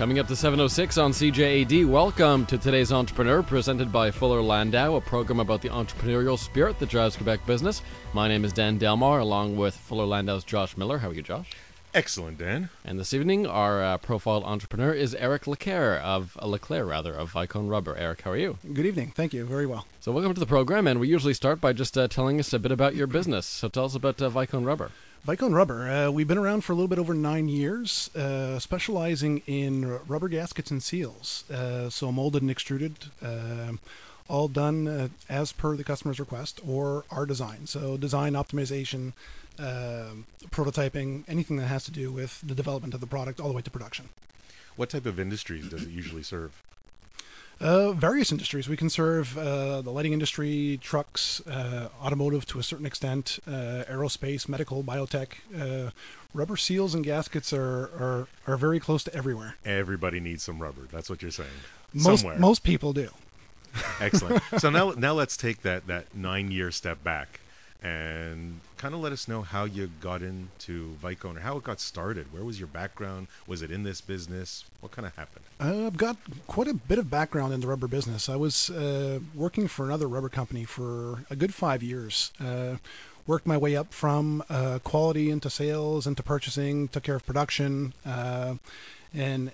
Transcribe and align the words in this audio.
Coming 0.00 0.18
up 0.18 0.28
to 0.28 0.34
706 0.34 0.96
on 0.96 1.12
CJAD, 1.12 1.86
welcome 1.86 2.46
to 2.46 2.56
today's 2.56 2.90
Entrepreneur, 2.90 3.42
presented 3.42 3.92
by 3.92 4.10
Fuller 4.10 4.40
Landau, 4.40 4.96
a 4.96 5.00
program 5.02 5.40
about 5.40 5.60
the 5.60 5.68
entrepreneurial 5.68 6.38
spirit 6.38 6.78
that 6.78 6.88
drives 6.88 7.16
Quebec 7.16 7.44
business. 7.44 7.82
My 8.14 8.26
name 8.26 8.46
is 8.46 8.54
Dan 8.54 8.78
Delmar, 8.78 9.18
along 9.18 9.58
with 9.58 9.76
Fuller 9.76 10.06
Landau's 10.06 10.42
Josh 10.42 10.74
Miller. 10.78 10.96
How 10.96 11.10
are 11.10 11.12
you, 11.12 11.20
Josh? 11.20 11.50
Excellent, 11.92 12.38
Dan. 12.38 12.70
And 12.82 12.98
this 12.98 13.12
evening, 13.12 13.46
our 13.46 13.82
uh, 13.82 13.98
profiled 13.98 14.44
entrepreneur 14.44 14.94
is 14.94 15.14
Eric 15.16 15.42
Leclair 15.42 16.00
of 16.00 16.34
uh, 16.40 16.46
Leclair, 16.46 16.88
rather 16.88 17.12
of 17.12 17.34
Vicone 17.34 17.68
Rubber. 17.68 17.94
Eric, 17.94 18.22
how 18.22 18.30
are 18.30 18.38
you? 18.38 18.56
Good 18.72 18.86
evening. 18.86 19.12
Thank 19.14 19.34
you. 19.34 19.44
Very 19.44 19.66
well. 19.66 19.86
So, 20.00 20.12
welcome 20.12 20.32
to 20.32 20.40
the 20.40 20.46
program, 20.46 20.86
and 20.86 20.98
we 20.98 21.08
usually 21.08 21.34
start 21.34 21.60
by 21.60 21.74
just 21.74 21.98
uh, 21.98 22.08
telling 22.08 22.40
us 22.40 22.54
a 22.54 22.58
bit 22.58 22.72
about 22.72 22.94
your 22.94 23.06
business. 23.06 23.44
So, 23.44 23.68
tell 23.68 23.84
us 23.84 23.94
about 23.94 24.22
uh, 24.22 24.30
Vicone 24.30 24.64
Rubber. 24.64 24.92
Vicone 25.26 25.54
Rubber. 25.54 25.88
Uh, 25.88 26.10
we've 26.10 26.26
been 26.26 26.38
around 26.38 26.62
for 26.62 26.72
a 26.72 26.74
little 26.74 26.88
bit 26.88 26.98
over 26.98 27.12
nine 27.12 27.48
years, 27.48 28.08
uh, 28.16 28.58
specializing 28.58 29.42
in 29.46 29.98
rubber 30.08 30.28
gaskets 30.28 30.70
and 30.70 30.82
seals. 30.82 31.44
Uh, 31.50 31.90
so 31.90 32.10
molded 32.10 32.40
and 32.40 32.50
extruded, 32.50 32.94
uh, 33.22 33.72
all 34.28 34.48
done 34.48 34.88
uh, 34.88 35.08
as 35.28 35.52
per 35.52 35.76
the 35.76 35.84
customer's 35.84 36.18
request 36.18 36.60
or 36.66 37.04
our 37.10 37.26
design. 37.26 37.66
So 37.66 37.98
design 37.98 38.32
optimization, 38.32 39.12
uh, 39.58 40.12
prototyping, 40.50 41.24
anything 41.28 41.58
that 41.58 41.66
has 41.66 41.84
to 41.84 41.90
do 41.90 42.10
with 42.10 42.40
the 42.40 42.54
development 42.54 42.94
of 42.94 43.00
the 43.00 43.06
product 43.06 43.40
all 43.40 43.48
the 43.48 43.54
way 43.54 43.62
to 43.62 43.70
production. 43.70 44.08
What 44.76 44.88
type 44.88 45.04
of 45.04 45.20
industries 45.20 45.68
does 45.68 45.82
it 45.82 45.90
usually 45.90 46.22
serve? 46.22 46.62
Uh, 47.60 47.92
various 47.92 48.32
industries. 48.32 48.68
We 48.70 48.76
can 48.76 48.88
serve 48.88 49.36
uh, 49.36 49.82
the 49.82 49.90
lighting 49.90 50.14
industry, 50.14 50.78
trucks, 50.82 51.46
uh, 51.46 51.90
automotive 52.02 52.46
to 52.46 52.58
a 52.58 52.62
certain 52.62 52.86
extent, 52.86 53.38
uh, 53.46 53.84
aerospace, 53.86 54.48
medical, 54.48 54.82
biotech. 54.82 55.32
Uh, 55.54 55.90
rubber 56.32 56.56
seals 56.56 56.94
and 56.94 57.04
gaskets 57.04 57.52
are, 57.52 57.58
are, 57.58 58.28
are 58.46 58.56
very 58.56 58.80
close 58.80 59.04
to 59.04 59.14
everywhere. 59.14 59.56
Everybody 59.64 60.20
needs 60.20 60.42
some 60.42 60.58
rubber. 60.58 60.88
That's 60.90 61.10
what 61.10 61.20
you're 61.20 61.30
saying. 61.30 61.50
Most, 61.92 62.20
Somewhere. 62.20 62.38
most 62.38 62.62
people 62.62 62.94
do. 62.94 63.10
Excellent. 64.00 64.42
so 64.58 64.70
now, 64.70 64.92
now 64.96 65.12
let's 65.12 65.36
take 65.36 65.60
that, 65.62 65.86
that 65.86 66.14
nine 66.14 66.50
year 66.50 66.70
step 66.70 67.04
back 67.04 67.39
and 67.82 68.60
kind 68.76 68.94
of 68.94 69.00
let 69.00 69.12
us 69.12 69.26
know 69.26 69.42
how 69.42 69.64
you 69.64 69.90
got 70.00 70.22
into 70.22 70.96
Vicone 71.02 71.36
or 71.36 71.40
how 71.40 71.56
it 71.56 71.64
got 71.64 71.80
started. 71.80 72.32
Where 72.32 72.44
was 72.44 72.58
your 72.58 72.68
background? 72.68 73.28
Was 73.46 73.62
it 73.62 73.70
in 73.70 73.82
this 73.82 74.00
business? 74.00 74.64
What 74.80 74.92
kind 74.92 75.06
of 75.06 75.16
happened? 75.16 75.44
Uh, 75.60 75.86
I've 75.86 75.96
got 75.96 76.16
quite 76.46 76.68
a 76.68 76.74
bit 76.74 76.98
of 76.98 77.10
background 77.10 77.54
in 77.54 77.60
the 77.60 77.66
rubber 77.66 77.88
business. 77.88 78.28
I 78.28 78.36
was 78.36 78.70
uh, 78.70 79.20
working 79.34 79.66
for 79.68 79.86
another 79.86 80.08
rubber 80.08 80.28
company 80.28 80.64
for 80.64 81.24
a 81.30 81.36
good 81.36 81.54
five 81.54 81.82
years. 81.82 82.32
Uh, 82.38 82.76
worked 83.26 83.46
my 83.46 83.56
way 83.56 83.76
up 83.76 83.92
from 83.92 84.42
uh, 84.50 84.78
quality 84.82 85.30
into 85.30 85.48
sales, 85.48 86.06
into 86.06 86.22
purchasing, 86.22 86.88
took 86.88 87.04
care 87.04 87.16
of 87.16 87.24
production, 87.24 87.92
uh, 88.04 88.54
and 89.14 89.52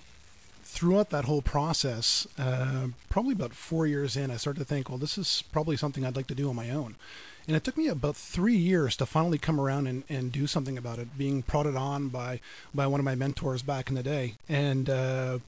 throughout 0.63 1.11
that 1.11 1.25
whole 1.25 1.43
process, 1.43 2.27
uh, 2.39 2.89
probably 3.09 3.33
about 3.33 3.55
four 3.55 3.87
years 3.87 4.17
in, 4.17 4.31
I 4.31 4.37
started 4.37 4.61
to 4.61 4.67
think, 4.67 4.89
well, 4.89 4.99
this 4.99 5.17
is 5.17 5.43
probably 5.53 5.77
something 5.77 6.05
I'd 6.05 6.17
like 6.17 6.27
to 6.27 6.35
do 6.35 6.49
on 6.49 6.57
my 6.57 6.71
own. 6.71 6.97
And 7.47 7.57
it 7.57 7.63
took 7.63 7.77
me 7.77 7.87
about 7.87 8.17
three 8.17 8.57
years 8.57 8.97
to 8.97 9.07
finally 9.07 9.39
come 9.39 9.61
around 9.61 9.87
and, 9.87 10.03
and 10.09 10.33
do 10.33 10.47
something 10.47 10.77
about 10.77 10.99
it, 10.99 11.17
being 11.17 11.43
prodded 11.43 11.77
on 11.77 12.09
by, 12.09 12.41
by 12.75 12.87
one 12.87 12.99
of 12.99 13.05
my 13.05 13.15
mentors 13.15 13.63
back 13.63 13.89
in 13.89 13.95
the 13.95 14.03
day. 14.03 14.35
And 14.49 14.91
uh, 14.91 15.39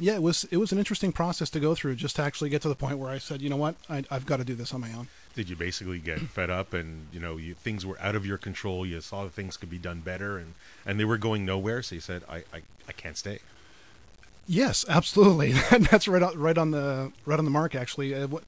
yeah, 0.00 0.14
it 0.14 0.22
was 0.22 0.44
it 0.44 0.58
was 0.58 0.72
an 0.72 0.78
interesting 0.78 1.12
process 1.12 1.50
to 1.50 1.60
go 1.60 1.74
through 1.74 1.96
just 1.96 2.16
to 2.16 2.22
actually 2.22 2.50
get 2.50 2.62
to 2.62 2.68
the 2.68 2.74
point 2.74 2.98
where 2.98 3.10
I 3.10 3.18
said, 3.18 3.42
you 3.42 3.50
know 3.50 3.56
what, 3.56 3.74
I, 3.90 4.04
I've 4.10 4.26
got 4.26 4.36
to 4.38 4.44
do 4.44 4.54
this 4.54 4.72
on 4.72 4.80
my 4.80 4.92
own. 4.92 5.08
Did 5.34 5.48
you 5.48 5.56
basically 5.56 5.98
get 5.98 6.20
fed 6.34 6.50
up 6.50 6.72
and 6.72 7.08
you 7.12 7.20
know 7.20 7.36
you, 7.36 7.54
things 7.54 7.84
were 7.84 8.00
out 8.00 8.14
of 8.14 8.24
your 8.24 8.38
control? 8.38 8.86
You 8.86 9.00
saw 9.00 9.24
that 9.24 9.32
things 9.32 9.56
could 9.56 9.70
be 9.70 9.78
done 9.78 10.00
better 10.00 10.38
and, 10.38 10.54
and 10.86 11.00
they 11.00 11.04
were 11.04 11.18
going 11.18 11.44
nowhere. 11.44 11.82
So 11.82 11.96
you 11.96 12.00
said, 12.00 12.22
I, 12.28 12.36
I, 12.52 12.62
I 12.88 12.92
can't 12.92 13.16
stay. 13.16 13.40
Yes, 14.46 14.84
absolutely. 14.88 15.52
That's 15.90 16.08
right 16.08 16.22
on, 16.22 16.38
right 16.38 16.56
on 16.56 16.70
the 16.70 17.12
right 17.26 17.38
on 17.38 17.44
the 17.44 17.50
mark. 17.50 17.74
Actually, 17.74 18.14
uh, 18.14 18.28
what, 18.28 18.44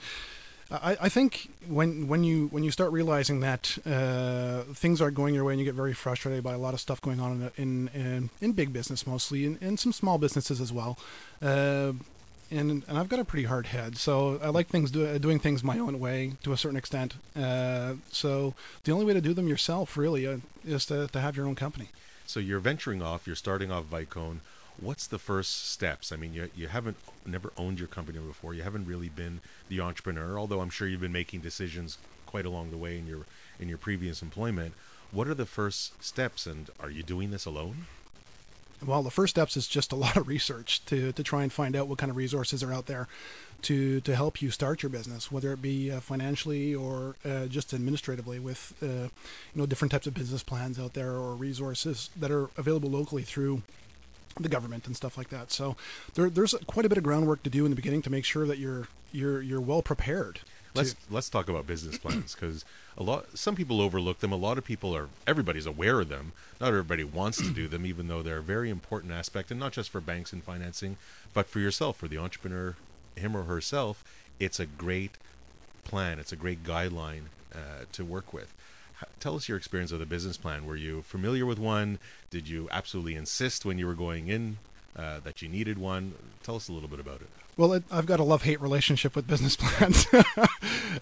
I, 0.70 0.96
I 1.00 1.08
think 1.08 1.50
when 1.66 2.06
when 2.06 2.22
you 2.22 2.46
when 2.48 2.62
you 2.62 2.70
start 2.70 2.92
realizing 2.92 3.40
that 3.40 3.76
uh, 3.84 4.62
things 4.74 5.00
aren't 5.00 5.16
going 5.16 5.34
your 5.34 5.44
way 5.44 5.52
and 5.52 5.60
you 5.60 5.64
get 5.64 5.74
very 5.74 5.92
frustrated 5.92 6.44
by 6.44 6.52
a 6.52 6.58
lot 6.58 6.74
of 6.74 6.80
stuff 6.80 7.00
going 7.00 7.18
on 7.18 7.50
in 7.56 7.90
in 7.94 8.30
in, 8.40 8.52
big 8.52 8.72
business 8.72 9.06
mostly 9.06 9.46
and, 9.46 9.60
and 9.60 9.80
some 9.80 9.92
small 9.92 10.18
businesses 10.18 10.60
as 10.60 10.72
well. 10.72 10.98
Uh, 11.42 11.92
and, 12.52 12.82
and 12.88 12.98
I've 12.98 13.08
got 13.08 13.20
a 13.20 13.24
pretty 13.24 13.46
hard 13.46 13.66
head, 13.66 13.96
so 13.96 14.40
I 14.42 14.48
like 14.48 14.66
things 14.66 14.90
do, 14.90 15.16
doing 15.20 15.38
things 15.38 15.62
my 15.62 15.78
own 15.78 16.00
way 16.00 16.32
to 16.42 16.52
a 16.52 16.56
certain 16.56 16.76
extent. 16.76 17.14
Uh, 17.36 17.94
so 18.10 18.54
the 18.82 18.90
only 18.90 19.04
way 19.04 19.12
to 19.12 19.20
do 19.20 19.32
them 19.32 19.46
yourself, 19.46 19.96
really, 19.96 20.26
uh, 20.26 20.38
is 20.64 20.84
to, 20.86 21.06
to 21.06 21.20
have 21.20 21.36
your 21.36 21.46
own 21.46 21.54
company. 21.54 21.90
So 22.26 22.40
you're 22.40 22.58
venturing 22.58 23.02
off. 23.02 23.24
You're 23.24 23.36
starting 23.36 23.70
off 23.70 23.84
Vicone 23.84 24.40
what's 24.80 25.06
the 25.06 25.18
first 25.18 25.70
steps? 25.70 26.12
I 26.12 26.16
mean, 26.16 26.34
you 26.34 26.50
you 26.56 26.68
haven't 26.68 26.96
never 27.26 27.52
owned 27.56 27.78
your 27.78 27.88
company 27.88 28.18
before. 28.18 28.54
You 28.54 28.62
haven't 28.62 28.86
really 28.86 29.08
been 29.08 29.40
the 29.68 29.80
entrepreneur, 29.80 30.38
although 30.38 30.60
I'm 30.60 30.70
sure 30.70 30.88
you've 30.88 31.00
been 31.00 31.12
making 31.12 31.40
decisions 31.40 31.98
quite 32.26 32.46
along 32.46 32.70
the 32.70 32.76
way 32.76 32.98
in 32.98 33.06
your 33.06 33.26
in 33.58 33.68
your 33.68 33.78
previous 33.78 34.22
employment. 34.22 34.74
What 35.12 35.26
are 35.26 35.34
the 35.34 35.46
first 35.46 36.02
steps, 36.02 36.46
and 36.46 36.70
are 36.78 36.90
you 36.90 37.02
doing 37.02 37.30
this 37.30 37.44
alone? 37.44 37.86
Well, 38.84 39.02
the 39.02 39.10
first 39.10 39.32
steps 39.32 39.56
is 39.56 39.66
just 39.66 39.92
a 39.92 39.96
lot 39.96 40.16
of 40.16 40.26
research 40.26 40.84
to, 40.86 41.12
to 41.12 41.22
try 41.22 41.42
and 41.42 41.52
find 41.52 41.76
out 41.76 41.86
what 41.86 41.98
kind 41.98 42.08
of 42.08 42.16
resources 42.16 42.62
are 42.62 42.72
out 42.72 42.86
there 42.86 43.08
to, 43.62 44.00
to 44.00 44.16
help 44.16 44.40
you 44.40 44.50
start 44.50 44.82
your 44.82 44.88
business, 44.88 45.30
whether 45.30 45.52
it 45.52 45.60
be 45.60 45.90
uh, 45.90 46.00
financially 46.00 46.74
or 46.74 47.16
uh, 47.24 47.44
just 47.44 47.74
administratively 47.74 48.38
with 48.38 48.72
uh, 48.82 48.86
you 48.86 49.10
know 49.54 49.66
different 49.66 49.92
types 49.92 50.06
of 50.06 50.14
business 50.14 50.42
plans 50.42 50.78
out 50.78 50.94
there 50.94 51.12
or 51.12 51.34
resources 51.34 52.08
that 52.16 52.30
are 52.30 52.48
available 52.56 52.88
locally 52.88 53.22
through 53.22 53.62
the 54.38 54.48
government 54.48 54.86
and 54.86 54.96
stuff 54.96 55.16
like 55.16 55.28
that. 55.30 55.50
So 55.50 55.76
there, 56.14 56.30
there's 56.30 56.54
quite 56.66 56.86
a 56.86 56.88
bit 56.88 56.98
of 56.98 57.04
groundwork 57.04 57.42
to 57.44 57.50
do 57.50 57.64
in 57.64 57.70
the 57.70 57.76
beginning 57.76 58.02
to 58.02 58.10
make 58.10 58.24
sure 58.24 58.46
that 58.46 58.58
you're 58.58 58.88
you're 59.12 59.42
you're 59.42 59.60
well 59.60 59.82
prepared. 59.82 60.40
Let's 60.74 60.94
let's 61.10 61.28
talk 61.28 61.48
about 61.48 61.66
business 61.66 61.98
plans 61.98 62.34
because 62.34 62.64
a 62.96 63.02
lot 63.02 63.36
some 63.36 63.56
people 63.56 63.80
overlook 63.80 64.20
them. 64.20 64.32
A 64.32 64.36
lot 64.36 64.56
of 64.56 64.64
people 64.64 64.94
are 64.96 65.08
everybody's 65.26 65.66
aware 65.66 66.00
of 66.00 66.08
them. 66.08 66.32
Not 66.60 66.68
everybody 66.68 67.02
wants 67.02 67.38
to 67.38 67.50
do 67.50 67.66
them, 67.66 67.84
even 67.84 68.08
though 68.08 68.22
they're 68.22 68.38
a 68.38 68.42
very 68.42 68.70
important 68.70 69.12
aspect, 69.12 69.50
and 69.50 69.58
not 69.58 69.72
just 69.72 69.90
for 69.90 70.00
banks 70.00 70.32
and 70.32 70.44
financing, 70.44 70.96
but 71.34 71.46
for 71.46 71.58
yourself, 71.58 71.96
for 71.96 72.06
the 72.06 72.18
entrepreneur, 72.18 72.76
him 73.16 73.36
or 73.36 73.44
herself. 73.44 74.04
It's 74.38 74.60
a 74.60 74.66
great 74.66 75.18
plan. 75.84 76.18
It's 76.18 76.32
a 76.32 76.36
great 76.36 76.62
guideline 76.62 77.24
uh, 77.52 77.84
to 77.92 78.04
work 78.04 78.32
with 78.32 78.54
tell 79.18 79.36
us 79.36 79.48
your 79.48 79.58
experience 79.58 79.92
with 79.92 80.02
a 80.02 80.06
business 80.06 80.36
plan. 80.36 80.66
Were 80.66 80.76
you 80.76 81.02
familiar 81.02 81.46
with 81.46 81.58
one? 81.58 81.98
Did 82.30 82.48
you 82.48 82.68
absolutely 82.70 83.14
insist 83.14 83.64
when 83.64 83.78
you 83.78 83.86
were 83.86 83.94
going 83.94 84.28
in 84.28 84.58
uh, 84.96 85.20
that 85.20 85.42
you 85.42 85.48
needed 85.48 85.78
one? 85.78 86.14
Tell 86.42 86.56
us 86.56 86.68
a 86.68 86.72
little 86.72 86.88
bit 86.88 87.00
about 87.00 87.20
it. 87.20 87.28
Well, 87.56 87.74
it, 87.74 87.84
I've 87.90 88.06
got 88.06 88.20
a 88.20 88.24
love-hate 88.24 88.58
relationship 88.62 89.14
with 89.14 89.26
business 89.26 89.54
plans. 89.60 90.06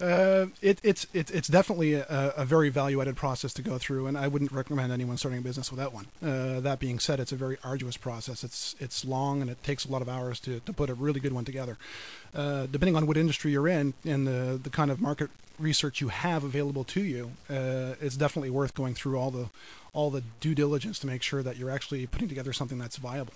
uh, 0.01 0.47
it, 0.61 0.81
it's 0.83 1.07
it, 1.13 1.31
it's 1.31 1.47
definitely 1.47 1.95
a, 1.95 2.33
a, 2.37 2.45
very 2.45 2.69
value-added 2.69 3.15
process 3.15 3.53
to 3.55 3.63
go 3.63 3.79
through, 3.79 4.09
and 4.09 4.19
I 4.19 4.27
wouldn't 4.27 4.51
recommend 4.51 4.91
anyone 4.91 5.17
starting 5.19 5.39
a 5.39 5.43
business 5.43 5.71
without 5.71 5.93
one. 5.93 6.07
Uh, 6.21 6.59
that 6.59 6.81
being 6.81 6.99
said, 6.99 7.21
it's 7.21 7.31
a 7.31 7.37
very 7.37 7.59
arduous 7.63 7.97
process. 7.97 8.43
It's 8.43 8.75
it's 8.81 9.05
long 9.05 9.41
and 9.41 9.49
it 9.49 9.63
takes 9.63 9.85
a 9.85 9.93
lot 9.93 10.03
of 10.03 10.09
hours 10.09 10.41
to, 10.41 10.59
to 10.61 10.73
put 10.73 10.91
a 10.91 10.95
really 10.95 11.21
good 11.21 11.33
one 11.33 11.45
together. 11.45 11.77
Uh, 12.35 12.67
depending 12.67 12.97
on 12.97 13.07
what 13.07 13.17
industry 13.17 13.53
you're 13.53 13.69
in 13.69 13.95
and 14.05 14.27
the 14.27 14.59
the 14.61 14.71
kind 14.71 14.91
of 14.91 15.01
market 15.01 15.31
research 15.59 16.01
you 16.01 16.09
have 16.09 16.45
available 16.45 16.85
to 16.85 17.03
you, 17.03 17.33
uh, 17.51 17.95
it's 18.01 18.17
definitely 18.17 18.51
worth 18.51 18.75
going 18.75 18.95
through 18.95 19.19
all 19.19 19.31
the 19.31 19.49
all 19.93 20.11
the 20.11 20.23
due 20.41 20.55
diligence 20.55 20.99
to 21.01 21.07
make 21.07 21.23
sure 21.23 21.43
that 21.43 21.57
you're 21.57 21.71
actually 21.71 22.07
putting 22.07 22.29
together 22.29 22.53
something 22.53 22.79
that's 22.79 22.97
viable. 22.97 23.35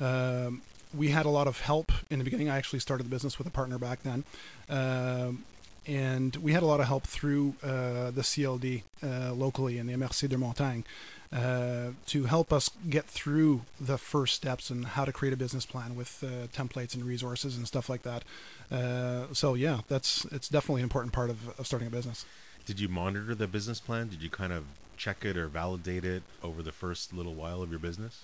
Um, 0.00 0.62
we 0.92 1.08
had 1.08 1.26
a 1.26 1.28
lot 1.28 1.46
of 1.46 1.60
help 1.60 1.92
in 2.10 2.18
the 2.18 2.24
beginning. 2.24 2.48
I 2.48 2.56
actually 2.56 2.80
started 2.80 3.04
the 3.04 3.10
business 3.10 3.38
with 3.38 3.46
a 3.46 3.50
partner 3.50 3.78
back 3.78 4.02
then. 4.02 4.24
Um, 4.68 5.44
and 5.86 6.36
we 6.36 6.52
had 6.52 6.62
a 6.62 6.66
lot 6.66 6.80
of 6.80 6.86
help 6.86 7.04
through 7.04 7.54
uh, 7.62 8.10
the 8.10 8.22
CLD 8.22 8.82
uh, 9.02 9.32
locally 9.32 9.78
in 9.78 9.86
the 9.86 9.94
MRC 9.94 10.28
Deux-Montagnes 10.28 10.84
uh, 11.32 11.90
to 12.06 12.24
help 12.24 12.52
us 12.52 12.70
get 12.88 13.06
through 13.06 13.62
the 13.80 13.96
first 13.98 14.34
steps 14.34 14.68
and 14.68 14.84
how 14.84 15.04
to 15.04 15.12
create 15.12 15.32
a 15.32 15.36
business 15.36 15.64
plan 15.64 15.94
with 15.94 16.24
uh, 16.24 16.48
templates 16.48 16.94
and 16.94 17.04
resources 17.04 17.56
and 17.56 17.66
stuff 17.68 17.88
like 17.88 18.02
that. 18.02 18.24
Uh, 18.70 19.26
so 19.32 19.54
yeah, 19.54 19.80
that's 19.88 20.24
it's 20.26 20.48
definitely 20.48 20.82
an 20.82 20.86
important 20.86 21.12
part 21.12 21.30
of, 21.30 21.48
of 21.58 21.66
starting 21.66 21.86
a 21.86 21.90
business. 21.90 22.24
Did 22.66 22.80
you 22.80 22.88
monitor 22.88 23.34
the 23.34 23.46
business 23.46 23.80
plan? 23.80 24.08
Did 24.08 24.22
you 24.22 24.30
kind 24.30 24.52
of 24.52 24.64
check 24.96 25.24
it 25.24 25.36
or 25.36 25.46
validate 25.46 26.04
it 26.04 26.22
over 26.42 26.62
the 26.62 26.72
first 26.72 27.12
little 27.12 27.34
while 27.34 27.62
of 27.62 27.70
your 27.70 27.78
business? 27.78 28.22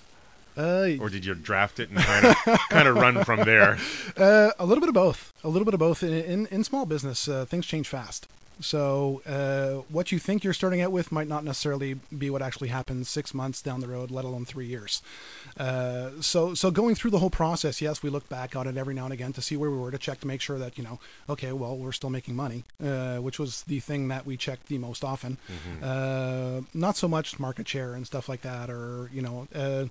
Uh, 0.56 0.93
or 1.00 1.11
did 1.11 1.25
you 1.25 1.35
draft 1.35 1.79
it 1.79 1.91
and 1.91 1.99
kind 1.99 2.26
of 2.26 2.37
kind 2.70 2.88
of 2.88 2.97
run 2.97 3.25
from 3.25 3.44
there? 3.44 3.79
Uh, 4.17 4.50
a 4.58 4.64
little 4.64 4.81
bit 4.81 4.88
of 4.88 4.94
both. 4.94 5.35
A 5.44 5.49
little 5.49 5.67
bit 5.67 5.75
of 5.75 5.81
both. 5.81 6.03
In 6.03 6.12
in, 6.12 6.47
in 6.47 6.64
small 6.64 6.87
business, 6.87 7.29
uh, 7.29 7.44
things 7.44 7.67
change 7.67 7.87
fast. 7.87 8.26
So 8.61 9.23
uh, 9.26 9.82
what 9.93 10.12
you 10.12 10.19
think 10.19 10.43
you're 10.43 10.55
starting 10.55 10.81
out 10.81 10.91
with 10.91 11.12
might 11.12 11.29
not 11.29 11.44
necessarily 11.44 11.94
be 12.17 12.31
what 12.31 12.41
actually 12.41 12.69
happens 12.69 13.08
six 13.08 13.35
months 13.35 13.61
down 13.61 13.81
the 13.81 13.88
road, 13.88 14.11
let 14.11 14.25
alone 14.25 14.44
three 14.44 14.67
years. 14.67 15.03
Uh, 15.58 16.11
so 16.20 16.55
so 16.55 16.70
going 16.70 16.94
through 16.94 17.11
the 17.11 17.19
whole 17.19 17.31
process, 17.31 17.82
yes, 17.82 18.03
we 18.03 18.08
look 18.08 18.29
back 18.29 18.56
on 18.56 18.67
it 18.67 18.76
every 18.76 18.94
now 18.94 19.05
and 19.05 19.12
again 19.12 19.32
to 19.35 19.43
see 19.43 19.56
where 19.56 19.70
we 19.70 19.76
were 19.76 19.91
to 19.91 19.99
check 19.99 20.20
to 20.20 20.26
make 20.26 20.41
sure 20.41 20.58
that 20.58 20.79
you 20.79 20.85
know, 20.85 20.99
okay, 21.29 21.53
well, 21.53 21.76
we're 21.76 21.93
still 21.93 22.11
making 22.11 22.35
money, 22.35 22.64
uh, 22.82 23.19
which 23.19 23.38
was 23.38 23.62
the 23.64 23.81
thing 23.81 24.08
that 24.08 24.25
we 24.25 24.37
checked 24.37 24.69
the 24.69 24.79
most 24.79 25.05
often. 25.05 25.37
Mm-hmm. 25.49 25.85
Uh, 25.85 26.62
not 26.73 26.97
so 26.97 27.08
much 27.08 27.38
market 27.38 27.69
share 27.69 27.94
and 27.94 28.06
stuff 28.06 28.29
like 28.29 28.43
that, 28.43 28.70
or 28.70 29.11
you 29.12 29.23
know. 29.23 29.49
Uh, 29.55 29.87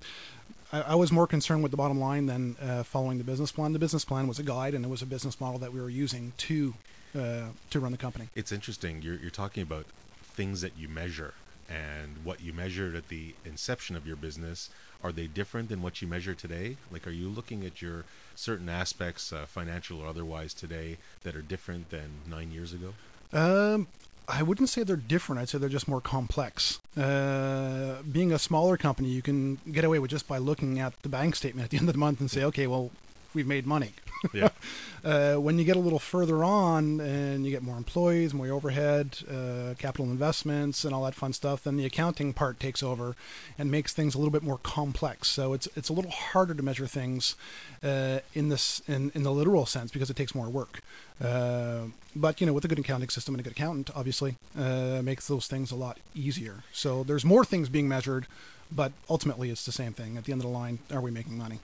I, 0.73 0.81
I 0.81 0.95
was 0.95 1.11
more 1.11 1.27
concerned 1.27 1.61
with 1.61 1.69
the 1.69 1.77
bottom 1.77 1.99
line 1.99 2.25
than 2.25 2.55
uh, 2.59 2.81
following 2.81 3.19
the 3.19 3.23
business 3.23 3.51
plan. 3.51 3.73
The 3.73 3.79
business 3.79 4.03
plan 4.03 4.27
was 4.27 4.39
a 4.39 4.43
guide, 4.43 4.73
and 4.73 4.83
it 4.83 4.89
was 4.89 5.03
a 5.03 5.05
business 5.05 5.39
model 5.39 5.59
that 5.59 5.71
we 5.71 5.79
were 5.79 5.89
using 5.89 6.33
to 6.37 6.73
uh, 7.15 7.45
to 7.69 7.79
run 7.79 7.91
the 7.91 7.97
company. 7.97 8.29
It's 8.35 8.51
interesting. 8.51 9.01
You're, 9.01 9.15
you're 9.15 9.29
talking 9.29 9.63
about 9.63 9.85
things 10.23 10.61
that 10.61 10.77
you 10.77 10.87
measure 10.87 11.33
and 11.69 12.17
what 12.23 12.41
you 12.41 12.53
measured 12.53 12.95
at 12.95 13.07
the 13.07 13.33
inception 13.43 13.95
of 13.95 14.05
your 14.05 14.15
business. 14.15 14.69
Are 15.03 15.11
they 15.11 15.27
different 15.27 15.69
than 15.69 15.81
what 15.81 16.01
you 16.01 16.07
measure 16.07 16.33
today? 16.33 16.77
Like, 16.91 17.07
are 17.07 17.11
you 17.11 17.27
looking 17.29 17.65
at 17.65 17.81
your 17.81 18.05
certain 18.35 18.69
aspects, 18.69 19.31
uh, 19.31 19.45
financial 19.45 20.01
or 20.01 20.07
otherwise, 20.07 20.53
today 20.53 20.97
that 21.23 21.35
are 21.35 21.41
different 21.41 21.89
than 21.89 22.21
nine 22.29 22.51
years 22.51 22.73
ago? 22.73 22.93
Um, 23.33 23.87
I 24.27 24.41
wouldn't 24.43 24.69
say 24.69 24.83
they're 24.83 24.95
different. 24.95 25.41
I'd 25.41 25.49
say 25.49 25.57
they're 25.57 25.69
just 25.69 25.87
more 25.87 26.01
complex. 26.01 26.79
Uh, 26.97 28.01
being 28.11 28.31
a 28.31 28.39
smaller 28.39 28.77
company, 28.77 29.09
you 29.09 29.21
can 29.21 29.59
get 29.71 29.83
away 29.83 29.99
with 29.99 30.11
just 30.11 30.27
by 30.27 30.37
looking 30.37 30.79
at 30.79 30.99
the 31.03 31.09
bank 31.09 31.35
statement 31.35 31.65
at 31.65 31.71
the 31.71 31.77
end 31.77 31.87
of 31.87 31.93
the 31.93 31.99
month 31.99 32.19
and 32.19 32.29
say, 32.31 32.43
okay, 32.43 32.67
well, 32.67 32.91
we've 33.35 33.45
made 33.45 33.67
money. 33.67 33.91
Yeah. 34.33 34.49
uh, 35.05 35.35
when 35.35 35.59
you 35.59 35.65
get 35.65 35.75
a 35.75 35.79
little 35.79 35.99
further 35.99 36.43
on 36.43 36.99
and 36.99 37.45
you 37.45 37.51
get 37.51 37.61
more 37.61 37.77
employees, 37.77 38.33
more 38.33 38.47
overhead, 38.47 39.19
uh, 39.29 39.75
capital 39.77 40.05
investments, 40.05 40.83
and 40.83 40.95
all 40.95 41.03
that 41.03 41.13
fun 41.13 41.33
stuff, 41.33 41.63
then 41.63 41.77
the 41.77 41.85
accounting 41.85 42.33
part 42.33 42.59
takes 42.59 42.81
over 42.81 43.15
and 43.59 43.69
makes 43.69 43.93
things 43.93 44.15
a 44.15 44.17
little 44.17 44.31
bit 44.31 44.41
more 44.41 44.57
complex. 44.57 45.27
So 45.27 45.53
it's 45.53 45.67
it's 45.75 45.89
a 45.89 45.93
little 45.93 46.11
harder 46.11 46.55
to 46.55 46.63
measure 46.63 46.87
things 46.87 47.35
uh, 47.83 48.19
in 48.33 48.49
this 48.49 48.81
in, 48.87 49.11
in 49.13 49.23
the 49.23 49.31
literal 49.31 49.65
sense 49.65 49.91
because 49.91 50.09
it 50.09 50.15
takes 50.15 50.33
more 50.33 50.49
work. 50.49 50.81
Uh, 51.23 51.85
but 52.15 52.41
you 52.41 52.47
know, 52.47 52.53
with 52.53 52.65
a 52.65 52.67
good 52.67 52.79
accounting 52.79 53.09
system 53.09 53.35
and 53.35 53.41
a 53.41 53.43
good 53.43 53.53
accountant, 53.53 53.89
obviously, 53.95 54.35
uh, 54.57 55.01
makes 55.03 55.27
those 55.27 55.47
things 55.47 55.71
a 55.71 55.75
lot 55.75 55.99
easier. 56.15 56.63
So 56.71 57.03
there's 57.03 57.25
more 57.25 57.45
things 57.45 57.69
being 57.69 57.87
measured, 57.87 58.27
but 58.71 58.91
ultimately 59.09 59.49
it's 59.49 59.65
the 59.65 59.71
same 59.71 59.93
thing. 59.93 60.17
At 60.17 60.23
the 60.23 60.31
end 60.31 60.41
of 60.41 60.47
the 60.47 60.53
line, 60.53 60.79
are 60.91 61.01
we 61.01 61.11
making 61.11 61.37
money? 61.37 61.59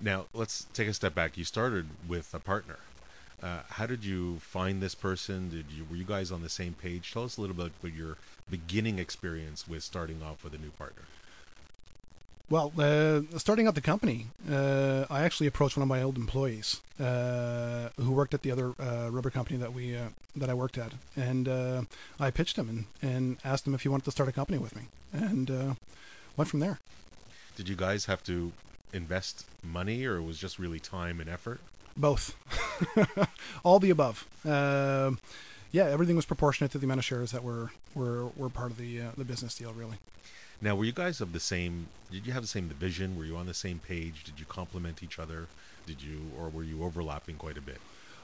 Now, 0.00 0.26
let's 0.34 0.66
take 0.74 0.88
a 0.88 0.94
step 0.94 1.14
back. 1.14 1.36
You 1.36 1.44
started 1.44 1.86
with 2.06 2.34
a 2.34 2.38
partner. 2.38 2.78
Uh, 3.42 3.60
how 3.70 3.86
did 3.86 4.04
you 4.04 4.38
find 4.38 4.82
this 4.82 4.94
person? 4.94 5.50
Did 5.50 5.66
you 5.70 5.86
were 5.88 5.96
you 5.96 6.04
guys 6.04 6.32
on 6.32 6.42
the 6.42 6.48
same 6.48 6.74
page? 6.74 7.12
Tell 7.12 7.24
us 7.24 7.36
a 7.36 7.40
little 7.40 7.56
bit 7.56 7.72
about 7.80 7.96
your 7.96 8.16
beginning 8.50 8.98
experience 8.98 9.68
with 9.68 9.82
starting 9.82 10.22
off 10.22 10.42
with 10.42 10.54
a 10.54 10.58
new 10.58 10.70
partner. 10.70 11.02
Well, 12.48 12.72
uh, 12.78 13.22
starting 13.38 13.66
out 13.66 13.74
the 13.74 13.80
company, 13.80 14.28
uh, 14.48 15.04
I 15.10 15.24
actually 15.24 15.48
approached 15.48 15.76
one 15.76 15.82
of 15.82 15.88
my 15.88 16.00
old 16.00 16.16
employees 16.16 16.80
uh, 17.00 17.88
who 17.96 18.12
worked 18.12 18.34
at 18.34 18.42
the 18.42 18.52
other 18.52 18.72
uh, 18.78 19.08
rubber 19.10 19.30
company 19.30 19.58
that 19.58 19.74
we 19.74 19.96
uh, 19.96 20.10
that 20.36 20.48
I 20.48 20.54
worked 20.54 20.78
at, 20.78 20.92
and 21.16 21.48
uh, 21.48 21.82
I 22.20 22.30
pitched 22.30 22.56
him 22.56 22.68
and, 22.68 22.84
and 23.02 23.38
asked 23.44 23.66
him 23.66 23.74
if 23.74 23.82
he 23.82 23.88
wanted 23.88 24.04
to 24.04 24.12
start 24.12 24.28
a 24.28 24.32
company 24.32 24.58
with 24.58 24.76
me, 24.76 24.82
and 25.12 25.76
went 26.36 26.48
from 26.48 26.60
there. 26.60 26.78
Did 27.56 27.68
you 27.68 27.74
guys 27.74 28.04
have 28.04 28.22
to 28.24 28.52
invest 28.92 29.46
money, 29.62 30.04
or 30.04 30.16
it 30.16 30.22
was 30.22 30.38
just 30.38 30.58
really 30.58 30.80
time 30.80 31.20
and 31.20 31.28
effort? 31.28 31.60
Both, 31.96 32.34
all 33.64 33.78
the 33.78 33.90
above. 33.90 34.26
Um, 34.44 35.18
yeah, 35.72 35.84
everything 35.84 36.16
was 36.16 36.26
proportionate 36.26 36.70
to 36.72 36.78
the 36.78 36.84
amount 36.84 36.98
of 36.98 37.04
shares 37.04 37.32
that 37.32 37.42
were 37.42 37.70
were, 37.94 38.26
were 38.36 38.50
part 38.50 38.70
of 38.70 38.76
the 38.76 39.00
the 39.16 39.24
business 39.24 39.54
deal, 39.56 39.72
really. 39.72 39.98
Now, 40.60 40.74
were 40.74 40.84
you 40.84 40.92
guys 40.92 41.20
of 41.20 41.32
the 41.32 41.40
same? 41.40 41.88
Did 42.10 42.26
you 42.26 42.32
have 42.32 42.42
the 42.42 42.48
same 42.48 42.68
division? 42.68 43.16
Were 43.16 43.24
you 43.24 43.36
on 43.36 43.46
the 43.46 43.54
same 43.54 43.78
page? 43.78 44.24
Did 44.24 44.40
you 44.40 44.46
complement 44.46 45.02
each 45.02 45.18
other? 45.18 45.48
Did 45.86 46.02
you, 46.02 46.30
or 46.38 46.48
were 46.48 46.64
you 46.64 46.82
overlapping 46.82 47.36
quite 47.36 47.56
a 47.58 47.60
bit? 47.60 47.78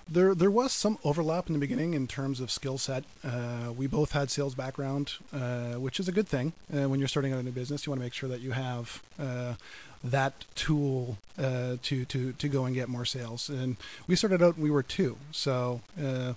There, 0.08 0.34
there 0.34 0.50
was 0.50 0.72
some 0.72 0.98
overlap 1.04 1.46
in 1.46 1.52
the 1.52 1.60
beginning 1.60 1.94
in 1.94 2.08
terms 2.08 2.40
of 2.40 2.50
skill 2.50 2.76
set. 2.76 3.04
Uh, 3.22 3.72
we 3.76 3.86
both 3.86 4.12
had 4.12 4.30
sales 4.30 4.54
background, 4.54 5.14
uh, 5.32 5.74
which 5.74 6.00
is 6.00 6.08
a 6.08 6.12
good 6.12 6.26
thing. 6.26 6.54
Uh, 6.74 6.88
when 6.88 6.98
you're 6.98 7.08
starting 7.08 7.32
out 7.32 7.38
a 7.38 7.42
new 7.42 7.52
business, 7.52 7.86
you 7.86 7.90
want 7.90 8.00
to 8.00 8.04
make 8.04 8.14
sure 8.14 8.28
that 8.28 8.40
you 8.40 8.50
have 8.50 9.00
uh, 9.18 9.54
that 10.04 10.44
tool 10.54 11.18
uh, 11.38 11.76
to 11.82 12.04
to 12.06 12.32
to 12.32 12.48
go 12.48 12.64
and 12.64 12.74
get 12.74 12.88
more 12.88 13.04
sales. 13.04 13.48
And 13.48 13.76
we 14.06 14.16
started 14.16 14.42
out, 14.42 14.58
we 14.58 14.70
were 14.70 14.82
two. 14.82 15.16
So 15.30 15.80
uh, 16.02 16.34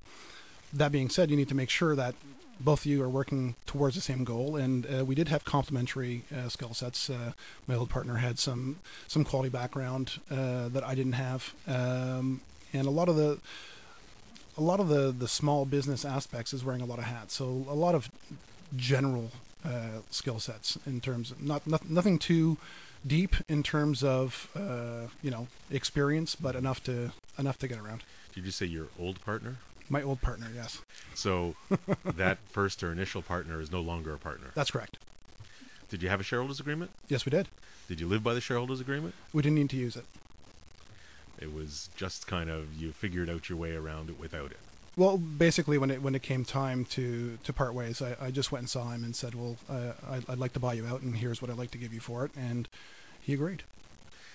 that 0.74 0.92
being 0.92 1.10
said, 1.10 1.30
you 1.30 1.38
need 1.38 1.50
to 1.50 1.56
make 1.56 1.70
sure 1.70 1.96
that 1.96 2.16
both 2.60 2.82
of 2.82 2.86
you 2.86 3.04
are 3.04 3.10
working 3.10 3.56
towards 3.66 3.96
the 3.96 4.02
same 4.02 4.24
goal, 4.24 4.56
and 4.56 4.86
uh, 4.86 5.04
we 5.04 5.14
did 5.14 5.28
have 5.28 5.44
complementary 5.44 6.24
uh, 6.34 6.48
skill 6.48 6.74
sets. 6.74 7.10
Uh, 7.10 7.34
my 7.68 7.76
old 7.76 7.90
partner 7.90 8.16
had 8.16 8.40
some 8.40 8.78
some 9.08 9.24
quality 9.24 9.50
background 9.50 10.20
uh, 10.32 10.70
that 10.70 10.84
I 10.84 10.96
didn't 10.96 11.14
have, 11.14 11.54
um, 11.68 12.42
and 12.72 12.88
a 12.88 12.92
lot 12.92 13.10
of 13.10 13.16
the 13.16 13.40
a 14.58 14.62
lot 14.62 14.80
of 14.80 14.88
the 14.88 15.12
the 15.12 15.28
small 15.28 15.66
business 15.66 16.06
aspects 16.06 16.54
is 16.54 16.64
wearing 16.64 16.82
a 16.82 16.86
lot 16.86 17.00
of 17.00 17.06
hats. 17.06 17.34
So 17.34 17.66
a 17.68 17.76
lot 17.76 17.96
of 17.96 18.10
general 18.76 19.32
uh, 19.66 20.02
skill 20.10 20.40
sets 20.40 20.78
in 20.86 21.02
terms 21.02 21.32
of 21.32 21.42
not, 21.42 21.66
not 21.68 21.90
nothing 21.90 22.20
too 22.20 22.58
deep 23.06 23.36
in 23.48 23.64
terms 23.64 24.04
of 24.04 24.50
uh, 24.56 25.10
you 25.22 25.32
know 25.32 25.48
experience, 25.70 26.36
but 26.36 26.56
enough 26.56 26.84
to 26.86 27.12
enough 27.38 27.58
to 27.60 27.68
get 27.68 27.80
around. 27.80 28.04
Did 28.34 28.46
you 28.46 28.52
say 28.52 28.66
your 28.66 28.88
old 29.00 29.24
partner? 29.24 29.58
My 29.88 30.02
old 30.02 30.22
partner, 30.22 30.48
yes. 30.54 30.82
So 31.14 31.56
that 32.06 32.40
first 32.50 32.84
or 32.84 32.92
initial 32.92 33.22
partner 33.22 33.62
is 33.62 33.72
no 33.72 33.82
longer 33.82 34.14
a 34.14 34.18
partner. 34.18 34.48
That's 34.56 34.72
correct. 34.72 34.98
Did 35.90 36.02
you 36.02 36.10
have 36.10 36.20
a 36.20 36.24
shareholders 36.24 36.60
agreement? 36.60 36.92
Yes, 37.08 37.26
we 37.26 37.30
did. 37.30 37.48
Did 37.88 38.00
you 38.00 38.08
live 38.08 38.24
by 38.24 38.34
the 38.34 38.42
shareholders 38.42 38.82
agreement? 38.82 39.14
We 39.32 39.44
didn't 39.44 39.56
need 39.56 39.70
to 39.70 39.78
use 39.78 39.96
it. 39.96 40.06
It 41.40 41.54
was 41.54 41.90
just 41.96 42.26
kind 42.26 42.50
of 42.50 42.74
you 42.74 42.92
figured 42.92 43.30
out 43.30 43.50
your 43.50 43.60
way 43.60 43.76
around 43.76 44.10
it 44.10 44.20
without 44.20 44.52
it. 44.52 44.58
Well, 44.98 45.18
basically, 45.18 45.78
when 45.78 45.92
it 45.92 46.02
when 46.02 46.16
it 46.16 46.24
came 46.24 46.46
time 46.46 46.86
to, 46.86 47.38
to 47.44 47.54
part 47.54 47.74
ways, 47.74 48.02
I, 48.02 48.16
I 48.20 48.32
just 48.32 48.52
went 48.52 48.62
and 48.62 48.70
saw 48.70 48.92
him 48.92 49.04
and 49.04 49.16
said, 49.16 49.36
"Well, 49.36 49.58
uh, 49.70 49.94
I'd, 50.10 50.30
I'd 50.30 50.38
like 50.38 50.54
to 50.54 50.60
buy 50.60 50.74
you 50.74 50.86
out, 50.86 51.02
and 51.02 51.18
here's 51.18 51.42
what 51.42 51.52
I'd 51.52 51.58
like 51.58 51.72
to 51.72 51.78
give 51.78 51.94
you 51.94 52.00
for 52.00 52.24
it," 52.26 52.32
and 52.38 52.68
he 53.22 53.34
agreed. 53.34 53.64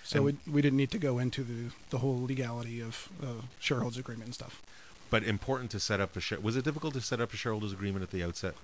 So 0.03 0.23
we, 0.23 0.37
we 0.51 0.61
didn't 0.61 0.77
need 0.77 0.91
to 0.91 0.99
go 0.99 1.19
into 1.19 1.45
the, 1.45 1.73
the 1.91 1.99
whole 1.99 2.21
legality 2.23 2.81
of 2.81 3.09
uh, 3.23 3.43
shareholders 3.61 3.97
agreement 3.97 4.27
and 4.27 4.35
stuff. 4.35 4.61
But 5.09 5.23
important 5.23 5.71
to 5.71 5.79
set 5.79 6.01
up 6.01 6.17
a 6.17 6.21
share. 6.21 6.41
Was 6.41 6.57
it 6.57 6.65
difficult 6.65 6.95
to 6.95 7.01
set 7.01 7.21
up 7.21 7.33
a 7.33 7.37
shareholders 7.37 7.73
agreement 7.73 8.03
at 8.03 8.11
the 8.11 8.25
outset? 8.25 8.55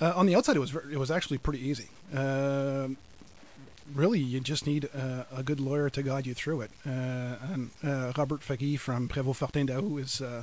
Uh, 0.00 0.14
on 0.16 0.26
the 0.26 0.34
outside, 0.34 0.56
it 0.56 0.60
was 0.60 0.74
it 0.74 0.98
was 0.98 1.10
actually 1.10 1.38
pretty 1.38 1.66
easy. 1.66 1.88
Um 2.14 2.96
really, 3.94 4.18
you 4.18 4.40
just 4.40 4.66
need 4.66 4.88
uh, 4.94 5.24
a 5.34 5.42
good 5.42 5.60
lawyer 5.60 5.88
to 5.90 6.02
guide 6.02 6.26
you 6.26 6.34
through 6.34 6.62
it. 6.62 6.70
Uh, 6.84 7.36
and 7.52 7.70
uh, 7.84 8.12
Robert 8.16 8.40
Fagui 8.40 8.78
from 8.78 9.08
Prévost 9.08 9.36
Fortin 9.36 9.66
D'Aoust 9.66 9.98
is 10.00 10.20
uh, 10.20 10.42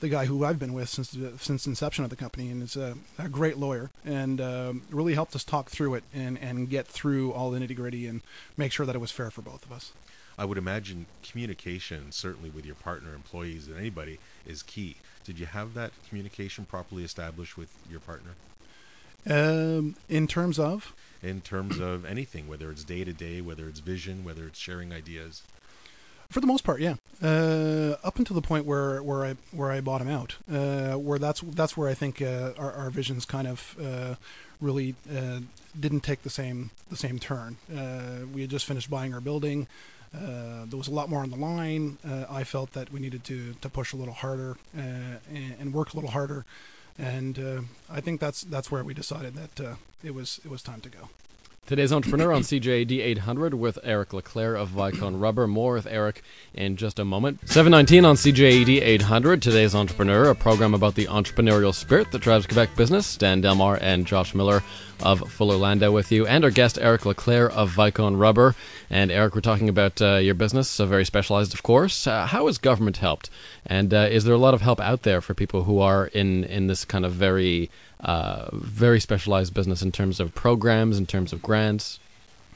the 0.00 0.08
guy 0.08 0.26
who 0.26 0.44
I've 0.44 0.58
been 0.58 0.72
with 0.72 0.88
since 0.88 1.16
since 1.38 1.66
inception 1.66 2.04
of 2.04 2.10
the 2.10 2.16
company, 2.16 2.50
and 2.50 2.62
is 2.62 2.76
a, 2.76 2.96
a 3.18 3.28
great 3.28 3.56
lawyer, 3.56 3.90
and 4.04 4.40
um, 4.40 4.82
really 4.90 5.14
helped 5.14 5.34
us 5.34 5.44
talk 5.44 5.70
through 5.70 5.94
it 5.94 6.04
and 6.14 6.38
and 6.38 6.68
get 6.68 6.86
through 6.86 7.32
all 7.32 7.50
the 7.50 7.58
nitty 7.58 7.76
gritty 7.76 8.06
and 8.06 8.20
make 8.56 8.72
sure 8.72 8.86
that 8.86 8.94
it 8.94 9.00
was 9.00 9.10
fair 9.10 9.30
for 9.30 9.42
both 9.42 9.64
of 9.64 9.72
us. 9.72 9.92
I 10.38 10.44
would 10.44 10.58
imagine 10.58 11.06
communication, 11.22 12.12
certainly 12.12 12.50
with 12.50 12.66
your 12.66 12.74
partner, 12.74 13.14
employees, 13.14 13.68
and 13.68 13.78
anybody, 13.78 14.18
is 14.46 14.62
key. 14.62 14.96
Did 15.24 15.38
you 15.38 15.46
have 15.46 15.72
that 15.74 15.92
communication 16.08 16.66
properly 16.66 17.04
established 17.04 17.56
with 17.56 17.70
your 17.90 18.00
partner? 18.00 18.32
Um, 19.28 19.96
in 20.08 20.26
terms 20.26 20.58
of? 20.58 20.94
In 21.22 21.40
terms 21.40 21.80
of 21.80 22.04
anything, 22.04 22.48
whether 22.48 22.70
it's 22.70 22.84
day 22.84 23.02
to 23.02 23.12
day, 23.12 23.40
whether 23.40 23.66
it's 23.66 23.80
vision, 23.80 24.24
whether 24.24 24.46
it's 24.46 24.58
sharing 24.58 24.92
ideas. 24.92 25.42
For 26.30 26.40
the 26.40 26.46
most 26.46 26.64
part, 26.64 26.80
yeah. 26.80 26.96
Uh, 27.22 27.96
up 28.04 28.18
until 28.18 28.34
the 28.34 28.42
point 28.42 28.66
where, 28.66 29.02
where 29.02 29.24
I 29.24 29.36
where 29.52 29.70
I 29.72 29.80
bought 29.80 30.02
him 30.02 30.08
out, 30.08 30.36
uh, 30.52 30.94
where 30.94 31.18
that's 31.18 31.40
that's 31.40 31.76
where 31.76 31.88
I 31.88 31.94
think 31.94 32.20
uh, 32.20 32.52
our, 32.58 32.72
our 32.72 32.90
visions 32.90 33.24
kind 33.24 33.46
of 33.46 33.76
uh, 33.82 34.14
really 34.60 34.94
uh, 35.10 35.40
didn't 35.78 36.00
take 36.00 36.22
the 36.22 36.30
same 36.30 36.70
the 36.90 36.96
same 36.96 37.18
turn. 37.18 37.56
Uh, 37.74 38.26
we 38.32 38.42
had 38.42 38.50
just 38.50 38.66
finished 38.66 38.90
buying 38.90 39.14
our 39.14 39.20
building. 39.20 39.66
there 40.12 40.76
was 40.76 40.88
a 40.88 40.92
lot 40.92 41.08
more 41.08 41.20
on 41.20 41.30
the 41.30 41.36
line. 41.36 41.98
I 42.28 42.44
felt 42.44 42.72
that 42.72 42.92
we 42.92 43.00
needed 43.00 43.24
to 43.24 43.54
to 43.54 43.68
push 43.68 43.92
a 43.92 43.96
little 43.96 44.14
harder 44.14 44.56
and, 44.74 45.20
and 45.58 45.72
work 45.72 45.92
a 45.94 45.96
little 45.96 46.10
harder, 46.10 46.44
and 46.98 47.66
I 47.90 48.00
think 48.00 48.20
that's 48.20 48.42
that's 48.42 48.70
where 48.70 48.84
we 48.84 48.94
decided 48.94 49.34
that 49.36 49.78
it 50.04 50.14
was 50.14 50.40
it 50.44 50.50
was 50.50 50.62
time 50.62 50.80
to 50.82 50.90
go. 50.90 51.08
Today's 51.66 51.92
entrepreneur 51.92 52.32
on 52.32 52.42
CJAD 52.42 53.00
800 53.00 53.52
with 53.54 53.80
Eric 53.82 54.10
Leclair 54.10 54.56
of 54.56 54.68
Vicone 54.68 55.20
Rubber. 55.20 55.48
More 55.48 55.72
with 55.72 55.88
Eric 55.88 56.22
in 56.54 56.76
just 56.76 57.00
a 57.00 57.04
moment. 57.04 57.40
719 57.48 58.04
on 58.04 58.14
CJAD 58.14 58.80
800. 58.80 59.42
Today's 59.42 59.74
entrepreneur, 59.74 60.30
a 60.30 60.36
program 60.36 60.74
about 60.74 60.94
the 60.94 61.06
entrepreneurial 61.06 61.74
spirit 61.74 62.12
that 62.12 62.20
drives 62.20 62.46
Quebec 62.46 62.76
business. 62.76 63.16
Dan 63.16 63.40
Delmar 63.40 63.80
and 63.80 64.06
Josh 64.06 64.32
Miller 64.32 64.62
of 65.02 65.28
Fuller 65.32 65.56
Landau 65.56 65.90
with 65.90 66.12
you, 66.12 66.24
and 66.24 66.44
our 66.44 66.50
guest 66.50 66.78
Eric 66.80 67.00
Leclair 67.02 67.50
of 67.50 67.74
Vicone 67.74 68.16
Rubber. 68.16 68.54
And 68.88 69.10
Eric, 69.10 69.34
we're 69.34 69.40
talking 69.40 69.68
about 69.68 70.00
uh, 70.00 70.18
your 70.18 70.34
business, 70.34 70.70
so 70.70 70.86
very 70.86 71.04
specialized, 71.04 71.52
of 71.52 71.64
course. 71.64 72.06
Uh, 72.06 72.26
how 72.26 72.46
has 72.46 72.58
government 72.58 72.98
helped? 72.98 73.28
And 73.66 73.92
uh, 73.92 74.06
is 74.08 74.22
there 74.22 74.34
a 74.34 74.38
lot 74.38 74.54
of 74.54 74.60
help 74.60 74.80
out 74.80 75.02
there 75.02 75.20
for 75.20 75.34
people 75.34 75.64
who 75.64 75.80
are 75.80 76.06
in 76.06 76.44
in 76.44 76.68
this 76.68 76.84
kind 76.84 77.04
of 77.04 77.12
very 77.12 77.70
uh, 78.00 78.48
very 78.52 79.00
specialized 79.00 79.54
business 79.54 79.82
in 79.82 79.92
terms 79.92 80.20
of 80.20 80.34
programs, 80.34 80.98
in 80.98 81.06
terms 81.06 81.32
of 81.32 81.42
grants? 81.42 81.98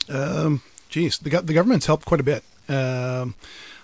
Um, 0.09 0.63
geez, 0.89 1.19
the, 1.19 1.31
the 1.31 1.55
government's 1.55 1.87
helped 1.87 2.07
quite 2.07 2.21
a 2.21 2.25
bit. 2.25 2.45
Um, 2.69 3.35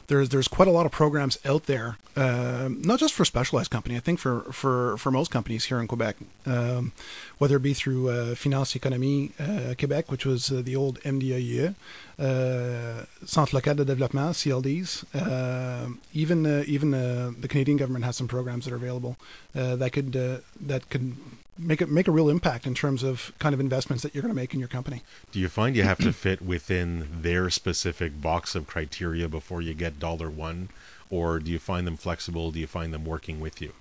there's 0.09 0.29
there's 0.29 0.49
quite 0.49 0.69
a 0.69 0.71
lot 0.71 0.87
of 0.87 0.93
programs 0.93 1.39
out 1.45 1.67
there 1.67 1.99
um, 2.17 2.81
not 2.83 2.99
just 2.99 3.13
for 3.13 3.25
specialized 3.25 3.71
company. 3.71 3.97
I 3.97 4.01
think 4.01 4.19
for 4.19 4.41
for 4.53 4.97
for 4.97 5.11
most 5.11 5.31
companies 5.31 5.67
here 5.67 5.81
in 5.81 5.87
Quebec, 5.87 6.17
um, 6.47 6.93
whether 7.39 7.57
it 7.57 7.63
be 7.63 7.75
through 7.75 8.09
uh, 8.09 8.35
Finance 8.35 8.75
Économie 8.75 9.33
uh, 9.39 9.75
Québec, 9.75 10.09
which 10.09 10.25
was 10.25 10.51
uh, 10.51 10.63
the 10.63 10.75
old 10.75 10.99
MDAE, 11.01 11.75
uh, 12.19 13.05
Centre 13.27 13.57
Local 13.57 13.75
de 13.75 13.85
Développement 13.85 14.33
(CLDs), 14.33 15.05
uh, 15.15 15.91
even 16.15 16.47
uh, 16.47 16.65
even 16.67 16.95
uh, 16.95 17.33
the 17.39 17.49
Canadian 17.49 17.77
government 17.77 18.07
has 18.07 18.17
some 18.17 18.29
programs 18.29 18.65
that 18.65 18.73
are 18.73 18.77
available 18.77 19.17
uh, 19.55 19.77
that 19.77 19.93
could 19.93 20.13
that 20.13 20.89
could 20.89 21.17
make 21.59 21.81
it 21.81 21.89
make 21.89 22.09
a 22.09 22.11
real 22.11 22.29
impact 22.29 22.67
in 22.67 22.75
terms 22.75 23.03
of 23.03 23.33
kind 23.39 23.55
of 23.55 23.61
investments 23.61 24.03
that 24.03 24.15
you're 24.15 24.23
going 24.23 24.35
to 24.35 24.41
make 24.41 24.55
in 24.55 24.61
your 24.61 24.69
company. 24.69 25.03
Do 25.33 25.41
you 25.41 25.49
find 25.49 25.77
you 25.77 25.83
have 25.83 25.99
to 25.99 26.13
fit 26.13 26.43
within 26.43 27.09
their 27.23 27.51
specific 27.51 28.21
box 28.21 28.55
of 28.55 28.67
criteria 28.67 29.29
before 29.29 29.63
you 29.63 29.75
get 29.75 29.99
dollar 29.99 30.31
one, 30.31 30.69
or 31.11 31.39
do 31.39 31.51
you 31.51 31.59
find 31.59 31.87
them 31.87 31.97
flexible? 31.97 32.51
Do 32.51 32.61
you 32.61 32.67
find 32.67 32.93
them 32.93 33.05
working 33.05 33.41
with 33.41 33.61
you? 33.61 33.73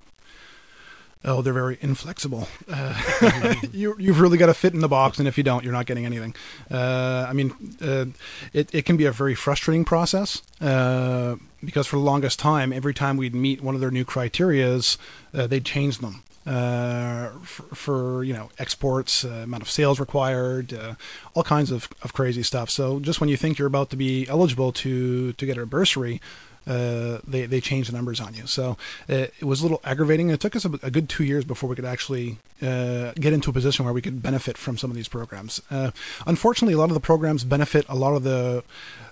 Oh, 1.27 1.41
they're 1.41 1.53
very 1.53 1.77
inflexible. 1.81 2.47
Uh, 2.67 3.55
you, 3.71 3.95
you've 3.99 4.19
really 4.19 4.37
got 4.37 4.47
to 4.47 4.53
fit 4.53 4.73
in 4.73 4.79
the 4.79 4.87
box, 4.87 5.19
and 5.19 5.27
if 5.27 5.37
you 5.37 5.43
don't, 5.43 5.63
you're 5.63 5.71
not 5.71 5.85
getting 5.85 6.05
anything. 6.05 6.35
Uh, 6.69 7.25
I 7.27 7.33
mean, 7.33 7.53
uh, 7.81 8.05
it, 8.53 8.73
it 8.73 8.85
can 8.85 8.97
be 8.97 9.05
a 9.05 9.11
very 9.11 9.35
frustrating 9.35 9.85
process 9.85 10.41
uh, 10.61 11.35
because 11.63 11.87
for 11.87 11.97
the 11.97 12.01
longest 12.01 12.39
time, 12.39 12.73
every 12.73 12.93
time 12.93 13.17
we'd 13.17 13.35
meet 13.35 13.61
one 13.61 13.75
of 13.75 13.81
their 13.81 13.91
new 13.91 14.03
criterias, 14.03 14.97
uh, 15.33 15.47
they'd 15.47 15.63
change 15.63 15.99
them. 15.99 16.23
Uh, 16.45 17.29
for, 17.41 17.63
for 17.75 18.23
you 18.23 18.31
know 18.31 18.51
exports, 18.59 19.25
uh, 19.25 19.29
amount 19.29 19.63
of 19.63 19.69
sales 19.69 19.99
required, 19.99 20.73
uh, 20.73 20.93
all 21.33 21.41
kinds 21.41 21.71
of, 21.71 21.89
of 22.03 22.13
crazy 22.13 22.43
stuff. 22.43 22.69
So 22.69 22.99
just 22.99 23.19
when 23.19 23.29
you 23.29 23.37
think 23.37 23.57
you're 23.57 23.67
about 23.67 23.89
to 23.89 23.95
be 23.95 24.27
eligible 24.29 24.71
to 24.73 25.33
to 25.33 25.45
get 25.45 25.57
a 25.57 25.65
bursary, 25.65 26.21
uh, 26.67 27.19
they 27.27 27.45
they 27.45 27.61
changed 27.61 27.89
the 27.89 27.95
numbers 27.95 28.19
on 28.19 28.33
you. 28.33 28.47
So 28.47 28.77
uh, 29.09 29.27
it 29.39 29.43
was 29.43 29.61
a 29.61 29.63
little 29.63 29.81
aggravating. 29.83 30.29
It 30.29 30.39
took 30.39 30.55
us 30.55 30.65
a, 30.65 30.79
a 30.83 30.91
good 30.91 31.09
two 31.09 31.23
years 31.23 31.45
before 31.45 31.69
we 31.69 31.75
could 31.75 31.85
actually 31.85 32.37
uh, 32.61 33.13
get 33.13 33.33
into 33.33 33.49
a 33.49 33.53
position 33.53 33.85
where 33.85 33.93
we 33.93 34.01
could 34.01 34.21
benefit 34.21 34.57
from 34.57 34.77
some 34.77 34.89
of 34.89 34.95
these 34.95 35.07
programs. 35.07 35.61
Uh, 35.69 35.91
unfortunately, 36.25 36.73
a 36.73 36.77
lot 36.77 36.89
of 36.89 36.95
the 36.95 36.99
programs 36.99 37.43
benefit 37.43 37.85
a 37.89 37.95
lot 37.95 38.15
of 38.15 38.23
the 38.23 38.63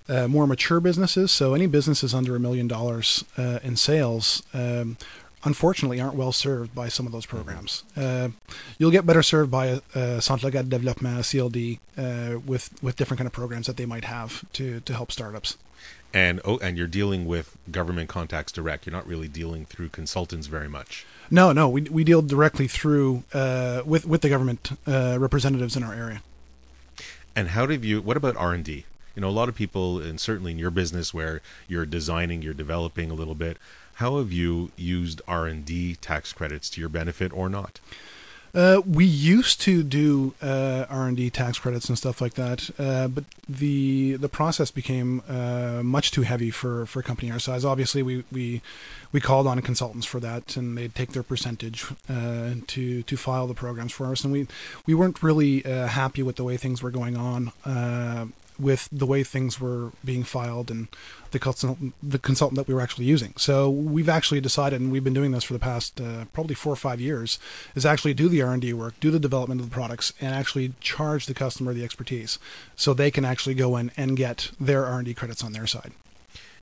uh, 0.09 0.27
more 0.27 0.47
mature 0.47 0.79
businesses. 0.79 1.31
So 1.31 1.53
any 1.53 1.67
businesses 1.67 2.13
under 2.13 2.35
a 2.35 2.39
million 2.39 2.67
dollars 2.67 3.23
uh, 3.37 3.59
in 3.63 3.75
sales. 3.75 4.43
Um, 4.53 4.97
Unfortunately, 5.45 5.99
aren't 5.99 6.15
well 6.15 6.31
served 6.31 6.73
by 6.73 6.87
some 6.87 7.05
of 7.05 7.11
those 7.11 7.25
programs. 7.25 7.83
Uh, 7.97 8.29
you'll 8.77 8.91
get 8.91 9.05
better 9.05 9.21
served 9.21 9.51
by 9.51 9.65
a, 9.65 9.81
a 9.93 10.21
Centre 10.21 10.47
Local 10.47 10.63
Développement 10.63 11.19
(CLD) 11.19 11.79
uh, 11.97 12.39
with 12.39 12.81
with 12.81 12.95
different 12.95 13.17
kind 13.17 13.27
of 13.27 13.33
programs 13.33 13.67
that 13.67 13.75
they 13.75 13.85
might 13.85 14.05
have 14.05 14.45
to 14.53 14.79
to 14.81 14.93
help 14.93 15.11
startups. 15.11 15.57
And 16.13 16.39
oh, 16.45 16.59
and 16.59 16.77
you're 16.77 16.87
dealing 16.87 17.25
with 17.25 17.57
government 17.71 18.07
contacts 18.07 18.51
direct. 18.51 18.85
You're 18.85 18.93
not 18.95 19.07
really 19.07 19.27
dealing 19.27 19.65
through 19.65 19.89
consultants 19.89 20.47
very 20.47 20.69
much. 20.69 21.05
No, 21.31 21.51
no, 21.51 21.67
we, 21.67 21.81
we 21.81 22.03
deal 22.03 22.21
directly 22.21 22.67
through 22.67 23.23
uh, 23.33 23.81
with 23.85 24.05
with 24.05 24.21
the 24.21 24.29
government 24.29 24.77
uh, 24.85 25.17
representatives 25.19 25.75
in 25.75 25.83
our 25.83 25.93
area. 25.93 26.21
And 27.35 27.49
how 27.49 27.65
do 27.65 27.73
you? 27.75 28.01
What 28.01 28.15
about 28.15 28.37
R 28.37 28.53
and 28.53 28.63
D? 28.63 28.85
You 29.15 29.21
know, 29.21 29.29
a 29.29 29.31
lot 29.31 29.49
of 29.49 29.55
people, 29.55 29.99
and 29.99 30.19
certainly 30.19 30.51
in 30.51 30.59
your 30.59 30.71
business 30.71 31.13
where 31.13 31.41
you're 31.67 31.85
designing, 31.85 32.41
you're 32.41 32.53
developing 32.53 33.11
a 33.11 33.13
little 33.13 33.35
bit. 33.35 33.57
How 33.95 34.17
have 34.17 34.31
you 34.31 34.71
used 34.75 35.21
R 35.27 35.45
and 35.45 35.65
D 35.65 35.95
tax 35.95 36.33
credits 36.33 36.69
to 36.71 36.79
your 36.79 36.89
benefit 36.89 37.31
or 37.33 37.49
not? 37.49 37.79
Uh, 38.55 38.81
we 38.85 39.03
used 39.03 39.59
to 39.61 39.81
do 39.81 40.35
uh, 40.39 40.85
R 40.87 41.07
and 41.07 41.17
D 41.17 41.31
tax 41.31 41.57
credits 41.57 41.89
and 41.89 41.97
stuff 41.97 42.21
like 42.21 42.35
that, 42.35 42.69
uh, 42.77 43.07
but 43.07 43.23
the 43.49 44.15
the 44.17 44.29
process 44.29 44.69
became 44.69 45.23
uh, 45.27 45.81
much 45.81 46.11
too 46.11 46.21
heavy 46.21 46.51
for, 46.51 46.85
for 46.85 46.99
a 46.99 47.03
company 47.03 47.31
our 47.31 47.39
size. 47.39 47.65
Obviously, 47.65 48.03
we, 48.03 48.23
we 48.31 48.61
we 49.11 49.19
called 49.19 49.47
on 49.47 49.59
consultants 49.61 50.05
for 50.05 50.19
that, 50.19 50.55
and 50.55 50.77
they'd 50.77 50.93
take 50.93 51.13
their 51.13 51.23
percentage 51.23 51.85
uh, 52.07 52.53
to 52.67 53.01
to 53.01 53.17
file 53.17 53.47
the 53.47 53.55
programs 53.55 53.91
for 53.91 54.05
us, 54.11 54.23
and 54.23 54.31
we 54.31 54.47
we 54.85 54.93
weren't 54.93 55.23
really 55.23 55.65
uh, 55.65 55.87
happy 55.87 56.21
with 56.21 56.35
the 56.35 56.43
way 56.43 56.55
things 56.55 56.83
were 56.83 56.91
going 56.91 57.17
on 57.17 57.51
with 58.59 58.89
the 58.91 59.05
way 59.05 59.23
things 59.23 59.59
were 59.59 59.91
being 60.03 60.23
filed 60.23 60.69
and 60.69 60.87
the 61.31 61.39
consultant, 61.39 61.93
the 62.01 62.19
consultant 62.19 62.57
that 62.57 62.67
we 62.67 62.73
were 62.73 62.81
actually 62.81 63.05
using. 63.05 63.33
So 63.37 63.69
we've 63.69 64.09
actually 64.09 64.41
decided, 64.41 64.79
and 64.81 64.91
we've 64.91 65.03
been 65.03 65.13
doing 65.13 65.31
this 65.31 65.43
for 65.43 65.53
the 65.53 65.59
past 65.59 65.99
uh, 65.99 66.25
probably 66.33 66.55
four 66.55 66.73
or 66.73 66.77
five 66.77 67.01
years, 67.01 67.39
is 67.75 67.85
actually 67.85 68.13
do 68.13 68.29
the 68.29 68.41
R 68.41 68.53
and 68.53 68.61
D 68.61 68.73
work, 68.73 68.99
do 68.99 69.11
the 69.11 69.19
development 69.19 69.61
of 69.61 69.69
the 69.69 69.73
products, 69.73 70.13
and 70.21 70.33
actually 70.33 70.73
charge 70.79 71.25
the 71.25 71.33
customer 71.33 71.73
the 71.73 71.83
expertise, 71.83 72.39
so 72.75 72.93
they 72.93 73.11
can 73.11 73.25
actually 73.25 73.55
go 73.55 73.77
in 73.77 73.91
and 73.97 74.15
get 74.15 74.51
their 74.59 74.85
R 74.85 74.97
and 74.97 75.05
D 75.05 75.13
credits 75.13 75.43
on 75.43 75.53
their 75.53 75.67
side 75.67 75.91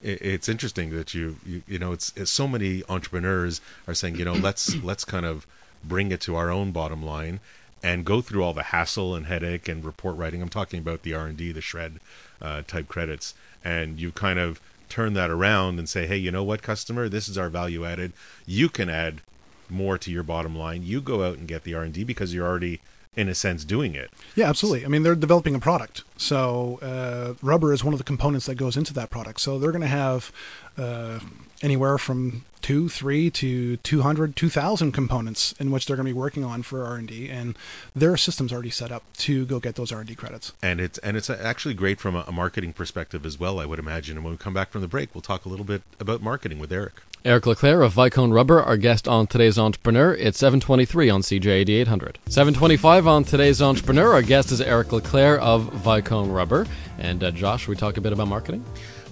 it's 0.03 0.49
interesting 0.49 0.89
that 0.89 1.13
you, 1.13 1.37
you 1.45 1.61
you 1.67 1.77
know 1.77 1.91
it's, 1.91 2.11
it's 2.15 2.31
so 2.31 2.47
many 2.47 2.81
entrepreneurs 2.89 3.61
are 3.87 3.93
saying 3.93 4.15
you 4.15 4.25
know 4.25 4.33
let's 4.33 4.75
let's 4.83 5.05
kind 5.05 5.27
of 5.27 5.45
bring 5.83 6.11
it 6.11 6.21
to 6.21 6.35
our 6.35 6.49
own 6.49 6.71
bottom 6.71 7.03
line 7.03 7.39
and 7.83 8.05
go 8.05 8.21
through 8.21 8.43
all 8.43 8.53
the 8.53 8.63
hassle 8.63 9.15
and 9.15 9.25
headache 9.25 9.67
and 9.67 9.83
report 9.83 10.15
writing. 10.15 10.41
I'm 10.41 10.49
talking 10.49 10.79
about 10.79 11.03
the 11.03 11.13
R&D, 11.13 11.51
the 11.51 11.61
SR&ED 11.61 11.99
uh, 12.41 12.61
type 12.67 12.87
credits, 12.87 13.33
and 13.63 13.99
you 13.99 14.11
kind 14.11 14.39
of 14.39 14.61
turn 14.89 15.13
that 15.13 15.29
around 15.29 15.79
and 15.79 15.87
say, 15.87 16.05
hey, 16.05 16.17
you 16.17 16.31
know 16.31 16.43
what, 16.43 16.61
customer, 16.61 17.09
this 17.09 17.29
is 17.29 17.37
our 17.37 17.49
value 17.49 17.85
added. 17.85 18.13
You 18.45 18.69
can 18.69 18.89
add 18.89 19.21
more 19.69 19.97
to 19.97 20.11
your 20.11 20.23
bottom 20.23 20.55
line. 20.55 20.83
You 20.83 21.01
go 21.01 21.23
out 21.23 21.37
and 21.37 21.47
get 21.47 21.63
the 21.63 21.73
R&D 21.73 22.03
because 22.03 22.33
you're 22.33 22.47
already 22.47 22.81
in 23.15 23.27
a 23.27 23.35
sense 23.35 23.65
doing 23.65 23.95
it. 23.95 24.09
Yeah, 24.35 24.47
absolutely. 24.47 24.85
I 24.85 24.87
mean, 24.89 25.03
they're 25.03 25.15
developing 25.15 25.55
a 25.55 25.59
product, 25.59 26.03
so 26.17 26.79
uh, 26.81 27.33
rubber 27.41 27.73
is 27.73 27.83
one 27.83 27.93
of 27.93 27.97
the 27.97 28.05
components 28.05 28.45
that 28.45 28.55
goes 28.55 28.77
into 28.77 28.93
that 28.93 29.09
product. 29.09 29.41
So 29.41 29.59
they're 29.59 29.71
going 29.71 29.81
to 29.81 29.87
have 29.87 30.31
uh, 30.77 31.19
anywhere 31.61 31.97
from 31.97 32.43
two, 32.61 32.89
three 32.89 33.29
to 33.29 33.77
200, 33.77 34.35
2,000 34.35 34.91
components 34.91 35.53
in 35.59 35.71
which 35.71 35.85
they're 35.85 35.95
going 35.95 36.05
to 36.05 36.13
be 36.13 36.17
working 36.17 36.43
on 36.43 36.61
for 36.61 36.85
R&D, 36.85 37.29
and 37.29 37.57
their 37.95 38.15
system's 38.17 38.53
already 38.53 38.69
set 38.69 38.91
up 38.91 39.03
to 39.17 39.45
go 39.45 39.59
get 39.59 39.75
those 39.75 39.91
R&D 39.91 40.15
credits. 40.15 40.53
And 40.61 40.79
it's 40.79 40.97
and 40.99 41.17
it's 41.17 41.29
actually 41.29 41.73
great 41.73 41.99
from 41.99 42.15
a, 42.15 42.31
marketing 42.31 42.71
perspective 42.71 43.25
as 43.25 43.37
well, 43.39 43.59
I 43.59 43.65
would 43.65 43.77
imagine. 43.77 44.15
And 44.17 44.23
when 44.23 44.33
we 44.33 44.37
come 44.37 44.53
back 44.53 44.71
from 44.71 44.81
the 44.81 44.87
break, 44.87 45.13
we'll 45.13 45.21
talk 45.21 45.45
a 45.45 45.49
little 45.49 45.65
bit 45.65 45.81
about 45.99 46.21
marketing 46.21 46.59
with 46.59 46.71
Eric. 46.71 46.93
Eric 47.23 47.43
Leclair 47.43 47.85
of 47.85 47.93
Vicone 47.93 48.33
Rubber, 48.33 48.63
our 48.63 48.77
guest 48.77 49.07
on 49.07 49.27
today's 49.27 49.59
Entrepreneur. 49.59 50.15
It's 50.15 50.39
723 50.39 51.09
on 51.09 51.21
CJAD 51.21 51.69
800. 51.69 52.17
725 52.27 53.05
on 53.05 53.23
today's 53.23 53.61
Entrepreneur. 53.61 54.13
Our 54.13 54.23
guest 54.23 54.51
is 54.51 54.59
Eric 54.59 54.87
Leclair 54.87 55.37
of 55.37 55.71
Vicone 55.83 56.33
Rubber. 56.33 56.65
And 56.97 57.23
uh, 57.23 57.29
Josh, 57.29 57.67
we 57.67 57.75
talk 57.75 57.97
a 57.97 58.01
bit 58.01 58.13
about 58.13 58.27
marketing? 58.27 58.65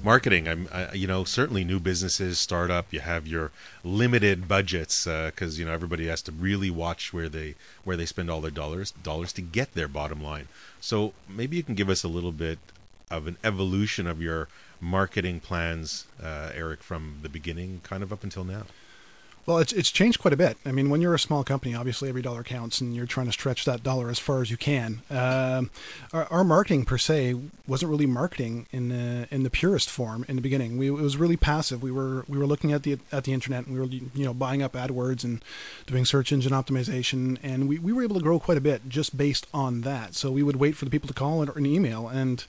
Marketing. 0.03 0.47
I'm 0.47 0.67
I, 0.71 0.93
you 0.93 1.07
know 1.07 1.23
certainly 1.23 1.63
new 1.63 1.79
businesses 1.79 2.39
startup 2.39 2.91
you 2.91 2.99
have 2.99 3.27
your 3.27 3.51
limited 3.83 4.47
budgets 4.47 5.05
because 5.05 5.57
uh, 5.57 5.59
you 5.59 5.65
know 5.65 5.73
everybody 5.73 6.07
has 6.07 6.21
to 6.23 6.31
really 6.31 6.69
watch 6.69 7.13
where 7.13 7.29
they 7.29 7.55
where 7.83 7.97
they 7.97 8.05
spend 8.05 8.29
all 8.29 8.41
their 8.41 8.51
dollars 8.51 8.91
dollars 8.91 9.33
to 9.33 9.41
get 9.41 9.73
their 9.73 9.87
bottom 9.87 10.21
line. 10.21 10.47
So 10.81 11.13
maybe 11.27 11.57
you 11.57 11.63
can 11.63 11.75
give 11.75 11.89
us 11.89 12.03
a 12.03 12.07
little 12.07 12.31
bit 12.31 12.59
of 13.11 13.27
an 13.27 13.37
evolution 13.43 14.07
of 14.07 14.21
your 14.21 14.47
marketing 14.79 15.39
plans 15.39 16.05
uh, 16.23 16.51
eric 16.53 16.81
from 16.81 17.17
the 17.21 17.27
beginning 17.27 17.81
kind 17.83 18.01
of 18.01 18.13
up 18.13 18.23
until 18.23 18.43
now 18.43 18.63
well, 19.45 19.57
it's 19.57 19.73
it's 19.73 19.89
changed 19.89 20.19
quite 20.19 20.33
a 20.33 20.37
bit. 20.37 20.57
I 20.65 20.71
mean, 20.71 20.89
when 20.89 21.01
you're 21.01 21.13
a 21.13 21.19
small 21.19 21.43
company, 21.43 21.73
obviously 21.73 22.09
every 22.09 22.21
dollar 22.21 22.43
counts, 22.43 22.81
and 22.81 22.95
you're 22.95 23.05
trying 23.05 23.25
to 23.25 23.31
stretch 23.31 23.65
that 23.65 23.83
dollar 23.83 24.09
as 24.09 24.19
far 24.19 24.41
as 24.41 24.51
you 24.51 24.57
can. 24.57 25.01
Um, 25.09 25.71
our, 26.13 26.25
our, 26.25 26.43
marketing 26.43 26.85
per 26.85 26.97
se 26.97 27.35
wasn't 27.67 27.89
really 27.89 28.05
marketing 28.05 28.67
in 28.71 28.89
the 28.89 29.27
in 29.31 29.43
the 29.43 29.49
purest 29.49 29.89
form 29.89 30.25
in 30.27 30.35
the 30.35 30.41
beginning. 30.41 30.77
We, 30.77 30.87
it 30.87 30.91
was 30.91 31.17
really 31.17 31.37
passive. 31.37 31.81
We 31.81 31.91
were 31.91 32.25
we 32.27 32.37
were 32.37 32.45
looking 32.45 32.73
at 32.73 32.83
the 32.83 32.99
at 33.11 33.23
the 33.23 33.33
internet, 33.33 33.65
and 33.65 33.73
we 33.73 33.79
were 33.79 33.87
you 33.87 34.25
know 34.25 34.33
buying 34.33 34.61
up 34.61 34.73
AdWords 34.73 35.23
and 35.23 35.43
doing 35.87 36.05
search 36.05 36.31
engine 36.31 36.51
optimization, 36.51 37.37
and 37.41 37.67
we, 37.67 37.79
we 37.79 37.91
were 37.91 38.03
able 38.03 38.17
to 38.17 38.23
grow 38.23 38.39
quite 38.39 38.57
a 38.57 38.61
bit 38.61 38.87
just 38.87 39.17
based 39.17 39.47
on 39.53 39.81
that. 39.81 40.15
So 40.15 40.31
we 40.31 40.43
would 40.43 40.57
wait 40.57 40.75
for 40.75 40.85
the 40.85 40.91
people 40.91 41.07
to 41.07 41.13
call 41.13 41.43
or 41.43 41.57
an 41.57 41.65
email, 41.65 42.07
and 42.07 42.45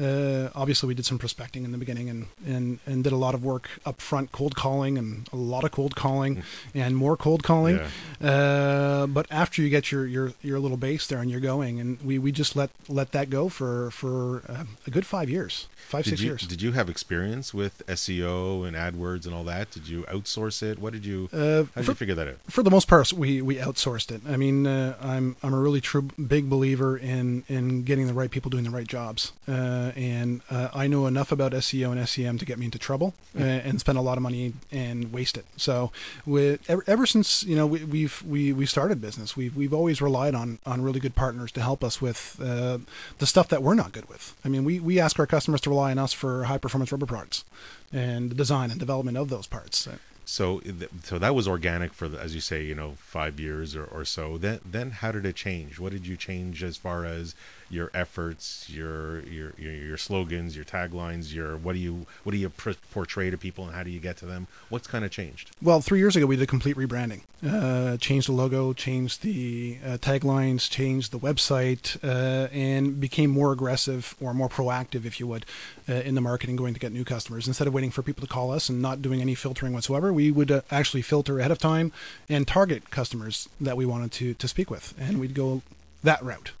uh, 0.00 0.50
obviously, 0.54 0.86
we 0.86 0.94
did 0.94 1.04
some 1.04 1.18
prospecting 1.18 1.64
in 1.64 1.72
the 1.72 1.78
beginning 1.78 2.08
and, 2.08 2.26
and, 2.46 2.78
and 2.86 3.04
did 3.04 3.12
a 3.12 3.16
lot 3.16 3.34
of 3.34 3.44
work 3.44 3.68
up 3.84 4.00
front, 4.00 4.32
cold 4.32 4.54
calling 4.56 4.98
and 4.98 5.28
a 5.32 5.36
lot 5.36 5.64
of 5.64 5.72
cold 5.72 5.96
calling 5.96 6.36
mm. 6.36 6.42
and 6.74 6.96
more 6.96 7.16
cold 7.16 7.42
calling. 7.42 7.80
Yeah. 8.20 8.30
Uh, 8.30 9.06
but 9.06 9.26
after 9.30 9.62
you 9.62 9.68
get 9.68 9.92
your, 9.92 10.06
your, 10.06 10.32
your 10.42 10.58
little 10.58 10.76
base 10.76 11.06
there 11.06 11.20
and 11.20 11.30
you're 11.30 11.40
going, 11.40 11.80
and 11.80 12.00
we, 12.02 12.18
we 12.18 12.32
just 12.32 12.56
let 12.56 12.70
let 12.88 13.12
that 13.12 13.30
go 13.30 13.48
for 13.48 13.90
for 13.90 14.42
uh, 14.48 14.64
a 14.86 14.90
good 14.90 15.06
five 15.06 15.28
years, 15.28 15.68
five 15.76 16.04
did 16.04 16.10
six 16.10 16.22
you, 16.22 16.28
years. 16.28 16.46
Did 16.46 16.62
you 16.62 16.72
have 16.72 16.88
experience 16.88 17.52
with 17.52 17.82
SEO 17.86 18.66
and 18.66 18.76
AdWords 18.76 19.26
and 19.26 19.34
all 19.34 19.44
that? 19.44 19.70
Did 19.70 19.88
you 19.88 20.02
outsource 20.04 20.62
it? 20.62 20.78
What 20.78 20.92
did 20.92 21.04
you? 21.04 21.28
Uh, 21.32 21.64
how 21.74 21.82
did 21.82 21.88
you 21.88 21.94
figure 21.94 22.14
that 22.14 22.28
out? 22.28 22.38
For 22.48 22.62
the 22.62 22.70
most 22.70 22.88
part, 22.88 23.12
we 23.12 23.42
we 23.42 23.56
outsourced 23.56 24.10
it. 24.10 24.22
I 24.28 24.36
mean, 24.36 24.66
uh, 24.66 24.96
I'm 25.00 25.36
I'm 25.42 25.54
a 25.54 25.58
really 25.58 25.80
true 25.80 26.02
big 26.02 26.48
believer 26.48 26.96
in 26.96 27.44
in 27.48 27.82
getting 27.82 28.06
the 28.06 28.14
right 28.14 28.30
people 28.30 28.50
doing 28.50 28.64
the 28.64 28.70
right 28.70 28.86
jobs. 28.86 29.32
Uh, 29.48 29.81
uh, 29.82 29.92
and 29.96 30.40
uh, 30.50 30.68
I 30.74 30.86
know 30.86 31.06
enough 31.06 31.32
about 31.32 31.52
SEO 31.52 31.92
and 31.92 32.08
SEM 32.08 32.38
to 32.38 32.44
get 32.44 32.58
me 32.58 32.66
into 32.66 32.78
trouble 32.78 33.14
uh, 33.38 33.42
and 33.42 33.80
spend 33.80 33.98
a 33.98 34.00
lot 34.00 34.16
of 34.16 34.22
money 34.22 34.52
and 34.70 35.12
waste 35.12 35.36
it. 35.36 35.44
So, 35.56 35.90
with, 36.24 36.60
ever, 36.68 36.84
ever 36.86 37.06
since 37.06 37.42
you 37.42 37.56
know 37.56 37.66
we, 37.66 37.84
we've 37.84 38.22
we 38.22 38.52
we 38.52 38.66
started 38.66 39.00
business, 39.00 39.36
we've 39.36 39.56
we've 39.56 39.74
always 39.74 40.00
relied 40.00 40.34
on 40.34 40.58
on 40.66 40.82
really 40.82 41.00
good 41.00 41.14
partners 41.14 41.52
to 41.52 41.62
help 41.62 41.82
us 41.82 42.00
with 42.00 42.40
uh, 42.42 42.78
the 43.18 43.26
stuff 43.26 43.48
that 43.48 43.62
we're 43.62 43.74
not 43.74 43.92
good 43.92 44.08
with. 44.08 44.34
I 44.44 44.48
mean, 44.48 44.64
we 44.64 44.80
we 44.80 45.00
ask 45.00 45.18
our 45.18 45.26
customers 45.26 45.60
to 45.62 45.70
rely 45.70 45.90
on 45.90 45.98
us 45.98 46.12
for 46.12 46.44
high 46.44 46.58
performance 46.58 46.92
rubber 46.92 47.06
parts 47.06 47.44
and 47.92 48.30
the 48.30 48.34
design 48.34 48.70
and 48.70 48.80
development 48.80 49.16
of 49.16 49.28
those 49.28 49.46
parts. 49.46 49.88
So, 50.24 50.62
so 51.02 51.18
that 51.18 51.34
was 51.34 51.48
organic 51.48 51.92
for, 51.92 52.06
as 52.16 52.34
you 52.34 52.40
say, 52.40 52.64
you 52.64 52.74
know, 52.74 52.92
five 52.98 53.40
years 53.40 53.74
or, 53.74 53.84
or 53.84 54.04
so. 54.04 54.38
Then, 54.38 54.60
then 54.64 54.90
how 54.92 55.12
did 55.12 55.26
it 55.26 55.34
change? 55.34 55.78
What 55.78 55.92
did 55.92 56.06
you 56.06 56.16
change 56.16 56.62
as 56.62 56.76
far 56.76 57.04
as 57.04 57.34
your 57.72 57.90
efforts, 57.94 58.68
your 58.68 59.20
your 59.20 59.54
your, 59.56 59.72
your 59.72 59.96
slogans, 59.96 60.54
your 60.54 60.64
taglines, 60.64 61.32
your 61.32 61.56
what 61.56 61.72
do 61.72 61.78
you 61.78 62.06
what 62.22 62.32
do 62.32 62.38
you 62.38 62.50
pr- 62.50 62.72
portray 62.90 63.30
to 63.30 63.38
people, 63.38 63.64
and 63.64 63.74
how 63.74 63.82
do 63.82 63.90
you 63.90 63.98
get 63.98 64.18
to 64.18 64.26
them? 64.26 64.46
What's 64.68 64.86
kind 64.86 65.04
of 65.04 65.10
changed? 65.10 65.50
Well, 65.62 65.80
three 65.80 65.98
years 65.98 66.14
ago 66.14 66.26
we 66.26 66.36
did 66.36 66.42
a 66.42 66.46
complete 66.46 66.76
rebranding. 66.76 67.22
Uh, 67.44 67.96
changed 67.96 68.28
the 68.28 68.32
logo, 68.32 68.72
changed 68.72 69.22
the 69.22 69.78
uh, 69.84 69.96
taglines, 69.96 70.68
changed 70.70 71.10
the 71.10 71.18
website, 71.18 71.96
uh, 72.04 72.48
and 72.52 73.00
became 73.00 73.30
more 73.30 73.52
aggressive 73.52 74.14
or 74.20 74.32
more 74.34 74.48
proactive, 74.48 75.04
if 75.04 75.18
you 75.18 75.26
would, 75.26 75.44
uh, 75.88 75.94
in 75.94 76.14
the 76.14 76.20
marketing, 76.20 76.54
going 76.54 76.74
to 76.74 76.78
get 76.78 76.92
new 76.92 77.04
customers. 77.04 77.48
Instead 77.48 77.66
of 77.66 77.74
waiting 77.74 77.90
for 77.90 78.02
people 78.02 78.20
to 78.20 78.32
call 78.32 78.52
us 78.52 78.68
and 78.68 78.80
not 78.80 79.02
doing 79.02 79.20
any 79.20 79.34
filtering 79.34 79.72
whatsoever, 79.72 80.12
we 80.12 80.30
would 80.30 80.50
uh, 80.50 80.60
actually 80.70 81.02
filter 81.02 81.40
ahead 81.40 81.50
of 81.50 81.58
time 81.58 81.90
and 82.28 82.46
target 82.46 82.90
customers 82.90 83.48
that 83.60 83.76
we 83.76 83.86
wanted 83.86 84.12
to 84.12 84.34
to 84.34 84.46
speak 84.46 84.70
with, 84.70 84.94
and 84.98 85.18
we'd 85.18 85.34
go 85.34 85.62
that 86.04 86.22
route. 86.22 86.52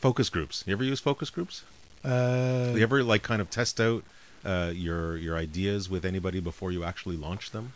Focus 0.00 0.30
groups. 0.30 0.64
You 0.66 0.72
ever 0.72 0.84
use 0.84 1.00
focus 1.00 1.30
groups? 1.30 1.64
Uh, 2.04 2.72
you 2.74 2.82
ever 2.82 3.02
like 3.02 3.22
kind 3.22 3.40
of 3.40 3.50
test 3.50 3.80
out 3.80 4.04
uh, 4.44 4.70
your 4.74 5.16
your 5.16 5.36
ideas 5.36 5.90
with 5.90 6.04
anybody 6.04 6.40
before 6.40 6.70
you 6.70 6.84
actually 6.84 7.16
launch 7.16 7.50
them? 7.50 7.72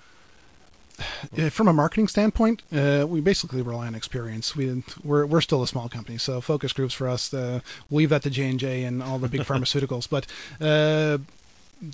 Uh, 1.38 1.48
from 1.48 1.66
a 1.66 1.72
marketing 1.72 2.06
standpoint, 2.06 2.62
uh, 2.72 3.06
we 3.08 3.18
basically 3.20 3.62
rely 3.62 3.86
on 3.86 3.94
experience. 3.94 4.54
We 4.54 4.84
we're 5.02 5.24
we're 5.24 5.40
still 5.40 5.62
a 5.62 5.66
small 5.66 5.88
company, 5.88 6.18
so 6.18 6.42
focus 6.42 6.74
groups 6.74 6.92
for 6.92 7.08
us. 7.08 7.32
Uh, 7.32 7.60
we'll 7.88 7.98
leave 7.98 8.10
that 8.10 8.22
to 8.24 8.30
J 8.30 8.50
and 8.50 8.60
J 8.60 8.84
and 8.84 9.02
all 9.02 9.18
the 9.18 9.28
big 9.28 9.40
pharmaceuticals. 9.50 10.08
But 10.10 10.26
uh, 10.60 11.18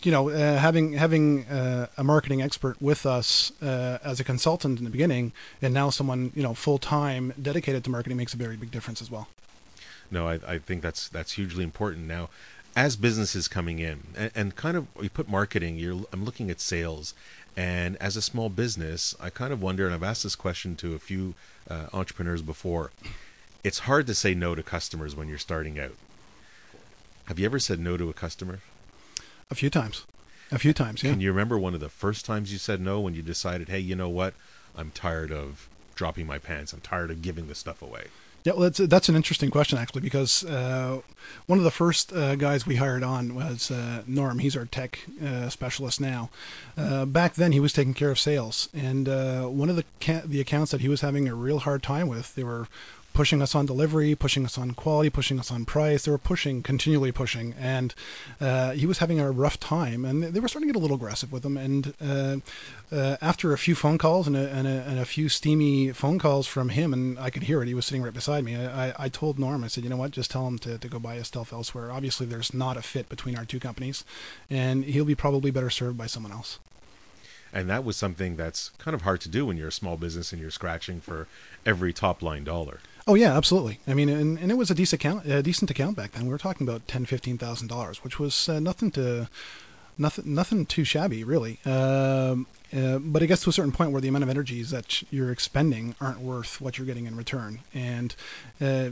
you 0.02 0.10
know, 0.10 0.30
uh, 0.30 0.58
having 0.58 0.94
having 0.94 1.46
uh, 1.46 1.86
a 1.96 2.02
marketing 2.02 2.42
expert 2.42 2.82
with 2.82 3.06
us 3.06 3.52
uh, 3.62 3.98
as 4.02 4.18
a 4.18 4.24
consultant 4.24 4.80
in 4.80 4.84
the 4.84 4.90
beginning, 4.90 5.32
and 5.62 5.72
now 5.72 5.90
someone 5.90 6.32
you 6.34 6.42
know 6.42 6.54
full 6.54 6.78
time 6.78 7.32
dedicated 7.40 7.84
to 7.84 7.90
marketing 7.90 8.16
makes 8.18 8.34
a 8.34 8.36
very 8.36 8.56
big 8.56 8.72
difference 8.72 9.00
as 9.00 9.10
well 9.10 9.28
no, 10.10 10.28
I, 10.28 10.38
I 10.46 10.58
think 10.58 10.82
that's 10.82 11.08
that's 11.08 11.32
hugely 11.32 11.64
important 11.64 12.06
now. 12.06 12.28
As 12.76 12.96
businesses 12.96 13.48
coming 13.48 13.78
in, 13.78 14.04
and, 14.16 14.30
and 14.34 14.56
kind 14.56 14.76
of 14.76 14.86
you 15.00 15.10
put 15.10 15.28
marketing, 15.28 15.78
you're 15.78 16.04
I'm 16.12 16.24
looking 16.24 16.50
at 16.50 16.60
sales, 16.60 17.14
and 17.56 17.96
as 17.96 18.16
a 18.16 18.22
small 18.22 18.48
business, 18.48 19.14
I 19.20 19.30
kind 19.30 19.52
of 19.52 19.60
wonder, 19.60 19.84
and 19.84 19.94
I've 19.94 20.02
asked 20.02 20.22
this 20.22 20.36
question 20.36 20.76
to 20.76 20.94
a 20.94 20.98
few 20.98 21.34
uh, 21.68 21.86
entrepreneurs 21.92 22.42
before. 22.42 22.92
It's 23.64 23.80
hard 23.80 24.06
to 24.06 24.14
say 24.14 24.34
no 24.34 24.54
to 24.54 24.62
customers 24.62 25.16
when 25.16 25.28
you're 25.28 25.38
starting 25.38 25.78
out. 25.78 25.96
Have 27.24 27.38
you 27.38 27.46
ever 27.46 27.58
said 27.58 27.80
no 27.80 27.96
to 27.96 28.08
a 28.08 28.14
customer? 28.14 28.60
A 29.50 29.54
few 29.54 29.70
times. 29.70 30.06
A 30.50 30.58
few 30.58 30.72
times, 30.72 31.02
yeah. 31.02 31.10
Can 31.10 31.20
you 31.20 31.30
remember 31.30 31.58
one 31.58 31.74
of 31.74 31.80
the 31.80 31.88
first 31.88 32.24
times 32.24 32.52
you 32.52 32.58
said 32.58 32.80
no 32.80 33.00
when 33.00 33.14
you 33.14 33.22
decided, 33.22 33.68
hey, 33.68 33.80
you 33.80 33.94
know 33.96 34.08
what? 34.08 34.34
I'm 34.74 34.90
tired 34.92 35.32
of 35.32 35.68
dropping 35.94 36.26
my 36.26 36.38
pants. 36.38 36.72
I'm 36.72 36.80
tired 36.80 37.10
of 37.10 37.20
giving 37.20 37.48
this 37.48 37.58
stuff 37.58 37.82
away. 37.82 38.04
Yeah, 38.44 38.52
well, 38.52 38.62
that's 38.70 38.78
that's 38.78 39.08
an 39.08 39.16
interesting 39.16 39.50
question 39.50 39.78
actually 39.78 40.00
because 40.00 40.44
uh, 40.44 41.00
one 41.46 41.58
of 41.58 41.64
the 41.64 41.70
first 41.70 42.12
uh, 42.12 42.36
guys 42.36 42.66
we 42.66 42.76
hired 42.76 43.02
on 43.02 43.34
was 43.34 43.70
uh, 43.70 44.02
Norm. 44.06 44.38
He's 44.38 44.56
our 44.56 44.64
tech 44.64 45.00
uh, 45.22 45.48
specialist 45.50 46.00
now. 46.00 46.30
Uh, 46.76 47.04
back 47.04 47.34
then, 47.34 47.52
he 47.52 47.60
was 47.60 47.72
taking 47.72 47.94
care 47.94 48.10
of 48.10 48.18
sales, 48.18 48.68
and 48.72 49.08
uh, 49.08 49.42
one 49.46 49.68
of 49.68 49.76
the 49.76 49.84
ca- 50.00 50.22
the 50.24 50.40
accounts 50.40 50.70
that 50.70 50.80
he 50.80 50.88
was 50.88 51.00
having 51.00 51.28
a 51.28 51.34
real 51.34 51.58
hard 51.58 51.82
time 51.82 52.08
with, 52.08 52.34
they 52.36 52.44
were 52.44 52.68
pushing 53.18 53.42
us 53.42 53.52
on 53.52 53.66
delivery, 53.66 54.14
pushing 54.14 54.44
us 54.44 54.56
on 54.56 54.70
quality, 54.70 55.10
pushing 55.10 55.40
us 55.40 55.50
on 55.50 55.64
price. 55.64 56.04
They 56.04 56.12
were 56.12 56.18
pushing, 56.18 56.62
continually 56.62 57.10
pushing, 57.10 57.52
and 57.58 57.92
uh, 58.40 58.70
he 58.74 58.86
was 58.86 58.98
having 58.98 59.18
a 59.18 59.32
rough 59.32 59.58
time. 59.58 60.04
And 60.04 60.22
they 60.22 60.38
were 60.38 60.46
starting 60.46 60.68
to 60.68 60.72
get 60.72 60.78
a 60.78 60.80
little 60.80 60.94
aggressive 60.94 61.32
with 61.32 61.44
him. 61.44 61.56
And 61.56 61.94
uh, 62.00 62.36
uh, 62.94 63.16
after 63.20 63.52
a 63.52 63.58
few 63.58 63.74
phone 63.74 63.98
calls 63.98 64.28
and 64.28 64.36
a, 64.36 64.48
and, 64.50 64.68
a, 64.68 64.84
and 64.86 65.00
a, 65.00 65.04
few 65.04 65.28
steamy 65.28 65.90
phone 65.90 66.20
calls 66.20 66.46
from 66.46 66.68
him, 66.68 66.92
and 66.92 67.18
I 67.18 67.30
could 67.30 67.42
hear 67.42 67.60
it. 67.60 67.66
He 67.66 67.74
was 67.74 67.86
sitting 67.86 68.04
right 68.04 68.14
beside 68.14 68.44
me. 68.44 68.54
I, 68.54 68.94
I 68.96 69.08
told 69.08 69.36
Norm, 69.36 69.64
I 69.64 69.66
said, 69.66 69.82
you 69.82 69.90
know 69.90 69.96
what, 69.96 70.12
just 70.12 70.30
tell 70.30 70.46
him 70.46 70.56
to, 70.60 70.78
to 70.78 70.88
go 70.88 71.00
buy 71.00 71.16
his 71.16 71.26
stuff 71.26 71.52
elsewhere. 71.52 71.90
Obviously, 71.90 72.24
there's 72.24 72.54
not 72.54 72.76
a 72.76 72.82
fit 72.82 73.08
between 73.08 73.36
our 73.36 73.44
two 73.44 73.58
companies, 73.58 74.04
and 74.48 74.84
he'll 74.84 75.04
be 75.04 75.16
probably 75.16 75.50
better 75.50 75.70
served 75.70 75.98
by 75.98 76.06
someone 76.06 76.30
else 76.30 76.60
and 77.52 77.68
that 77.70 77.84
was 77.84 77.96
something 77.96 78.36
that's 78.36 78.70
kind 78.78 78.94
of 78.94 79.02
hard 79.02 79.20
to 79.22 79.28
do 79.28 79.46
when 79.46 79.56
you're 79.56 79.68
a 79.68 79.72
small 79.72 79.96
business 79.96 80.32
and 80.32 80.40
you're 80.40 80.50
scratching 80.50 81.00
for 81.00 81.26
every 81.64 81.92
top 81.92 82.22
line 82.22 82.44
dollar. 82.44 82.80
Oh 83.06 83.14
yeah, 83.14 83.36
absolutely. 83.36 83.80
I 83.86 83.94
mean, 83.94 84.10
and, 84.10 84.38
and 84.38 84.50
it 84.50 84.56
was 84.56 84.70
a 84.70 84.74
decent 84.74 85.00
account, 85.00 85.26
a 85.26 85.42
decent 85.42 85.70
account 85.70 85.96
back 85.96 86.12
then. 86.12 86.24
We 86.24 86.30
were 86.30 86.38
talking 86.38 86.68
about 86.68 86.86
ten, 86.86 87.06
fifteen 87.06 87.38
thousand 87.38 87.68
dollars, 87.68 88.04
which 88.04 88.18
was 88.18 88.48
uh, 88.48 88.60
nothing 88.60 88.90
to, 88.92 89.28
nothing, 89.96 90.34
nothing 90.34 90.66
too 90.66 90.84
shabby, 90.84 91.24
really. 91.24 91.58
Um, 91.64 92.46
uh, 92.76 92.98
but 92.98 93.22
it 93.22 93.28
gets 93.28 93.42
to 93.44 93.50
a 93.50 93.52
certain 93.52 93.72
point 93.72 93.92
where 93.92 94.02
the 94.02 94.08
amount 94.08 94.24
of 94.24 94.28
energies 94.28 94.70
that 94.70 95.02
you're 95.10 95.32
expending 95.32 95.94
aren't 96.02 96.20
worth 96.20 96.60
what 96.60 96.76
you're 96.76 96.86
getting 96.86 97.06
in 97.06 97.16
return. 97.16 97.60
And 97.72 98.14
uh, 98.60 98.90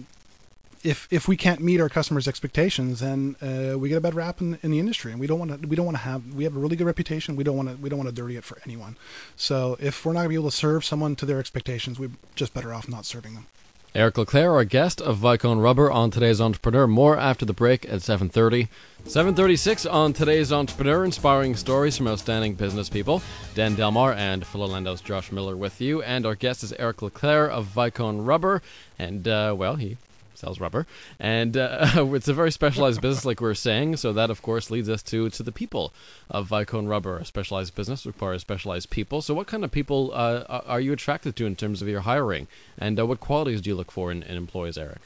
if 0.87 1.09
if 1.11 1.27
we 1.27 1.37
can't 1.37 1.61
meet 1.61 1.81
our 1.81 1.89
customers' 1.89 2.29
expectations, 2.29 3.01
then 3.01 3.37
uh, 3.43 3.79
we 3.79 3.89
get 3.89 3.99
a 3.99 4.01
bad 4.01 4.15
rap 4.15 4.41
in, 4.41 4.59
in 4.63 4.71
the 4.71 4.79
industry, 4.79 5.11
and 5.11 5.21
we 5.21 5.27
don't 5.27 5.39
want 5.39 5.61
to. 5.61 5.69
We 5.69 5.75
don't 5.75 5.85
want 5.85 5.97
to 5.97 6.05
have. 6.05 6.35
We 6.35 6.45
have 6.45 6.57
a 6.57 6.61
really 6.61 6.77
good 6.77 6.87
reputation. 6.87 7.35
We 7.35 7.45
don't 7.45 7.57
want 7.57 7.69
to. 7.69 7.77
We 7.77 7.89
don't 7.91 7.99
want 7.99 8.09
to 8.09 8.15
dirty 8.15 8.37
it 8.37 8.45
for 8.45 8.59
anyone. 8.65 8.97
So 9.37 9.77
if 9.81 10.07
we're 10.07 10.13
not 10.13 10.21
going 10.21 10.27
to 10.27 10.31
be 10.31 10.35
able 10.37 10.51
to 10.51 10.57
serve 10.57 10.85
someone 10.85 11.17
to 11.17 11.27
their 11.27 11.41
expectations, 11.41 11.99
we're 11.99 12.13
just 12.37 12.55
better 12.55 12.73
off 12.73 12.89
not 12.89 13.05
serving 13.05 13.35
them. 13.35 13.47
Eric 13.95 14.17
Leclair, 14.17 14.53
our 14.53 14.65
guest 14.65 15.01
of 15.01 15.17
Vicone 15.17 15.63
Rubber 15.63 15.91
on 15.91 16.11
today's 16.11 16.39
Entrepreneur. 16.39 16.87
More 16.87 17.17
after 17.17 17.47
the 17.47 17.55
break 17.55 17.87
at 17.87 18.01
7.30. 18.01 18.69
7.36 19.07 19.91
on 19.91 20.13
today's 20.13 20.53
Entrepreneur, 20.53 21.03
inspiring 21.03 21.57
stories 21.57 21.97
from 21.97 22.07
outstanding 22.07 22.57
business 22.57 22.91
people. 22.91 23.23
Dan 23.55 23.75
Delmar 23.75 24.13
and 24.13 24.47
Fuller 24.47 24.67
Landau's 24.67 25.01
Josh 25.01 25.33
Miller 25.33 25.57
with 25.57 25.81
you. 25.81 26.03
And 26.03 26.27
our 26.27 26.35
guest 26.35 26.63
is 26.63 26.75
Eric 26.75 26.99
Leclair 26.99 27.49
of 27.49 27.69
Vicone 27.75 28.27
Rubber. 28.27 28.61
And, 28.99 29.27
uh, 29.27 29.55
well, 29.57 29.77
he 29.77 29.97
sells 30.37 30.61
rubber, 30.61 30.87
and 31.19 31.57
uh, 31.57 31.89
it's 32.15 32.29
a 32.29 32.35
very 32.35 32.53
specialized 32.53 33.01
business, 33.01 33.25
like 33.25 33.41
we 33.41 33.49
are 33.49 33.55
saying. 33.55 33.97
So 33.97 34.13
that, 34.13 34.31
of 34.31 34.43
course, 34.43 34.71
leads 34.71 34.89
us 34.89 35.03
to 35.05 35.31
to 35.31 35.43
the 35.43 35.53
people 35.53 35.93
of 36.31 36.49
Vicone 36.49 36.89
Rubber. 36.89 37.19
A 37.19 37.25
specialized 37.25 37.75
business 37.75 38.07
requires 38.07 38.41
specialized 38.43 38.91
people. 38.91 39.23
So, 39.23 39.35
what 39.35 39.47
kind 39.47 39.65
of 39.65 39.71
people 39.71 40.11
uh, 40.15 40.63
are 40.67 40.81
you 40.81 40.93
attracted 40.93 41.37
to 41.37 41.47
in 41.47 41.57
terms 41.57 41.83
of 41.83 41.89
your 41.89 42.01
hiring, 42.01 42.49
and 42.79 42.99
uh, 42.99 43.07
what 43.07 43.21
qualities 43.21 43.61
do 43.61 43.71
you 43.71 43.77
look 43.77 43.91
for 43.91 44.11
in, 44.11 44.23
in 44.23 44.37
employees, 44.37 44.79
Eric? 44.79 45.01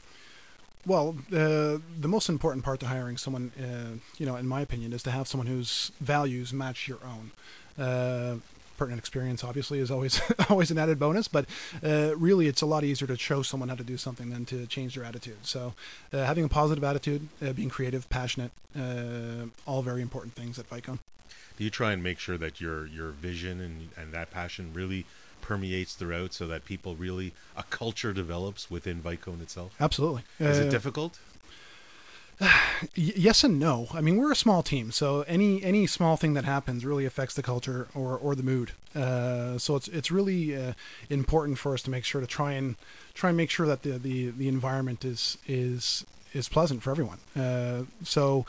Well, 0.86 1.16
uh, 1.30 1.78
the 1.98 2.08
most 2.08 2.30
important 2.30 2.64
part 2.64 2.80
to 2.80 2.86
hiring 2.86 3.18
someone, 3.18 3.52
uh, 3.60 3.98
you 4.16 4.24
know, 4.24 4.36
in 4.36 4.46
my 4.46 4.62
opinion, 4.62 4.94
is 4.94 5.02
to 5.02 5.10
have 5.10 5.28
someone 5.28 5.46
whose 5.46 5.92
values 6.00 6.54
match 6.54 6.88
your 6.88 6.98
own. 7.04 7.32
Pertinent 8.80 8.98
experience 8.98 9.44
obviously 9.44 9.78
is 9.78 9.90
always 9.90 10.22
always 10.48 10.70
an 10.70 10.78
added 10.78 10.98
bonus 10.98 11.28
but 11.28 11.44
uh, 11.84 12.16
really 12.16 12.46
it's 12.46 12.62
a 12.62 12.66
lot 12.66 12.82
easier 12.82 13.06
to 13.06 13.18
show 13.18 13.42
someone 13.42 13.68
how 13.68 13.74
to 13.74 13.84
do 13.84 13.98
something 13.98 14.30
than 14.30 14.46
to 14.46 14.66
change 14.66 14.94
their 14.94 15.04
attitude. 15.04 15.36
So 15.42 15.74
uh, 16.14 16.24
having 16.24 16.44
a 16.44 16.48
positive 16.48 16.82
attitude 16.82 17.28
uh, 17.44 17.52
being 17.52 17.68
creative 17.68 18.08
passionate 18.08 18.52
uh, 18.74 19.44
all 19.66 19.82
very 19.82 20.00
important 20.00 20.32
things 20.34 20.58
at 20.58 20.66
Vicone. 20.70 20.98
Do 21.58 21.64
you 21.64 21.68
try 21.68 21.92
and 21.92 22.02
make 22.02 22.18
sure 22.18 22.38
that 22.38 22.58
your 22.58 22.86
your 22.86 23.10
vision 23.10 23.60
and, 23.60 23.90
and 23.98 24.14
that 24.14 24.30
passion 24.30 24.70
really 24.72 25.04
permeates 25.42 25.94
throughout 25.94 26.32
so 26.32 26.46
that 26.46 26.64
people 26.64 26.96
really 26.96 27.34
a 27.58 27.64
culture 27.64 28.14
develops 28.14 28.70
within 28.70 29.02
Vicone 29.02 29.42
itself? 29.42 29.74
Absolutely. 29.78 30.22
Is 30.38 30.58
it 30.58 30.68
uh, 30.68 30.70
difficult 30.70 31.18
yes 32.94 33.44
and 33.44 33.58
no. 33.58 33.88
I 33.92 34.00
mean, 34.00 34.16
we're 34.16 34.32
a 34.32 34.36
small 34.36 34.62
team, 34.62 34.90
so 34.90 35.22
any 35.22 35.62
any 35.62 35.86
small 35.86 36.16
thing 36.16 36.34
that 36.34 36.44
happens 36.44 36.84
really 36.84 37.04
affects 37.04 37.34
the 37.34 37.42
culture 37.42 37.88
or, 37.94 38.16
or 38.16 38.34
the 38.34 38.42
mood. 38.42 38.72
Uh, 38.94 39.58
so 39.58 39.76
it's 39.76 39.88
it's 39.88 40.10
really 40.10 40.56
uh, 40.56 40.72
important 41.08 41.58
for 41.58 41.74
us 41.74 41.82
to 41.82 41.90
make 41.90 42.04
sure 42.04 42.20
to 42.20 42.26
try 42.26 42.52
and 42.52 42.76
try 43.14 43.30
and 43.30 43.36
make 43.36 43.50
sure 43.50 43.66
that 43.66 43.82
the 43.82 43.98
the, 43.98 44.30
the 44.30 44.48
environment 44.48 45.04
is 45.04 45.38
is 45.46 46.04
is 46.32 46.48
pleasant 46.48 46.82
for 46.82 46.90
everyone. 46.90 47.18
Uh, 47.36 47.82
so 48.04 48.46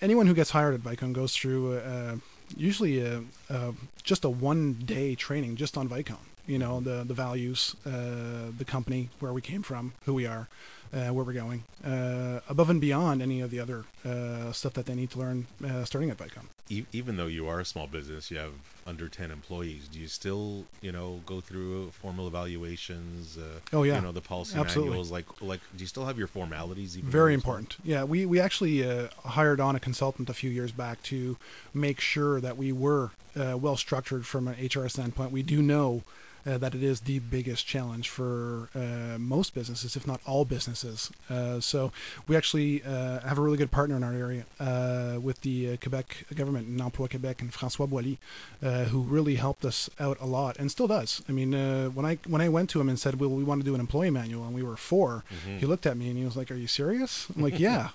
anyone 0.00 0.26
who 0.26 0.34
gets 0.34 0.50
hired 0.50 0.74
at 0.74 0.80
Vicone 0.80 1.12
goes 1.12 1.34
through 1.34 1.78
uh, 1.78 2.16
usually 2.56 3.00
a, 3.00 3.22
a, 3.48 3.72
just 4.02 4.24
a 4.24 4.30
one 4.30 4.74
day 4.74 5.14
training 5.14 5.56
just 5.56 5.76
on 5.76 5.88
Vicone. 5.88 6.28
You 6.46 6.58
know 6.58 6.80
the 6.80 7.02
the 7.04 7.14
values, 7.14 7.74
uh, 7.86 8.50
the 8.56 8.64
company, 8.66 9.08
where 9.18 9.32
we 9.32 9.40
came 9.40 9.62
from, 9.62 9.94
who 10.04 10.14
we 10.14 10.26
are 10.26 10.48
uh, 10.94 11.12
where 11.12 11.24
we're 11.24 11.32
going, 11.32 11.64
uh, 11.84 12.40
above 12.48 12.70
and 12.70 12.80
beyond 12.80 13.20
any 13.20 13.40
of 13.40 13.50
the 13.50 13.58
other 13.58 13.84
uh, 14.04 14.52
stuff 14.52 14.74
that 14.74 14.86
they 14.86 14.94
need 14.94 15.10
to 15.10 15.18
learn 15.18 15.46
uh, 15.64 15.84
starting 15.84 16.10
at 16.10 16.16
Vicone. 16.16 16.46
even 16.92 17.16
though 17.16 17.26
you 17.26 17.48
are 17.48 17.60
a 17.60 17.64
small 17.64 17.86
business, 17.86 18.30
you 18.30 18.38
have 18.38 18.52
under 18.86 19.08
10 19.08 19.30
employees, 19.30 19.88
do 19.88 19.98
you 19.98 20.06
still, 20.06 20.64
you 20.80 20.92
know, 20.92 21.20
go 21.26 21.40
through 21.40 21.90
formal 21.90 22.28
evaluations? 22.28 23.36
Uh, 23.36 23.60
oh, 23.72 23.82
yeah. 23.82 23.96
You 23.96 24.02
know, 24.02 24.12
the 24.12 24.20
policy 24.20 24.56
Absolutely. 24.56 24.90
manuals, 24.90 25.10
like, 25.10 25.42
like, 25.42 25.60
do 25.76 25.82
you 25.82 25.88
still 25.88 26.04
have 26.04 26.18
your 26.18 26.28
formalities? 26.28 26.94
Very 26.96 27.34
important. 27.34 27.76
Yeah, 27.82 28.04
we, 28.04 28.24
we 28.24 28.38
actually 28.38 28.88
uh, 28.88 29.08
hired 29.24 29.60
on 29.60 29.74
a 29.74 29.80
consultant 29.80 30.30
a 30.30 30.34
few 30.34 30.50
years 30.50 30.70
back 30.70 31.02
to 31.04 31.36
make 31.72 32.00
sure 32.00 32.40
that 32.40 32.56
we 32.56 32.72
were 32.72 33.10
well 33.34 33.76
structured 33.76 34.24
from 34.26 34.46
an 34.46 34.54
HR 34.64 34.88
standpoint. 34.88 35.32
We 35.32 35.42
do 35.42 35.60
know 35.60 36.04
uh, 36.46 36.58
that 36.58 36.74
it 36.74 36.82
is 36.82 37.00
the 37.00 37.18
biggest 37.18 37.66
challenge 37.66 38.08
for 38.08 38.68
uh, 38.74 39.18
most 39.18 39.54
businesses, 39.54 39.96
if 39.96 40.06
not 40.06 40.20
all 40.26 40.44
businesses. 40.44 41.10
Uh, 41.30 41.60
so 41.60 41.92
we 42.26 42.36
actually 42.36 42.82
uh, 42.84 43.20
have 43.20 43.38
a 43.38 43.40
really 43.40 43.56
good 43.56 43.70
partner 43.70 43.96
in 43.96 44.02
our 44.02 44.12
area 44.12 44.44
uh, 44.60 45.18
with 45.20 45.40
the 45.42 45.72
uh, 45.72 45.76
Quebec 45.80 46.26
government, 46.34 46.68
Emploi 46.68 47.08
Quebec, 47.08 47.42
and 47.42 47.52
François 47.52 47.88
Boilly, 47.88 48.18
uh, 48.62 48.84
who 48.84 49.00
really 49.00 49.36
helped 49.36 49.64
us 49.64 49.88
out 49.98 50.18
a 50.20 50.26
lot 50.26 50.56
and 50.58 50.70
still 50.70 50.86
does. 50.86 51.22
I 51.28 51.32
mean, 51.32 51.54
uh, 51.54 51.88
when 51.88 52.06
I 52.06 52.18
when 52.26 52.40
I 52.40 52.48
went 52.48 52.70
to 52.70 52.80
him 52.80 52.88
and 52.88 52.98
said, 52.98 53.20
"Well, 53.20 53.30
we 53.30 53.44
want 53.44 53.60
to 53.60 53.64
do 53.64 53.74
an 53.74 53.80
employee 53.80 54.10
manual," 54.10 54.44
and 54.44 54.54
we 54.54 54.62
were 54.62 54.76
4 54.76 55.24
he 55.58 55.66
looked 55.66 55.86
at 55.86 55.96
me 55.96 56.08
and 56.08 56.18
he 56.18 56.24
was 56.24 56.36
like, 56.36 56.50
"Are 56.50 56.56
you 56.56 56.66
serious?" 56.66 57.26
I'm 57.34 57.42
like, 57.42 57.58
"Yeah." 57.68 57.90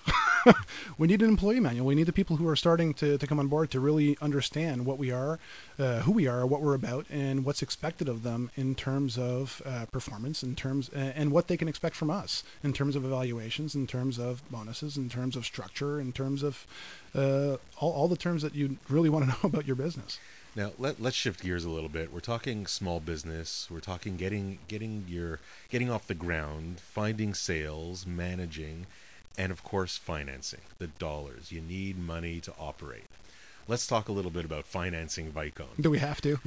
we 0.98 1.06
need 1.06 1.22
an 1.22 1.28
employee 1.28 1.60
manual. 1.60 1.86
We 1.86 1.94
need 1.94 2.06
the 2.06 2.12
people 2.12 2.36
who 2.36 2.48
are 2.48 2.56
starting 2.56 2.94
to, 2.94 3.18
to 3.18 3.26
come 3.26 3.38
on 3.38 3.48
board 3.48 3.70
to 3.72 3.80
really 3.80 4.16
understand 4.20 4.86
what 4.86 4.98
we 4.98 5.10
are, 5.10 5.38
uh, 5.78 6.00
who 6.00 6.12
we 6.12 6.26
are, 6.26 6.46
what 6.46 6.62
we're 6.62 6.74
about, 6.74 7.06
and 7.10 7.44
what's 7.44 7.62
expected 7.62 8.08
of 8.08 8.22
them 8.22 8.39
in 8.56 8.74
terms 8.74 9.18
of 9.18 9.60
uh, 9.66 9.86
performance, 9.92 10.42
in 10.42 10.54
terms 10.54 10.88
and 10.94 11.32
what 11.32 11.48
they 11.48 11.56
can 11.56 11.68
expect 11.68 11.96
from 11.96 12.10
us 12.10 12.42
in 12.62 12.72
terms 12.72 12.96
of 12.96 13.04
evaluations, 13.04 13.74
in 13.74 13.86
terms 13.86 14.18
of 14.18 14.48
bonuses, 14.50 14.96
in 14.96 15.08
terms 15.08 15.36
of 15.36 15.44
structure, 15.44 16.00
in 16.00 16.12
terms 16.12 16.42
of 16.42 16.66
uh, 17.14 17.56
all, 17.78 17.92
all 17.92 18.08
the 18.08 18.16
terms 18.16 18.42
that 18.42 18.54
you 18.54 18.78
really 18.88 19.08
want 19.08 19.24
to 19.24 19.30
know 19.30 19.38
about 19.44 19.66
your 19.66 19.76
business. 19.76 20.18
Now 20.56 20.72
let 20.78 21.00
let's 21.00 21.16
shift 21.16 21.42
gears 21.42 21.64
a 21.64 21.70
little 21.70 21.88
bit. 21.88 22.12
We're 22.12 22.20
talking 22.20 22.66
small 22.66 22.98
business. 22.98 23.68
We're 23.70 23.80
talking 23.80 24.16
getting 24.16 24.58
getting 24.66 25.04
your 25.08 25.38
getting 25.68 25.90
off 25.90 26.08
the 26.08 26.14
ground, 26.14 26.80
finding 26.80 27.34
sales, 27.34 28.04
managing, 28.04 28.86
and 29.38 29.52
of 29.52 29.62
course 29.62 29.96
financing. 29.96 30.62
The 30.78 30.88
dollars. 30.88 31.52
You 31.52 31.60
need 31.60 31.98
money 31.98 32.40
to 32.40 32.52
operate. 32.58 33.04
Let's 33.70 33.86
talk 33.86 34.08
a 34.08 34.12
little 34.12 34.32
bit 34.32 34.44
about 34.44 34.66
financing 34.66 35.30
Vicone. 35.30 35.80
Do 35.80 35.90
we 35.90 35.98
have 35.98 36.20
to? 36.22 36.40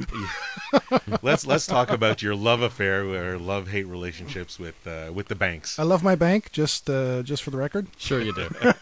let's 1.22 1.48
let's 1.48 1.66
talk 1.66 1.90
about 1.90 2.22
your 2.22 2.36
love 2.36 2.62
affair 2.62 3.06
or 3.06 3.38
love 3.38 3.70
hate 3.70 3.88
relationships 3.88 4.60
with 4.60 4.86
uh, 4.86 5.10
with 5.14 5.30
the 5.30 5.36
banks. 5.36 5.80
I 5.80 5.84
love 5.84 6.04
my 6.04 6.16
bank. 6.16 6.52
Just 6.52 6.90
uh, 6.90 7.24
just 7.24 7.42
for 7.42 7.50
the 7.50 7.56
record. 7.56 7.88
Sure, 7.98 8.20
you 8.20 8.34
do. 8.34 8.50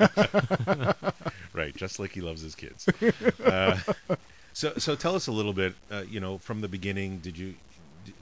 right, 1.54 1.75
just 1.75 1.99
like 1.99 2.13
he 2.13 2.21
loves 2.21 2.41
his 2.41 2.56
kids. 2.56 2.89
Uh, 3.45 3.77
so, 4.54 4.73
so 4.75 4.95
tell 4.95 5.13
us 5.13 5.27
a 5.27 5.32
little 5.32 5.54
bit. 5.54 5.75
Uh, 5.91 6.01
you 6.10 6.19
know, 6.19 6.39
from 6.39 6.62
the 6.62 6.67
beginning, 6.67 7.19
did 7.19 7.38
you 7.38 7.54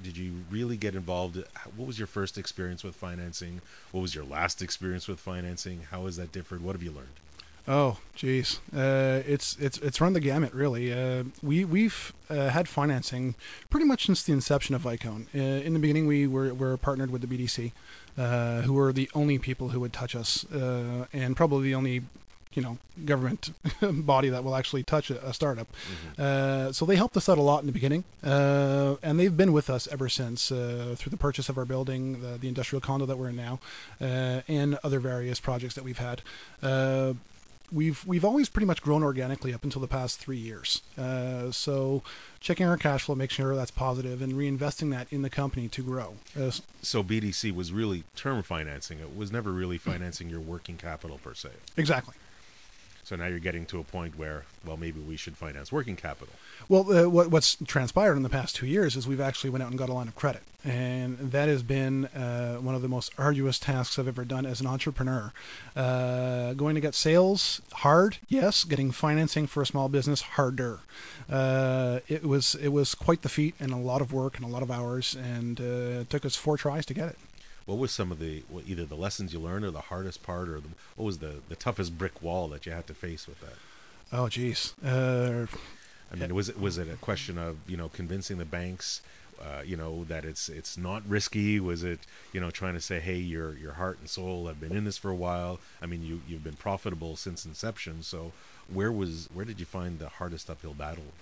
did 0.04 0.18
you 0.18 0.44
really 0.52 0.76
get 0.76 0.96
involved? 0.96 1.42
What 1.78 1.88
was 1.88 1.98
your 1.98 2.08
first 2.08 2.38
experience 2.38 2.84
with 2.84 2.94
financing? 2.94 3.62
What 3.94 4.02
was 4.02 4.16
your 4.16 4.26
last 4.26 4.62
experience 4.62 5.08
with 5.08 5.22
financing? 5.22 5.84
How 5.92 6.08
has 6.08 6.18
that 6.18 6.34
differed? 6.34 6.62
What 6.62 6.76
have 6.76 6.84
you 6.84 6.92
learned? 6.92 7.08
Oh, 7.68 7.98
geez, 8.16 8.62
uh, 8.76 9.22
it's 9.28 9.56
it's 9.60 9.78
it's 9.80 10.02
run 10.02 10.14
the 10.14 10.20
gamut 10.20 10.54
really. 10.54 10.92
Uh, 10.92 11.26
we 11.44 11.66
we've 11.66 12.14
uh, 12.30 12.50
had 12.50 12.68
financing 12.68 13.36
pretty 13.70 13.86
much 13.86 14.06
since 14.06 14.24
the 14.24 14.34
inception 14.34 14.74
of 14.76 14.82
Vicone. 14.82 15.28
Uh, 15.36 15.64
in 15.64 15.74
the 15.74 15.80
beginning, 15.80 16.08
we 16.08 16.26
were 16.26 16.54
were 16.54 16.78
partnered 16.78 17.12
with 17.12 17.22
the 17.22 17.28
BDC, 17.28 17.72
uh, 18.18 18.62
who 18.62 18.74
were 18.74 18.92
the 18.92 19.10
only 19.14 19.38
people 19.38 19.70
who 19.70 19.80
would 19.80 19.94
touch 19.94 20.16
us, 20.16 20.52
uh, 20.52 21.06
and 21.14 21.36
probably 21.36 21.64
the 21.64 21.76
only 21.76 22.04
you 22.54 22.62
know 22.64 22.78
government 23.06 23.52
body 23.82 24.30
that 24.30 24.44
will 24.44 24.56
actually 24.56 24.84
touch 24.84 25.12
a, 25.12 25.28
a 25.28 25.34
startup. 25.34 25.68
Uh, 26.18 26.72
so 26.72 26.86
they 26.86 26.96
helped 26.96 27.16
us 27.18 27.30
out 27.30 27.38
a 27.38 27.42
lot 27.42 27.60
in 27.62 27.68
the 27.68 27.72
beginning, 27.72 28.04
uh, 28.24 28.96
and 29.04 29.20
they've 29.20 29.38
been 29.38 29.54
with 29.54 29.70
us 29.70 29.88
ever 29.92 30.10
since 30.10 30.52
uh, 30.52 30.96
through 30.98 31.12
the 31.12 31.18
purchase 31.18 31.50
of 31.50 31.58
our 31.58 31.66
building, 31.66 32.22
the, 32.22 32.38
the 32.38 32.48
industrial 32.48 32.82
condo 32.82 33.06
that 33.06 33.18
we're 33.18 33.30
in 33.30 33.36
now, 33.36 33.60
uh, 34.02 34.42
and 34.48 34.78
other 34.84 35.00
various 35.00 35.40
projects 35.40 35.76
that 35.76 35.84
we've 35.84 36.00
had. 36.00 36.22
We've 37.72 38.06
we've 38.06 38.26
always 38.26 38.50
pretty 38.50 38.66
much 38.66 38.82
grown 38.82 39.04
organically 39.04 39.54
up 39.54 39.64
until 39.64 39.82
the 39.82 39.88
past 39.88 40.20
three 40.20 40.38
years. 40.38 40.82
Uh, 40.98 41.52
so 41.52 42.04
checking 42.40 42.66
our 42.68 42.78
cash 42.78 43.04
flow, 43.04 43.16
making 43.16 43.36
sure 43.36 43.56
that's 43.56 43.72
positive, 43.72 44.22
and 44.22 44.34
reinvesting 44.34 44.92
that 44.92 45.08
in 45.12 45.22
the 45.22 45.30
company 45.30 45.68
to 45.70 45.84
grow. 45.84 46.16
Uh, 46.40 46.52
So 46.82 47.04
BDC 47.04 47.54
was 47.54 47.72
really 47.72 48.04
term 48.16 48.42
financing. 48.44 49.00
It 49.00 49.16
was 49.16 49.32
never 49.32 49.52
really 49.52 49.78
financing 49.78 50.30
your 50.30 50.40
working 50.40 50.78
capital 50.78 51.20
per 51.20 51.34
se. 51.34 51.50
exactly. 51.78 52.16
So 53.10 53.16
now 53.16 53.26
you're 53.26 53.40
getting 53.40 53.66
to 53.66 53.80
a 53.80 53.84
point 53.84 54.20
where, 54.20 54.44
well, 54.64 54.78
maybe 54.78 55.00
we 55.00 55.18
should 55.18 55.36
finance 55.36 55.72
working 55.72 55.96
capital. 55.96 56.32
Well, 56.68 56.82
uh, 56.96 57.10
what, 57.10 57.32
what's 57.32 57.58
transpired 57.66 58.16
in 58.16 58.22
the 58.22 58.30
past 58.30 58.56
two 58.56 58.68
years 58.68 58.96
is 58.96 59.08
we've 59.08 59.20
actually 59.20 59.50
went 59.50 59.64
out 59.64 59.72
and 59.72 59.80
got 59.80 59.90
a 59.90 59.94
line 59.94 60.08
of 60.08 60.16
credit, 60.16 60.44
and 60.64 61.18
that 61.18 61.50
has 61.50 61.64
been 61.64 62.06
uh, 62.06 62.58
one 62.58 62.76
of 62.76 62.84
the 62.84 62.88
most 62.88 63.12
arduous 63.18 63.58
tasks 63.58 63.98
I've 63.98 64.08
ever 64.08 64.26
done 64.26 64.46
as 64.46 64.62
an 64.62 64.68
entrepreneur. 64.68 65.34
Uh, 65.76 66.54
going 66.54 66.76
to 66.76 66.82
get 66.82 66.94
sales 66.94 67.64
hard, 67.74 68.18
yes. 68.28 68.64
Getting 68.64 68.92
financing 68.92 69.48
for 69.48 69.64
a 69.64 69.66
small 69.66 69.90
business 69.90 70.22
harder. 70.22 70.82
Uh, 71.28 72.02
it 72.08 72.24
was 72.24 72.54
it 72.54 72.70
was 72.70 72.94
quite 72.94 73.24
the 73.24 73.30
feat 73.30 73.56
and 73.60 73.72
a 73.72 73.78
lot 73.78 74.02
of 74.02 74.14
work 74.14 74.38
and 74.38 74.46
a 74.46 74.50
lot 74.50 74.62
of 74.62 74.70
hours, 74.70 75.16
and 75.16 75.60
uh, 75.60 76.02
it 76.02 76.12
took 76.12 76.28
us 76.28 76.36
four 76.36 76.58
tries 76.58 76.86
to 76.86 76.94
get 76.94 77.10
it. 77.10 77.18
What 77.70 77.78
was 77.78 77.92
some 77.92 78.12
of 78.12 78.18
the 78.18 78.42
what, 78.50 78.64
either 78.66 78.84
the 78.84 78.96
lessons 78.96 79.32
you 79.32 79.40
learned 79.40 79.64
or 79.64 79.70
the 79.70 79.80
hardest 79.80 80.24
part, 80.24 80.50
or 80.50 80.60
the, 80.60 80.70
what 80.96 81.06
was 81.06 81.20
the 81.20 81.36
the 81.50 81.56
toughest 81.56 82.00
brick 82.00 82.20
wall 82.20 82.48
that 82.48 82.66
you 82.66 82.72
had 82.72 82.88
to 82.88 82.96
face 82.96 83.28
with 83.28 83.40
that? 83.42 83.54
Oh, 84.12 84.28
geez. 84.28 84.74
Uh, 84.84 85.46
I 86.12 86.16
mean, 86.16 86.34
was 86.34 86.50
it 86.50 86.60
was 86.60 86.80
it 86.80 86.88
a 86.90 86.96
question 86.96 87.38
of 87.38 87.58
you 87.68 87.78
know 87.78 87.88
convincing 87.88 88.40
the 88.40 88.46
banks, 88.46 89.04
uh, 89.40 89.62
you 89.64 89.78
know 89.78 90.04
that 90.06 90.26
it's 90.26 90.50
it's 90.50 90.80
not 90.80 91.08
risky? 91.08 91.60
Was 91.60 91.84
it 91.84 92.00
you 92.34 92.42
know 92.42 92.50
trying 92.50 92.74
to 92.74 92.82
say, 92.82 93.00
hey, 93.00 93.18
your 93.18 93.56
your 93.56 93.74
heart 93.74 94.00
and 94.00 94.10
soul 94.10 94.48
have 94.48 94.60
been 94.60 94.76
in 94.76 94.86
this 94.86 94.98
for 94.98 95.12
a 95.12 95.16
while? 95.16 95.60
I 95.80 95.86
mean, 95.86 96.02
you 96.02 96.22
you've 96.28 96.44
been 96.44 96.56
profitable 96.56 97.18
since 97.18 97.46
inception. 97.46 98.02
So 98.02 98.32
where 98.68 98.92
was 98.92 99.30
where 99.32 99.46
did 99.46 99.60
you 99.60 99.68
find 99.68 100.00
the 100.00 100.10
hardest 100.10 100.50
uphill 100.50 100.74
battle? 100.74 101.14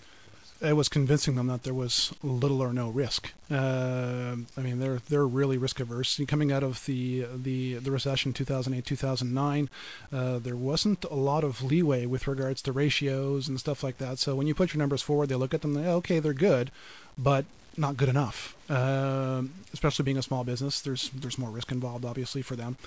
It 0.62 0.74
was 0.74 0.90
convincing 0.90 1.36
them 1.36 1.48
that 1.48 1.64
there 1.64 1.74
was 1.74 2.14
little 2.24 2.62
or 2.62 2.74
no 2.74 2.90
risk. 2.90 3.32
Uh, 3.50 4.36
I 4.58 4.62
mean, 4.62 4.80
they're 4.80 5.00
they're 5.10 5.28
really 5.28 5.58
risk 5.58 5.80
averse. 5.80 6.20
Coming 6.28 6.52
out 6.52 6.64
of 6.64 6.86
the 6.86 7.26
the 7.36 7.76
the 7.76 7.92
recession 7.92 8.34
2008 8.34 8.86
2009, 8.86 9.70
uh, 10.12 10.40
there 10.40 10.56
wasn't 10.56 11.04
a 11.06 11.16
lot 11.16 11.44
of 11.44 11.64
leeway 11.64 12.06
with 12.06 12.28
regards 12.28 12.62
to 12.64 12.72
ratios 12.72 13.48
and 13.48 13.60
stuff 13.60 13.84
like 13.84 13.98
that. 14.00 14.20
So 14.20 14.36
when 14.36 14.48
you 14.48 14.56
put 14.56 14.74
your 14.74 14.80
numbers 14.80 15.02
forward, 15.02 15.30
they 15.30 15.36
look 15.36 15.54
at 15.54 15.62
them. 15.62 15.74
They, 15.74 15.88
okay, 15.88 16.20
they're 16.20 16.34
good, 16.34 16.72
but 17.18 17.46
not 17.78 17.96
good 17.96 18.10
enough. 18.10 18.56
Um 18.70 19.54
especially 19.74 20.04
being 20.04 20.18
a 20.18 20.24
small 20.24 20.44
business, 20.44 20.82
there's 20.82 21.10
there's 21.10 21.38
more 21.38 21.52
risk 21.52 21.72
involved, 21.72 22.06
obviously, 22.06 22.42
for 22.42 22.56
them. 22.56 22.78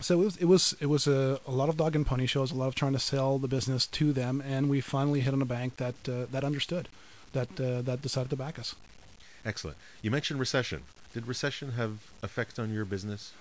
So 0.00 0.20
it 0.20 0.24
was 0.24 0.36
it 0.36 0.44
was 0.44 0.76
it 0.80 0.86
was 0.86 1.06
a, 1.06 1.40
a 1.46 1.50
lot 1.50 1.68
of 1.68 1.76
dog 1.76 1.96
and 1.96 2.06
pony 2.06 2.26
shows, 2.26 2.52
a 2.52 2.54
lot 2.54 2.68
of 2.68 2.74
trying 2.74 2.92
to 2.92 2.98
sell 2.98 3.38
the 3.38 3.48
business 3.48 3.86
to 3.88 4.12
them, 4.12 4.40
and 4.40 4.70
we 4.70 4.80
finally 4.80 5.20
hit 5.20 5.34
on 5.34 5.42
a 5.42 5.46
bank 5.46 5.76
that 5.76 6.08
uh, 6.08 6.26
that 6.30 6.44
understood, 6.44 6.88
that 7.32 7.60
uh, 7.60 7.82
that 7.82 8.02
decided 8.02 8.30
to 8.30 8.36
back 8.36 8.58
us. 8.58 8.74
Excellent. 9.44 9.76
You 10.02 10.10
mentioned 10.10 10.38
recession. 10.38 10.82
Did 11.14 11.26
recession 11.26 11.72
have 11.72 11.98
effect 12.22 12.58
on 12.58 12.72
your 12.72 12.84
business? 12.84 13.32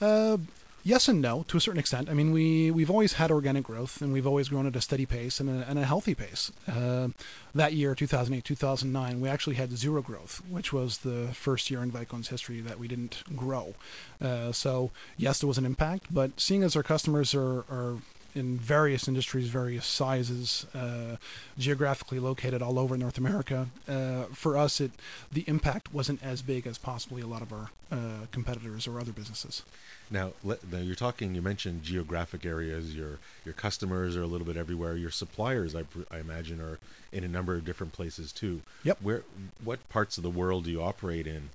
Uh, 0.00 0.38
yes 0.86 1.08
and 1.08 1.20
no, 1.20 1.44
to 1.48 1.56
a 1.56 1.60
certain 1.60 1.80
extent. 1.80 2.08
I 2.08 2.14
mean, 2.14 2.30
we 2.30 2.70
we've 2.70 2.90
always 2.90 3.14
had 3.14 3.30
organic 3.30 3.64
growth, 3.64 4.00
and 4.00 4.12
we've 4.12 4.26
always 4.26 4.48
grown 4.48 4.66
at 4.66 4.76
a 4.76 4.80
steady 4.80 5.04
pace 5.04 5.40
and 5.40 5.50
a, 5.50 5.68
and 5.68 5.78
a 5.78 5.84
healthy 5.84 6.14
pace. 6.14 6.52
Uh, 6.68 7.08
that 7.54 7.72
year, 7.72 7.94
2008, 7.94 8.44
2009, 8.44 9.20
we 9.20 9.28
actually 9.28 9.56
had 9.56 9.76
zero 9.76 10.00
growth, 10.00 10.42
which 10.48 10.72
was 10.72 10.98
the 10.98 11.28
first 11.32 11.70
year 11.70 11.82
in 11.82 11.90
Vicone's 11.90 12.28
history 12.28 12.60
that 12.60 12.78
we 12.78 12.86
didn't 12.86 13.24
grow. 13.34 13.74
Uh, 14.22 14.52
so 14.52 14.92
yes, 15.16 15.40
there 15.40 15.48
was 15.48 15.58
an 15.58 15.66
impact, 15.66 16.06
but 16.10 16.38
seeing 16.40 16.62
as 16.62 16.76
our 16.76 16.84
customers 16.84 17.34
are, 17.34 17.60
are 17.68 17.98
in 18.36 18.58
various 18.58 19.08
industries, 19.08 19.48
various 19.48 19.86
sizes, 19.86 20.66
uh, 20.74 21.16
geographically 21.58 22.18
located 22.18 22.62
all 22.62 22.78
over 22.78 22.96
North 22.96 23.18
America. 23.18 23.68
Uh, 23.88 24.24
for 24.32 24.56
us, 24.56 24.80
it 24.80 24.92
the 25.32 25.44
impact 25.46 25.92
wasn't 25.92 26.22
as 26.22 26.42
big 26.42 26.66
as 26.66 26.78
possibly 26.78 27.22
a 27.22 27.26
lot 27.26 27.42
of 27.42 27.52
our 27.52 27.70
uh, 27.90 28.26
competitors 28.30 28.86
or 28.86 29.00
other 29.00 29.12
businesses. 29.12 29.62
Now, 30.10 30.32
let, 30.44 30.70
now 30.70 30.78
you're 30.78 30.94
talking. 30.94 31.34
You 31.34 31.42
mentioned 31.42 31.82
geographic 31.82 32.44
areas. 32.44 32.94
Your 32.94 33.18
your 33.44 33.54
customers 33.54 34.16
are 34.16 34.22
a 34.22 34.26
little 34.26 34.46
bit 34.46 34.56
everywhere. 34.56 34.96
Your 34.96 35.10
suppliers, 35.10 35.74
I, 35.74 35.84
I 36.10 36.18
imagine, 36.18 36.60
are 36.60 36.78
in 37.12 37.24
a 37.24 37.28
number 37.28 37.54
of 37.54 37.64
different 37.64 37.92
places 37.92 38.32
too. 38.32 38.60
Yep. 38.84 38.98
Where 39.02 39.22
what 39.64 39.88
parts 39.88 40.16
of 40.16 40.22
the 40.22 40.30
world 40.30 40.64
do 40.64 40.70
you 40.70 40.82
operate 40.82 41.26
in? 41.26 41.50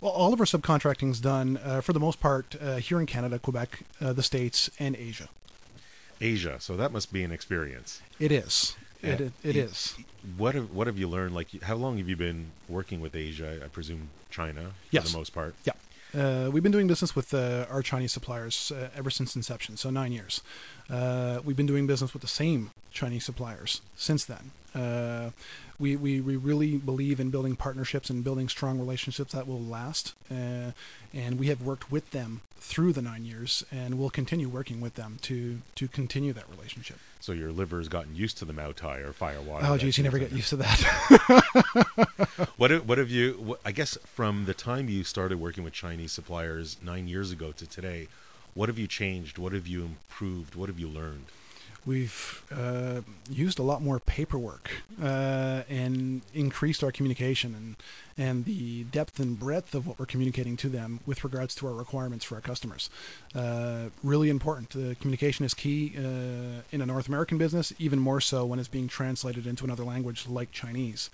Well, 0.00 0.12
all 0.12 0.32
of 0.32 0.40
our 0.40 0.46
subcontracting 0.46 1.10
is 1.10 1.20
done 1.20 1.60
uh, 1.64 1.80
for 1.80 1.92
the 1.92 2.00
most 2.00 2.18
part 2.18 2.56
uh, 2.60 2.76
here 2.76 2.98
in 2.98 3.06
Canada, 3.06 3.38
Quebec, 3.38 3.84
uh, 4.00 4.12
the 4.12 4.22
States, 4.24 4.68
and 4.80 4.96
Asia. 4.96 5.28
Asia. 6.22 6.56
So 6.60 6.76
that 6.76 6.92
must 6.92 7.12
be 7.12 7.22
an 7.24 7.32
experience. 7.32 8.00
It 8.18 8.32
is. 8.32 8.76
It, 9.02 9.20
Uh, 9.20 9.24
it, 9.24 9.32
it 9.42 9.56
you- 9.56 9.62
is. 9.64 9.94
What 10.36 10.54
have 10.54 10.70
what 10.70 10.86
have 10.86 10.96
you 10.96 11.08
learned? 11.08 11.34
Like, 11.34 11.48
how 11.62 11.74
long 11.74 11.98
have 11.98 12.08
you 12.08 12.16
been 12.16 12.52
working 12.68 13.00
with 13.02 13.14
Asia? 13.16 13.60
I 13.64 13.68
presume 13.68 14.08
China 14.30 14.62
for 14.62 14.96
Yes. 14.96 15.10
the 15.10 15.18
most 15.18 15.34
part. 15.34 15.54
Yeah. 15.64 15.72
Uh, 16.14 16.50
we've 16.52 16.62
been 16.62 16.72
doing 16.78 16.86
business 16.86 17.16
with 17.16 17.34
uh, 17.34 17.66
our 17.74 17.82
Chinese 17.82 18.12
suppliers 18.12 18.70
uh, 18.70 18.90
ever 18.94 19.10
since 19.10 19.34
inception, 19.34 19.76
so 19.76 19.90
nine 19.90 20.12
years. 20.12 20.42
Uh, 20.88 21.40
we've 21.44 21.56
been 21.56 21.66
doing 21.66 21.86
business 21.88 22.12
with 22.12 22.20
the 22.22 22.28
same 22.42 22.70
Chinese 22.92 23.24
suppliers 23.24 23.80
since 23.96 24.24
then. 24.26 24.52
We, 25.82 25.96
we, 25.96 26.20
we 26.20 26.36
really 26.36 26.76
believe 26.76 27.18
in 27.18 27.30
building 27.30 27.56
partnerships 27.56 28.08
and 28.08 28.22
building 28.22 28.48
strong 28.48 28.78
relationships 28.78 29.32
that 29.32 29.48
will 29.48 29.60
last. 29.60 30.14
Uh, 30.30 30.70
and 31.12 31.40
we 31.40 31.48
have 31.48 31.60
worked 31.60 31.90
with 31.90 32.12
them 32.12 32.42
through 32.54 32.92
the 32.92 33.02
nine 33.02 33.24
years 33.24 33.64
and 33.72 33.98
we'll 33.98 34.08
continue 34.08 34.48
working 34.48 34.80
with 34.80 34.94
them 34.94 35.18
to, 35.22 35.60
to 35.74 35.88
continue 35.88 36.32
that 36.34 36.48
relationship. 36.48 36.98
So 37.18 37.32
your 37.32 37.50
liver's 37.50 37.88
gotten 37.88 38.14
used 38.14 38.38
to 38.38 38.44
the 38.44 38.52
Moutai 38.52 39.04
or 39.04 39.12
Firewater. 39.12 39.66
Oh, 39.66 39.76
geez, 39.76 39.98
you 39.98 40.04
never 40.04 40.20
get 40.20 40.30
used 40.30 40.50
to 40.50 40.56
that. 40.58 40.78
what, 42.56 42.86
what 42.86 42.98
have 42.98 43.10
you, 43.10 43.32
what, 43.32 43.60
I 43.64 43.72
guess 43.72 43.98
from 44.06 44.44
the 44.44 44.54
time 44.54 44.88
you 44.88 45.02
started 45.02 45.40
working 45.40 45.64
with 45.64 45.72
Chinese 45.72 46.12
suppliers 46.12 46.76
nine 46.80 47.08
years 47.08 47.32
ago 47.32 47.50
to 47.50 47.66
today, 47.66 48.06
what 48.54 48.68
have 48.68 48.78
you 48.78 48.86
changed? 48.86 49.36
What 49.36 49.52
have 49.52 49.66
you 49.66 49.82
improved? 49.82 50.54
What 50.54 50.68
have 50.68 50.78
you 50.78 50.86
learned? 50.86 51.24
We've 51.84 52.42
uh, 52.54 53.00
used 53.30 53.58
a 53.58 53.62
lot 53.62 53.82
more 53.82 53.98
paperwork 53.98 54.70
uh, 55.02 55.62
and 55.68 56.22
increased 56.34 56.84
our 56.84 56.92
communication 56.92 57.54
and 57.54 57.76
and 58.18 58.44
the 58.44 58.84
depth 58.84 59.18
and 59.18 59.38
breadth 59.38 59.74
of 59.74 59.86
what 59.86 59.98
we're 59.98 60.06
communicating 60.06 60.54
to 60.54 60.68
them 60.68 61.00
with 61.06 61.24
regards 61.24 61.54
to 61.54 61.66
our 61.66 61.72
requirements 61.72 62.26
for 62.26 62.34
our 62.34 62.42
customers. 62.42 62.90
Uh, 63.34 63.86
really 64.02 64.28
important. 64.28 64.70
The 64.70 64.96
communication 65.00 65.46
is 65.46 65.54
key 65.54 65.94
uh, 65.96 66.60
in 66.70 66.82
a 66.82 66.86
North 66.86 67.08
American 67.08 67.38
business, 67.38 67.72
even 67.78 67.98
more 67.98 68.20
so 68.20 68.44
when 68.44 68.58
it's 68.58 68.68
being 68.68 68.86
translated 68.86 69.46
into 69.46 69.64
another 69.64 69.84
language 69.84 70.28
like 70.28 70.52
Chinese. 70.52 71.08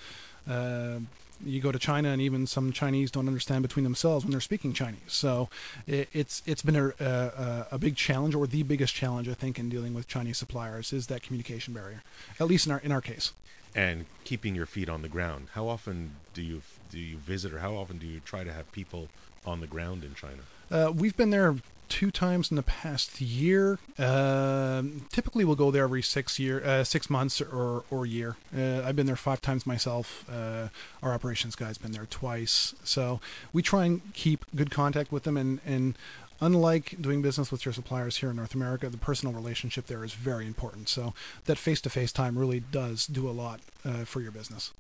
Uh, 0.46 1.00
you 1.44 1.60
go 1.60 1.70
to 1.70 1.78
China, 1.78 2.08
and 2.10 2.20
even 2.20 2.46
some 2.46 2.72
Chinese 2.72 3.10
don't 3.10 3.28
understand 3.28 3.62
between 3.62 3.84
themselves 3.84 4.24
when 4.24 4.32
they're 4.32 4.40
speaking 4.40 4.72
Chinese. 4.72 5.00
So 5.06 5.48
it, 5.86 6.08
it's 6.12 6.42
it's 6.46 6.62
been 6.62 6.76
a, 6.76 6.88
a, 6.98 7.66
a 7.72 7.78
big 7.78 7.94
challenge, 7.96 8.34
or 8.34 8.46
the 8.46 8.64
biggest 8.64 8.94
challenge 8.94 9.28
I 9.28 9.34
think 9.34 9.58
in 9.58 9.68
dealing 9.68 9.94
with 9.94 10.08
Chinese 10.08 10.36
suppliers 10.36 10.92
is 10.92 11.06
that 11.06 11.22
communication 11.22 11.74
barrier. 11.74 12.02
At 12.40 12.48
least 12.48 12.66
in 12.66 12.72
our 12.72 12.80
in 12.80 12.92
our 12.92 13.00
case. 13.00 13.32
And 13.74 14.06
keeping 14.24 14.54
your 14.54 14.66
feet 14.66 14.88
on 14.88 15.02
the 15.02 15.08
ground. 15.08 15.48
How 15.52 15.68
often 15.68 16.16
do 16.34 16.42
you 16.42 16.62
do 16.90 16.98
you 16.98 17.18
visit, 17.18 17.52
or 17.52 17.60
how 17.60 17.76
often 17.76 17.98
do 17.98 18.06
you 18.06 18.20
try 18.20 18.42
to 18.42 18.52
have 18.52 18.70
people 18.72 19.08
on 19.46 19.60
the 19.60 19.66
ground 19.66 20.04
in 20.04 20.14
China? 20.14 20.42
Uh, 20.70 20.92
we've 20.92 21.16
been 21.16 21.30
there 21.30 21.54
two 21.88 22.10
times 22.10 22.50
in 22.50 22.56
the 22.56 22.62
past 22.62 23.20
year. 23.20 23.78
Uh, 23.98 24.82
typically, 25.10 25.44
we'll 25.44 25.56
go 25.56 25.70
there 25.70 25.84
every 25.84 26.02
six 26.02 26.38
year, 26.38 26.64
uh, 26.64 26.84
six 26.84 27.08
months 27.10 27.40
or 27.40 27.84
or 27.90 28.06
year. 28.06 28.36
Uh, 28.56 28.82
I've 28.84 28.96
been 28.96 29.06
there 29.06 29.16
five 29.16 29.40
times 29.40 29.66
myself. 29.66 30.24
Uh, 30.30 30.68
our 31.02 31.12
operations 31.12 31.54
guy's 31.54 31.78
been 31.78 31.92
there 31.92 32.06
twice. 32.06 32.74
So 32.84 33.20
we 33.52 33.62
try 33.62 33.86
and 33.86 34.14
keep 34.14 34.44
good 34.54 34.70
contact 34.70 35.12
with 35.12 35.24
them. 35.24 35.36
And 35.36 35.60
and 35.64 35.96
unlike 36.40 36.96
doing 37.00 37.22
business 37.22 37.50
with 37.50 37.64
your 37.64 37.72
suppliers 37.72 38.18
here 38.18 38.30
in 38.30 38.36
North 38.36 38.54
America, 38.54 38.88
the 38.88 38.98
personal 38.98 39.34
relationship 39.34 39.86
there 39.86 40.04
is 40.04 40.14
very 40.14 40.46
important. 40.46 40.88
So 40.88 41.14
that 41.46 41.58
face 41.58 41.80
to 41.82 41.90
face 41.90 42.12
time 42.12 42.38
really 42.38 42.60
does 42.60 43.06
do 43.06 43.28
a 43.28 43.32
lot 43.32 43.60
uh, 43.84 44.04
for 44.04 44.20
your 44.20 44.32
business. 44.32 44.72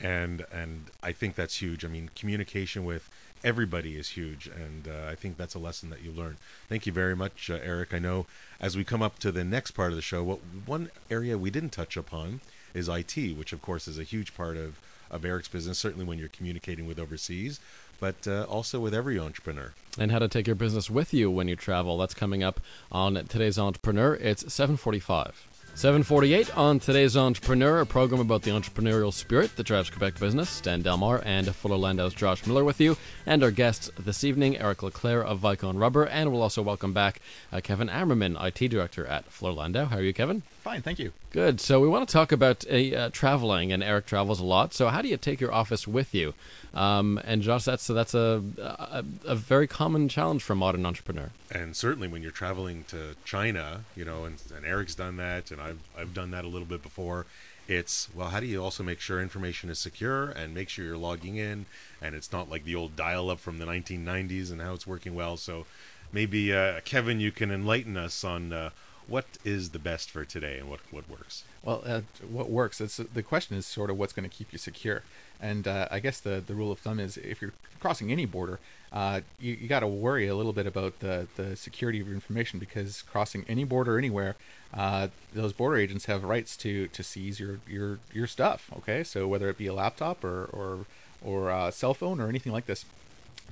And 0.00 0.46
and 0.52 0.86
I 1.02 1.12
think 1.12 1.34
that's 1.34 1.60
huge. 1.60 1.84
I 1.84 1.88
mean, 1.88 2.10
communication 2.14 2.84
with 2.84 3.10
everybody 3.44 3.96
is 3.96 4.10
huge, 4.10 4.46
and 4.46 4.88
uh, 4.88 5.08
I 5.10 5.14
think 5.14 5.36
that's 5.36 5.54
a 5.54 5.58
lesson 5.58 5.90
that 5.90 6.02
you 6.02 6.12
learn. 6.12 6.36
Thank 6.68 6.86
you 6.86 6.92
very 6.92 7.16
much, 7.16 7.50
uh, 7.50 7.58
Eric. 7.62 7.94
I 7.94 7.98
know 7.98 8.26
as 8.60 8.76
we 8.76 8.84
come 8.84 9.02
up 9.02 9.18
to 9.20 9.32
the 9.32 9.44
next 9.44 9.72
part 9.72 9.90
of 9.90 9.96
the 9.96 10.02
show, 10.02 10.22
what 10.22 10.40
one 10.66 10.90
area 11.10 11.38
we 11.38 11.50
didn't 11.50 11.70
touch 11.70 11.96
upon 11.96 12.40
is 12.74 12.88
IT, 12.88 13.16
which 13.36 13.52
of 13.52 13.62
course 13.62 13.88
is 13.88 13.98
a 13.98 14.04
huge 14.04 14.34
part 14.34 14.56
of 14.56 14.78
of 15.10 15.24
Eric's 15.24 15.48
business. 15.48 15.78
Certainly 15.78 16.04
when 16.04 16.18
you're 16.18 16.28
communicating 16.28 16.86
with 16.86 16.98
overseas, 16.98 17.60
but 18.00 18.26
uh, 18.26 18.44
also 18.44 18.80
with 18.80 18.94
every 18.94 19.18
entrepreneur. 19.18 19.72
And 19.98 20.12
how 20.12 20.18
to 20.18 20.28
take 20.28 20.46
your 20.46 20.56
business 20.56 20.90
with 20.90 21.12
you 21.12 21.30
when 21.30 21.48
you 21.48 21.56
travel. 21.56 21.98
That's 21.98 22.14
coming 22.14 22.42
up 22.42 22.60
on 22.92 23.14
today's 23.14 23.58
Entrepreneur. 23.58 24.14
It's 24.14 24.52
745. 24.52 25.47
748 25.78 26.58
on 26.58 26.80
today's 26.80 27.16
Entrepreneur, 27.16 27.78
a 27.78 27.86
program 27.86 28.20
about 28.20 28.42
the 28.42 28.50
entrepreneurial 28.50 29.12
spirit 29.12 29.54
that 29.54 29.62
drives 29.62 29.88
Quebec 29.88 30.18
business. 30.18 30.60
Dan 30.60 30.82
Delmar 30.82 31.22
and 31.24 31.54
Fuller 31.54 31.76
Landau's 31.76 32.14
Josh 32.14 32.44
Miller 32.48 32.64
with 32.64 32.80
you, 32.80 32.96
and 33.26 33.44
our 33.44 33.52
guests 33.52 33.88
this 33.96 34.24
evening, 34.24 34.58
Eric 34.58 34.78
Leclair 34.78 35.24
of 35.24 35.38
Vicone 35.38 35.78
Rubber, 35.78 36.02
and 36.02 36.32
we'll 36.32 36.42
also 36.42 36.62
welcome 36.62 36.92
back 36.92 37.20
uh, 37.52 37.60
Kevin 37.62 37.86
Ammerman, 37.88 38.36
IT 38.44 38.70
Director 38.70 39.06
at 39.06 39.26
Fuller 39.26 39.52
Landau. 39.52 39.84
How 39.84 39.98
are 39.98 40.02
you, 40.02 40.12
Kevin? 40.12 40.42
Fine, 40.62 40.82
thank 40.82 40.98
you. 40.98 41.12
Good. 41.30 41.60
So 41.60 41.78
we 41.78 41.86
want 41.86 42.08
to 42.08 42.12
talk 42.12 42.32
about 42.32 42.64
uh, 42.68 42.74
uh, 42.74 43.10
traveling, 43.10 43.70
and 43.70 43.80
Eric 43.80 44.06
travels 44.06 44.40
a 44.40 44.44
lot. 44.44 44.74
So 44.74 44.88
how 44.88 45.00
do 45.00 45.06
you 45.06 45.16
take 45.16 45.40
your 45.40 45.52
office 45.52 45.86
with 45.86 46.12
you? 46.12 46.34
Um, 46.74 47.20
and 47.24 47.42
Josh, 47.42 47.64
that's 47.64 47.86
that's 47.86 48.14
a, 48.14 48.42
a, 48.58 49.04
a 49.26 49.34
very 49.34 49.66
common 49.66 50.08
challenge 50.08 50.42
for 50.42 50.52
a 50.52 50.56
modern 50.56 50.84
entrepreneur. 50.84 51.30
And 51.50 51.74
certainly 51.74 52.08
when 52.08 52.22
you're 52.22 52.30
traveling 52.30 52.84
to 52.88 53.16
China, 53.24 53.84
you 53.96 54.04
know, 54.04 54.24
and, 54.24 54.40
and 54.54 54.66
Eric's 54.66 54.94
done 54.94 55.16
that, 55.16 55.50
and 55.50 55.60
I've 55.60 55.80
I've 55.98 56.14
done 56.14 56.30
that 56.32 56.44
a 56.44 56.48
little 56.48 56.66
bit 56.66 56.82
before. 56.82 57.26
It's 57.66 58.08
well, 58.14 58.28
how 58.28 58.40
do 58.40 58.46
you 58.46 58.62
also 58.62 58.82
make 58.82 59.00
sure 59.00 59.20
information 59.20 59.70
is 59.70 59.78
secure 59.78 60.30
and 60.30 60.54
make 60.54 60.68
sure 60.68 60.84
you're 60.84 60.96
logging 60.96 61.36
in, 61.36 61.66
and 62.00 62.14
it's 62.14 62.32
not 62.32 62.50
like 62.50 62.64
the 62.64 62.74
old 62.74 62.96
dial-up 62.96 63.40
from 63.40 63.58
the 63.58 63.66
1990s 63.66 64.50
and 64.50 64.60
how 64.60 64.74
it's 64.74 64.86
working 64.86 65.14
well. 65.14 65.36
So 65.36 65.66
maybe 66.12 66.52
uh, 66.52 66.80
Kevin, 66.84 67.20
you 67.20 67.30
can 67.32 67.50
enlighten 67.50 67.96
us 67.96 68.24
on. 68.24 68.52
Uh, 68.52 68.70
what 69.08 69.24
is 69.42 69.70
the 69.70 69.78
best 69.78 70.10
for 70.10 70.24
today 70.24 70.58
and 70.58 70.68
what, 70.68 70.80
what 70.90 71.08
works? 71.08 71.44
Well, 71.62 71.82
uh, 71.84 72.02
what 72.28 72.50
works? 72.50 72.78
It's, 72.80 72.98
the 72.98 73.22
question 73.22 73.56
is 73.56 73.66
sort 73.66 73.90
of 73.90 73.98
what's 73.98 74.12
going 74.12 74.28
to 74.28 74.34
keep 74.34 74.52
you 74.52 74.58
secure. 74.58 75.02
And 75.40 75.68
uh, 75.68 75.88
I 75.90 76.00
guess 76.00 76.20
the, 76.20 76.42
the 76.44 76.54
rule 76.54 76.72
of 76.72 76.78
thumb 76.78 76.98
is 76.98 77.16
if 77.16 77.40
you're 77.40 77.52
crossing 77.80 78.10
any 78.10 78.26
border, 78.26 78.58
uh, 78.92 79.20
you, 79.38 79.54
you 79.54 79.68
got 79.68 79.80
to 79.80 79.86
worry 79.86 80.26
a 80.26 80.34
little 80.34 80.52
bit 80.52 80.66
about 80.66 81.00
the, 81.00 81.28
the 81.36 81.54
security 81.56 82.00
of 82.00 82.06
your 82.06 82.14
information 82.14 82.58
because 82.58 83.02
crossing 83.02 83.44
any 83.48 83.64
border 83.64 83.98
anywhere, 83.98 84.36
uh, 84.74 85.08
those 85.32 85.52
border 85.52 85.76
agents 85.76 86.06
have 86.06 86.24
rights 86.24 86.56
to, 86.56 86.88
to 86.88 87.02
seize 87.02 87.38
your, 87.38 87.60
your, 87.68 87.98
your 88.12 88.26
stuff. 88.26 88.70
Okay, 88.78 89.04
so 89.04 89.28
whether 89.28 89.48
it 89.48 89.58
be 89.58 89.66
a 89.66 89.74
laptop 89.74 90.24
or, 90.24 90.46
or, 90.46 90.86
or 91.24 91.50
a 91.50 91.70
cell 91.70 91.94
phone 91.94 92.20
or 92.20 92.28
anything 92.28 92.52
like 92.52 92.66
this, 92.66 92.84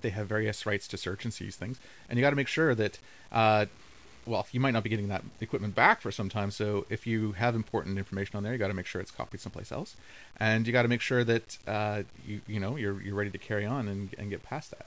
they 0.00 0.10
have 0.10 0.26
various 0.26 0.66
rights 0.66 0.88
to 0.88 0.96
search 0.96 1.24
and 1.24 1.32
seize 1.32 1.56
things. 1.56 1.78
And 2.08 2.18
you 2.18 2.22
got 2.22 2.30
to 2.30 2.36
make 2.36 2.48
sure 2.48 2.74
that 2.74 2.98
uh, 3.32 3.66
well, 4.26 4.46
you 4.52 4.60
might 4.60 4.72
not 4.72 4.82
be 4.82 4.90
getting 4.90 5.08
that 5.08 5.24
equipment 5.40 5.74
back 5.74 6.00
for 6.00 6.10
some 6.10 6.28
time. 6.28 6.50
So 6.50 6.86
if 6.90 7.06
you 7.06 7.32
have 7.32 7.54
important 7.54 7.98
information 7.98 8.36
on 8.36 8.42
there, 8.42 8.52
you 8.52 8.58
got 8.58 8.68
to 8.68 8.74
make 8.74 8.86
sure 8.86 9.00
it's 9.00 9.10
copied 9.10 9.40
someplace 9.40 9.70
else, 9.70 9.96
and 10.38 10.66
you 10.66 10.72
got 10.72 10.82
to 10.82 10.88
make 10.88 11.00
sure 11.00 11.24
that 11.24 11.58
uh, 11.66 12.02
you 12.26 12.40
you 12.46 12.60
know 12.60 12.76
you're 12.76 13.00
you're 13.00 13.14
ready 13.14 13.30
to 13.30 13.38
carry 13.38 13.64
on 13.64 13.88
and, 13.88 14.14
and 14.18 14.30
get 14.30 14.42
past 14.42 14.70
that. 14.72 14.86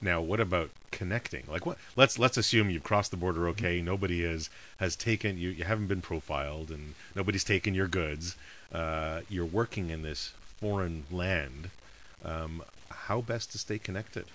Now, 0.00 0.20
what 0.20 0.38
about 0.38 0.70
connecting? 0.92 1.42
Like, 1.48 1.66
what? 1.66 1.76
Let's 1.96 2.18
let's 2.18 2.36
assume 2.36 2.70
you've 2.70 2.84
crossed 2.84 3.10
the 3.10 3.16
border. 3.16 3.48
Okay, 3.48 3.80
nobody 3.80 4.22
is 4.22 4.48
has 4.78 4.94
taken 4.94 5.38
you. 5.38 5.50
You 5.50 5.64
haven't 5.64 5.88
been 5.88 6.00
profiled, 6.00 6.70
and 6.70 6.94
nobody's 7.14 7.44
taken 7.44 7.74
your 7.74 7.88
goods. 7.88 8.36
Uh, 8.72 9.22
you're 9.28 9.44
working 9.44 9.90
in 9.90 10.02
this 10.02 10.32
foreign 10.60 11.04
land. 11.10 11.70
Um, 12.24 12.62
how 12.90 13.20
best 13.20 13.52
to 13.52 13.58
stay 13.58 13.78
connected? 13.78 14.26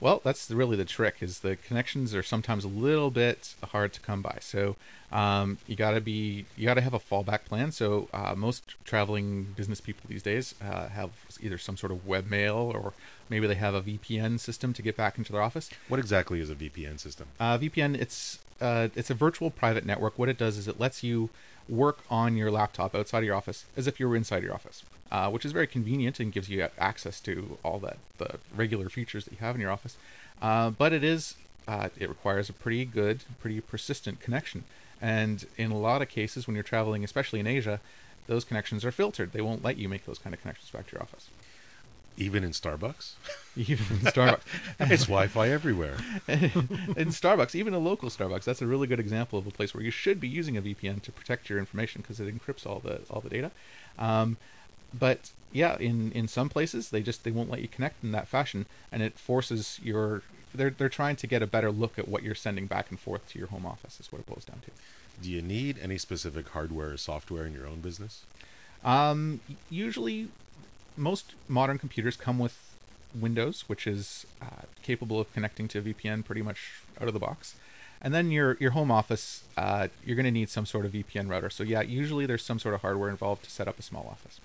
Well, 0.00 0.20
that's 0.22 0.50
really 0.50 0.76
the 0.76 0.84
trick. 0.84 1.16
Is 1.20 1.40
the 1.40 1.56
connections 1.56 2.14
are 2.14 2.22
sometimes 2.22 2.64
a 2.64 2.68
little 2.68 3.10
bit 3.10 3.54
hard 3.64 3.92
to 3.94 4.00
come 4.00 4.22
by. 4.22 4.38
So 4.40 4.76
um, 5.10 5.58
you 5.66 5.74
got 5.74 5.92
to 5.92 6.00
be 6.00 6.46
you 6.56 6.66
got 6.66 6.74
to 6.74 6.80
have 6.80 6.94
a 6.94 7.00
fallback 7.00 7.44
plan. 7.44 7.72
So 7.72 8.08
uh, 8.12 8.34
most 8.36 8.74
traveling 8.84 9.54
business 9.56 9.80
people 9.80 10.04
these 10.08 10.22
days 10.22 10.54
uh, 10.62 10.88
have 10.88 11.10
either 11.40 11.58
some 11.58 11.76
sort 11.76 11.90
of 11.92 12.06
webmail 12.06 12.74
or 12.74 12.92
maybe 13.28 13.46
they 13.46 13.54
have 13.54 13.74
a 13.74 13.82
VPN 13.82 14.38
system 14.38 14.72
to 14.72 14.82
get 14.82 14.96
back 14.96 15.18
into 15.18 15.32
their 15.32 15.42
office. 15.42 15.70
What 15.88 15.98
exactly 15.98 16.40
is 16.40 16.50
a 16.50 16.54
VPN 16.54 17.00
system? 17.00 17.28
Uh, 17.40 17.58
VPN 17.58 18.00
it's 18.00 18.38
uh, 18.60 18.88
it's 18.94 19.10
a 19.10 19.14
virtual 19.14 19.50
private 19.50 19.84
network. 19.84 20.18
What 20.18 20.28
it 20.28 20.38
does 20.38 20.56
is 20.56 20.68
it 20.68 20.78
lets 20.78 21.02
you 21.02 21.30
work 21.68 21.98
on 22.10 22.36
your 22.36 22.50
laptop 22.50 22.94
outside 22.94 23.18
of 23.18 23.24
your 23.24 23.34
office 23.34 23.64
as 23.76 23.86
if 23.86 24.00
you 24.00 24.08
were 24.08 24.16
inside 24.16 24.42
your 24.42 24.54
office 24.54 24.82
uh, 25.10 25.30
which 25.30 25.44
is 25.44 25.52
very 25.52 25.66
convenient 25.66 26.20
and 26.20 26.32
gives 26.32 26.48
you 26.48 26.66
access 26.78 27.20
to 27.20 27.58
all 27.64 27.78
that 27.78 27.98
the 28.18 28.38
regular 28.54 28.88
features 28.88 29.24
that 29.24 29.32
you 29.32 29.38
have 29.38 29.54
in 29.54 29.60
your 29.60 29.70
office. 29.70 29.96
Uh, 30.40 30.70
but 30.70 30.92
it 30.92 31.02
is 31.02 31.34
uh, 31.66 31.90
it 31.98 32.08
requires 32.08 32.48
a 32.48 32.52
pretty 32.52 32.84
good, 32.84 33.24
pretty 33.40 33.60
persistent 33.60 34.20
connection. 34.20 34.64
And 35.00 35.46
in 35.56 35.70
a 35.70 35.78
lot 35.78 36.02
of 36.02 36.08
cases, 36.08 36.46
when 36.46 36.54
you're 36.56 36.62
traveling, 36.62 37.04
especially 37.04 37.40
in 37.40 37.46
Asia, 37.46 37.80
those 38.26 38.44
connections 38.44 38.84
are 38.84 38.90
filtered. 38.90 39.32
They 39.32 39.40
won't 39.40 39.62
let 39.62 39.76
you 39.76 39.88
make 39.88 40.06
those 40.06 40.18
kind 40.18 40.34
of 40.34 40.40
connections 40.40 40.70
back 40.70 40.86
to 40.88 40.92
your 40.94 41.02
office. 41.02 41.28
Even 42.16 42.42
in 42.42 42.50
Starbucks? 42.50 43.12
Even 43.56 43.86
in 43.98 44.02
Starbucks. 44.02 44.40
it's 44.80 45.04
Wi 45.04 45.28
Fi 45.28 45.50
everywhere. 45.50 45.96
in 46.28 47.10
Starbucks, 47.10 47.54
even 47.54 47.74
a 47.74 47.78
local 47.78 48.08
Starbucks, 48.08 48.44
that's 48.44 48.60
a 48.60 48.66
really 48.66 48.88
good 48.88 48.98
example 48.98 49.38
of 49.38 49.46
a 49.46 49.50
place 49.50 49.72
where 49.72 49.84
you 49.84 49.90
should 49.90 50.20
be 50.20 50.28
using 50.28 50.56
a 50.56 50.62
VPN 50.62 51.00
to 51.02 51.12
protect 51.12 51.48
your 51.48 51.58
information 51.58 52.02
because 52.02 52.18
it 52.18 52.26
encrypts 52.26 52.66
all 52.66 52.80
the 52.80 53.00
all 53.08 53.20
the 53.20 53.28
data. 53.28 53.50
Um, 53.98 54.36
but 54.92 55.30
yeah, 55.52 55.76
in 55.78 56.12
in 56.12 56.28
some 56.28 56.48
places 56.48 56.90
they 56.90 57.02
just 57.02 57.24
they 57.24 57.30
won't 57.30 57.50
let 57.50 57.60
you 57.60 57.68
connect 57.68 58.02
in 58.02 58.12
that 58.12 58.28
fashion, 58.28 58.66
and 58.92 59.02
it 59.02 59.18
forces 59.18 59.80
your 59.82 60.22
they're 60.54 60.70
they're 60.70 60.88
trying 60.88 61.16
to 61.16 61.26
get 61.26 61.42
a 61.42 61.46
better 61.46 61.70
look 61.70 61.98
at 61.98 62.08
what 62.08 62.22
you're 62.22 62.34
sending 62.34 62.66
back 62.66 62.90
and 62.90 62.98
forth 62.98 63.28
to 63.30 63.38
your 63.38 63.48
home 63.48 63.66
office. 63.66 64.00
Is 64.00 64.12
what 64.12 64.20
it 64.20 64.26
boils 64.26 64.44
down 64.44 64.60
to. 64.64 64.70
Do 65.22 65.30
you 65.30 65.42
need 65.42 65.78
any 65.82 65.98
specific 65.98 66.48
hardware 66.50 66.90
or 66.92 66.96
software 66.96 67.44
in 67.44 67.52
your 67.52 67.66
own 67.66 67.80
business? 67.80 68.24
Um, 68.84 69.40
usually, 69.68 70.28
most 70.96 71.34
modern 71.48 71.78
computers 71.78 72.16
come 72.16 72.38
with 72.38 72.56
Windows, 73.18 73.64
which 73.66 73.86
is 73.86 74.26
uh, 74.40 74.66
capable 74.82 75.18
of 75.20 75.32
connecting 75.32 75.66
to 75.68 75.82
VPN 75.82 76.24
pretty 76.24 76.42
much 76.42 76.82
out 77.00 77.08
of 77.08 77.14
the 77.14 77.20
box. 77.20 77.54
And 78.00 78.14
then 78.14 78.30
your 78.30 78.56
your 78.60 78.72
home 78.72 78.90
office, 78.90 79.42
uh, 79.56 79.88
you're 80.04 80.14
going 80.14 80.24
to 80.24 80.30
need 80.30 80.50
some 80.50 80.66
sort 80.66 80.84
of 80.84 80.92
VPN 80.92 81.28
router. 81.28 81.50
So 81.50 81.64
yeah, 81.64 81.80
usually 81.80 82.26
there's 82.26 82.44
some 82.44 82.58
sort 82.58 82.74
of 82.74 82.82
hardware 82.82 83.10
involved 83.10 83.44
to 83.44 83.50
set 83.50 83.66
up 83.66 83.78
a 83.78 83.82
small 83.82 84.06
office. 84.08 84.40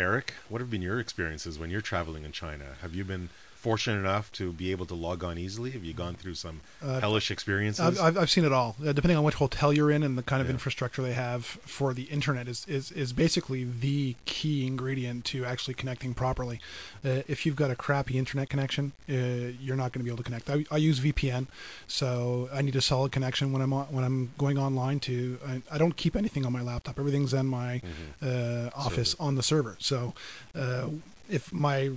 Eric, 0.00 0.32
what 0.48 0.62
have 0.62 0.70
been 0.70 0.80
your 0.80 0.98
experiences 0.98 1.58
when 1.58 1.68
you're 1.68 1.82
traveling 1.82 2.24
in 2.24 2.32
China? 2.32 2.76
Have 2.80 2.94
you 2.94 3.04
been 3.04 3.28
fortunate 3.60 3.98
enough 3.98 4.32
to 4.32 4.52
be 4.52 4.70
able 4.70 4.86
to 4.86 4.94
log 4.94 5.22
on 5.22 5.36
easily? 5.36 5.70
Have 5.72 5.84
you 5.84 5.92
gone 5.92 6.14
through 6.14 6.34
some 6.34 6.62
Uh, 6.82 6.98
hellish 7.00 7.30
experiences? 7.30 8.00
I've, 8.00 8.16
I've, 8.16 8.30
seen 8.30 8.44
it 8.46 8.52
all. 8.52 8.74
Uh, 8.80 8.92
depending 8.92 9.18
on 9.18 9.24
which 9.24 9.34
hotel 9.34 9.70
you're 9.72 9.90
in 9.90 10.02
and 10.02 10.16
the 10.16 10.22
kind 10.22 10.40
of 10.40 10.48
Yeah. 10.48 10.52
infrastructure 10.54 11.02
they 11.02 11.12
have 11.12 11.44
for 11.44 11.92
the 11.92 12.04
internet 12.04 12.48
is, 12.48 12.64
is, 12.66 12.90
is 12.92 13.12
basically 13.12 13.64
the 13.64 14.16
key 14.24 14.66
ingredient 14.66 15.26
to 15.26 15.44
actually 15.44 15.74
connecting 15.74 16.14
properly. 16.14 16.58
Uh, 17.04 17.22
if 17.28 17.44
you've 17.44 17.56
got 17.56 17.70
a 17.70 17.76
crappy 17.76 18.16
internet 18.16 18.48
connection, 18.48 18.92
uh, 19.08 19.12
you're 19.60 19.76
not 19.76 19.92
going 19.92 20.00
to 20.00 20.04
be 20.04 20.10
able 20.10 20.16
to 20.16 20.22
connect. 20.22 20.48
I, 20.48 20.64
I 20.70 20.78
use 20.78 20.98
VPN, 21.00 21.46
so 21.86 22.48
I 22.52 22.62
need 22.62 22.76
a 22.76 22.80
solid 22.80 23.12
connection 23.12 23.52
when 23.52 23.60
I'm 23.60 23.72
on, 23.74 23.86
when 23.86 24.04
I'm 24.04 24.32
going 24.38 24.56
online. 24.58 25.00
To 25.00 25.38
I, 25.46 25.62
I 25.70 25.78
don't 25.78 25.96
keep 25.96 26.16
anything 26.16 26.46
on 26.46 26.52
my 26.52 26.62
laptop. 26.62 26.98
Everything's 26.98 27.34
in 27.34 27.46
my 27.46 27.82
uh, 28.22 28.70
office 28.74 29.14
on 29.20 29.34
the 29.34 29.42
server. 29.42 29.76
So 29.78 30.14
uh, 30.54 30.88
if 31.28 31.52
my 31.52 31.90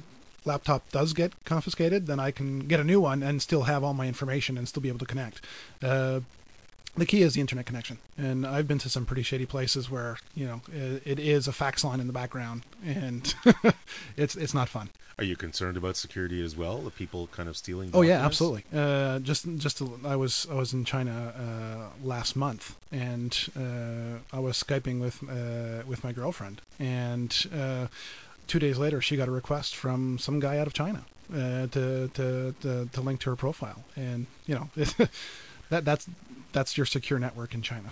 laptop 0.45 0.89
does 0.91 1.13
get 1.13 1.31
confiscated, 1.45 2.07
then 2.07 2.19
I 2.19 2.31
can 2.31 2.67
get 2.67 2.79
a 2.79 2.83
new 2.83 3.01
one 3.01 3.23
and 3.23 3.41
still 3.41 3.63
have 3.63 3.83
all 3.83 3.93
my 3.93 4.07
information 4.07 4.57
and 4.57 4.67
still 4.67 4.81
be 4.81 4.89
able 4.89 4.99
to 4.99 5.05
connect. 5.05 5.41
Uh, 5.81 6.21
the 6.95 7.05
key 7.05 7.23
is 7.23 7.33
the 7.33 7.41
internet 7.41 7.65
connection, 7.65 7.97
and 8.17 8.45
I've 8.45 8.67
been 8.67 8.77
to 8.79 8.89
some 8.89 9.05
pretty 9.05 9.23
shady 9.23 9.47
places 9.47 9.89
where 9.89 10.17
you 10.35 10.45
know 10.45 10.61
it, 10.71 11.01
it 11.05 11.19
is 11.19 11.47
a 11.47 11.51
fax 11.51 11.83
line 11.83 11.99
in 11.99 12.07
the 12.07 12.13
background, 12.13 12.63
and 12.85 13.33
it's 14.17 14.35
it's 14.35 14.53
not 14.53 14.69
fun. 14.69 14.89
Are 15.17 15.23
you 15.23 15.35
concerned 15.35 15.77
about 15.77 15.95
security 15.95 16.43
as 16.43 16.55
well? 16.55 16.79
The 16.79 16.91
people 16.91 17.27
kind 17.27 17.47
of 17.47 17.55
stealing? 17.55 17.91
Oh 17.93 18.01
yeah, 18.01 18.25
absolutely. 18.25 18.63
Uh, 18.73 19.19
just 19.19 19.45
just 19.57 19.77
to, 19.79 19.99
I 20.05 20.15
was 20.15 20.47
I 20.51 20.55
was 20.55 20.73
in 20.73 20.85
China 20.85 21.33
uh, 21.37 22.05
last 22.07 22.35
month, 22.35 22.75
and 22.91 23.37
uh, 23.55 24.19
I 24.31 24.39
was 24.39 24.61
skyping 24.61 24.99
with 24.99 25.23
uh, 25.23 25.83
with 25.87 26.03
my 26.03 26.13
girlfriend, 26.13 26.61
and 26.79 27.47
uh, 27.55 27.87
two 28.53 28.59
days 28.59 28.77
later 28.77 29.01
she 29.01 29.17
got 29.17 29.27
a 29.27 29.31
request 29.31 29.75
from 29.75 30.19
some 30.19 30.39
guy 30.39 30.59
out 30.59 30.67
of 30.67 30.73
China 30.75 31.03
uh, 31.33 31.65
to, 31.65 32.07
to 32.09 32.53
to 32.61 32.87
to 32.93 33.01
link 33.01 33.19
to 33.19 33.31
her 33.31 33.35
profile, 33.35 33.83
and 33.95 34.27
you 34.45 34.53
know 34.53 34.69
that 35.69 35.83
that's 35.83 36.07
that's 36.51 36.77
your 36.77 36.85
secure 36.85 37.17
network 37.17 37.55
in 37.55 37.63
China. 37.63 37.89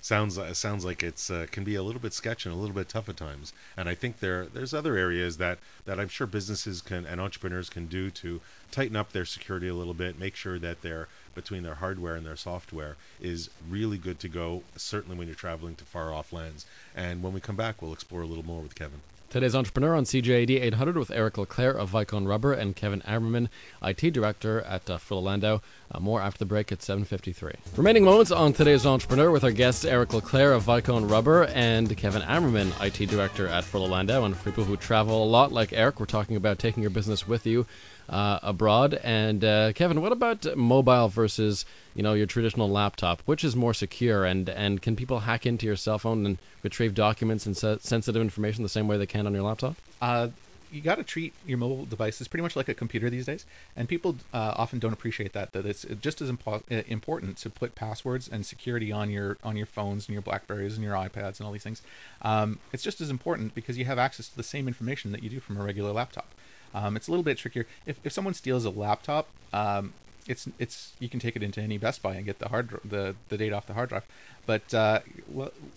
Sounds 0.00 0.38
uh, 0.38 0.54
sounds 0.54 0.84
like 0.84 1.02
it's 1.02 1.28
uh, 1.28 1.46
can 1.50 1.64
be 1.64 1.74
a 1.74 1.82
little 1.82 2.00
bit 2.00 2.12
sketchy 2.12 2.48
and 2.48 2.56
a 2.56 2.60
little 2.60 2.76
bit 2.76 2.88
tough 2.88 3.08
at 3.08 3.16
times. 3.16 3.52
And 3.76 3.88
I 3.88 3.96
think 3.96 4.20
there 4.20 4.46
there's 4.46 4.72
other 4.72 4.96
areas 4.96 5.38
that 5.38 5.58
that 5.86 5.98
I'm 5.98 6.06
sure 6.06 6.28
businesses 6.28 6.80
can 6.80 7.04
and 7.04 7.20
entrepreneurs 7.20 7.68
can 7.68 7.86
do 7.86 8.10
to 8.22 8.40
tighten 8.70 8.94
up 8.94 9.10
their 9.10 9.24
security 9.24 9.66
a 9.66 9.74
little 9.74 9.94
bit, 10.04 10.20
make 10.20 10.36
sure 10.36 10.60
that 10.60 10.82
their 10.82 11.08
between 11.34 11.64
their 11.64 11.74
hardware 11.74 12.14
and 12.14 12.24
their 12.24 12.36
software 12.36 12.94
is 13.20 13.50
really 13.68 13.98
good 13.98 14.20
to 14.20 14.28
go. 14.28 14.62
Certainly 14.76 15.18
when 15.18 15.26
you're 15.26 15.34
traveling 15.34 15.74
to 15.74 15.84
far 15.84 16.14
off 16.14 16.32
lands. 16.32 16.64
And 16.94 17.24
when 17.24 17.32
we 17.32 17.40
come 17.40 17.56
back, 17.56 17.82
we'll 17.82 17.92
explore 17.92 18.22
a 18.22 18.26
little 18.26 18.46
more 18.46 18.62
with 18.62 18.76
Kevin. 18.76 19.00
Today's 19.28 19.56
entrepreneur 19.56 19.96
on 19.96 20.04
CJAD 20.04 20.50
800 20.50 20.96
with 20.96 21.10
Eric 21.10 21.34
Leclair 21.34 21.74
of 21.74 21.90
Vicone 21.90 22.28
Rubber 22.28 22.52
and 22.52 22.76
Kevin 22.76 23.00
Ammerman, 23.02 23.48
IT 23.82 24.12
director 24.12 24.60
at 24.60 24.88
uh, 24.88 24.98
Uh, 25.10 26.00
more 26.00 26.20
after 26.20 26.38
the 26.38 26.44
break 26.44 26.70
at 26.70 26.78
7:53. 26.78 27.56
Remaining 27.76 28.04
moments 28.04 28.30
on 28.30 28.52
today's 28.52 28.86
entrepreneur 28.86 29.32
with 29.32 29.42
our 29.42 29.50
guests 29.50 29.84
Eric 29.84 30.10
Leclair 30.10 30.54
of 30.54 30.64
Vicone 30.64 31.10
Rubber 31.10 31.42
and 31.42 31.96
Kevin 31.96 32.22
Ammerman, 32.22 32.72
IT 32.80 33.08
director 33.08 33.48
at 33.48 33.64
Fuller 33.64 33.90
And 33.98 34.36
for 34.36 34.50
people 34.50 34.64
who 34.64 34.76
travel 34.76 35.24
a 35.24 35.26
lot, 35.26 35.50
like 35.50 35.72
Eric, 35.72 35.98
we're 35.98 36.06
talking 36.06 36.36
about 36.36 36.60
taking 36.60 36.82
your 36.84 36.90
business 36.90 37.26
with 37.26 37.46
you 37.46 37.66
uh, 38.08 38.38
abroad. 38.42 39.00
And 39.02 39.44
uh, 39.44 39.72
Kevin, 39.72 40.00
what 40.00 40.12
about 40.12 40.56
mobile 40.56 41.08
versus 41.08 41.64
you 41.94 42.02
know 42.02 42.14
your 42.14 42.26
traditional 42.26 42.68
laptop? 42.68 43.22
Which 43.22 43.44
is 43.44 43.56
more 43.56 43.74
secure? 43.74 44.24
And 44.24 44.48
and 44.48 44.82
can 44.82 44.96
people 44.96 45.20
hack 45.20 45.46
into 45.46 45.66
your 45.66 45.76
cell 45.76 45.98
phone 45.98 46.26
and 46.26 46.38
retrieve 46.62 46.94
documents 46.94 47.46
and 47.46 47.56
se- 47.56 47.78
sensitive 47.80 48.22
information 48.22 48.62
the 48.62 48.68
same 48.68 48.88
way 48.88 48.96
they 48.96 49.06
can 49.06 49.26
on 49.26 49.34
your 49.34 49.42
laptop? 49.42 49.76
Uh, 50.00 50.28
you 50.70 50.80
got 50.80 50.96
to 50.96 51.04
treat 51.04 51.32
your 51.46 51.58
mobile 51.58 51.84
devices 51.84 52.28
pretty 52.28 52.42
much 52.42 52.56
like 52.56 52.68
a 52.68 52.74
computer 52.74 53.08
these 53.08 53.26
days, 53.26 53.46
and 53.76 53.88
people 53.88 54.16
uh, 54.34 54.54
often 54.56 54.78
don't 54.78 54.92
appreciate 54.92 55.32
that. 55.32 55.52
That 55.52 55.64
it's 55.64 55.86
just 56.00 56.20
as 56.20 56.30
impo- 56.30 56.62
important 56.88 57.36
to 57.38 57.50
put 57.50 57.74
passwords 57.74 58.28
and 58.28 58.44
security 58.44 58.92
on 58.92 59.10
your 59.10 59.38
on 59.44 59.56
your 59.56 59.66
phones 59.66 60.08
and 60.08 60.12
your 60.12 60.22
Blackberries 60.22 60.74
and 60.74 60.84
your 60.84 60.94
iPads 60.94 61.38
and 61.38 61.46
all 61.46 61.52
these 61.52 61.62
things. 61.62 61.82
Um, 62.22 62.58
it's 62.72 62.82
just 62.82 63.00
as 63.00 63.10
important 63.10 63.54
because 63.54 63.78
you 63.78 63.84
have 63.84 63.98
access 63.98 64.28
to 64.28 64.36
the 64.36 64.42
same 64.42 64.66
information 64.66 65.12
that 65.12 65.22
you 65.22 65.30
do 65.30 65.40
from 65.40 65.56
a 65.56 65.62
regular 65.62 65.92
laptop. 65.92 66.28
Um, 66.76 66.94
it's 66.94 67.08
a 67.08 67.10
little 67.10 67.24
bit 67.24 67.38
trickier. 67.38 67.66
If, 67.86 67.98
if 68.04 68.12
someone 68.12 68.34
steals 68.34 68.66
a 68.66 68.70
laptop, 68.70 69.28
um, 69.52 69.94
it's 70.28 70.46
it's 70.58 70.92
you 70.98 71.08
can 71.08 71.20
take 71.20 71.36
it 71.36 71.42
into 71.42 71.60
any 71.62 71.78
Best 71.78 72.02
Buy 72.02 72.16
and 72.16 72.26
get 72.26 72.38
the 72.38 72.48
hard 72.48 72.78
the 72.84 73.14
the 73.30 73.38
data 73.38 73.56
off 73.56 73.66
the 73.66 73.72
hard 73.72 73.88
drive. 73.88 74.04
But 74.44 74.74
uh, 74.74 75.00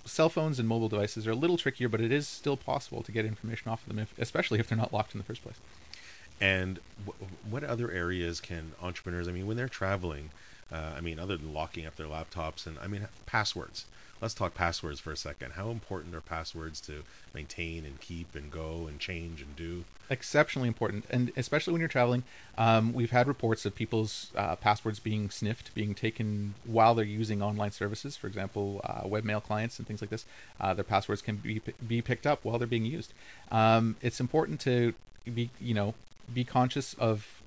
cell 0.05 0.27
phones 0.29 0.59
and 0.59 0.67
mobile 0.67 0.89
devices 0.89 1.25
are 1.25 1.31
a 1.31 1.35
little 1.35 1.57
trickier, 1.57 1.87
but 1.87 2.01
it 2.01 2.11
is 2.11 2.27
still 2.27 2.57
possible 2.57 3.01
to 3.03 3.11
get 3.11 3.25
information 3.25 3.71
off 3.71 3.81
of 3.83 3.87
them, 3.87 3.99
if, 3.99 4.13
especially 4.19 4.59
if 4.59 4.67
they're 4.67 4.77
not 4.77 4.91
locked 4.91 5.13
in 5.15 5.19
the 5.19 5.23
first 5.23 5.41
place. 5.41 5.55
And 6.41 6.79
what 7.49 7.63
other 7.63 7.89
areas 7.91 8.41
can 8.41 8.73
entrepreneurs? 8.81 9.27
I 9.27 9.31
mean, 9.31 9.47
when 9.47 9.57
they're 9.57 9.69
traveling, 9.69 10.31
uh, 10.71 10.93
I 10.97 11.01
mean, 11.01 11.17
other 11.17 11.37
than 11.37 11.53
locking 11.53 11.85
up 11.85 11.95
their 11.95 12.07
laptops, 12.07 12.67
and 12.67 12.77
I 12.79 12.87
mean, 12.87 13.07
passwords. 13.25 13.85
Let's 14.21 14.33
talk 14.33 14.53
passwords 14.53 14.99
for 14.99 15.11
a 15.11 15.17
second. 15.17 15.53
How 15.53 15.69
important 15.69 16.13
are 16.15 16.21
passwords 16.21 16.81
to 16.81 17.03
maintain 17.33 17.85
and 17.85 17.99
keep 18.01 18.35
and 18.35 18.51
go 18.51 18.87
and 18.87 18.99
change 18.99 19.41
and 19.41 19.55
do? 19.55 19.85
exceptionally 20.09 20.67
important 20.67 21.05
and 21.09 21.31
especially 21.37 21.71
when 21.71 21.79
you're 21.79 21.87
traveling 21.87 22.23
um, 22.57 22.93
we've 22.93 23.11
had 23.11 23.27
reports 23.27 23.65
of 23.65 23.75
people's 23.75 24.31
uh, 24.35 24.55
passwords 24.55 24.99
being 24.99 25.29
sniffed 25.29 25.73
being 25.75 25.93
taken 25.93 26.55
while 26.65 26.95
they're 26.95 27.05
using 27.05 27.41
online 27.41 27.71
services 27.71 28.17
for 28.17 28.27
example 28.27 28.81
uh, 28.83 29.03
webmail 29.03 29.41
clients 29.41 29.77
and 29.77 29.87
things 29.87 30.01
like 30.01 30.09
this 30.09 30.25
uh, 30.59 30.73
their 30.73 30.83
passwords 30.83 31.21
can 31.21 31.35
be, 31.37 31.61
be 31.87 32.01
picked 32.01 32.25
up 32.25 32.43
while 32.43 32.57
they're 32.57 32.67
being 32.67 32.85
used 32.85 33.13
um, 33.51 33.95
it's 34.01 34.19
important 34.19 34.59
to 34.59 34.93
be 35.31 35.49
you 35.61 35.73
know 35.73 35.93
be 36.33 36.43
conscious 36.43 36.95
of 36.95 37.41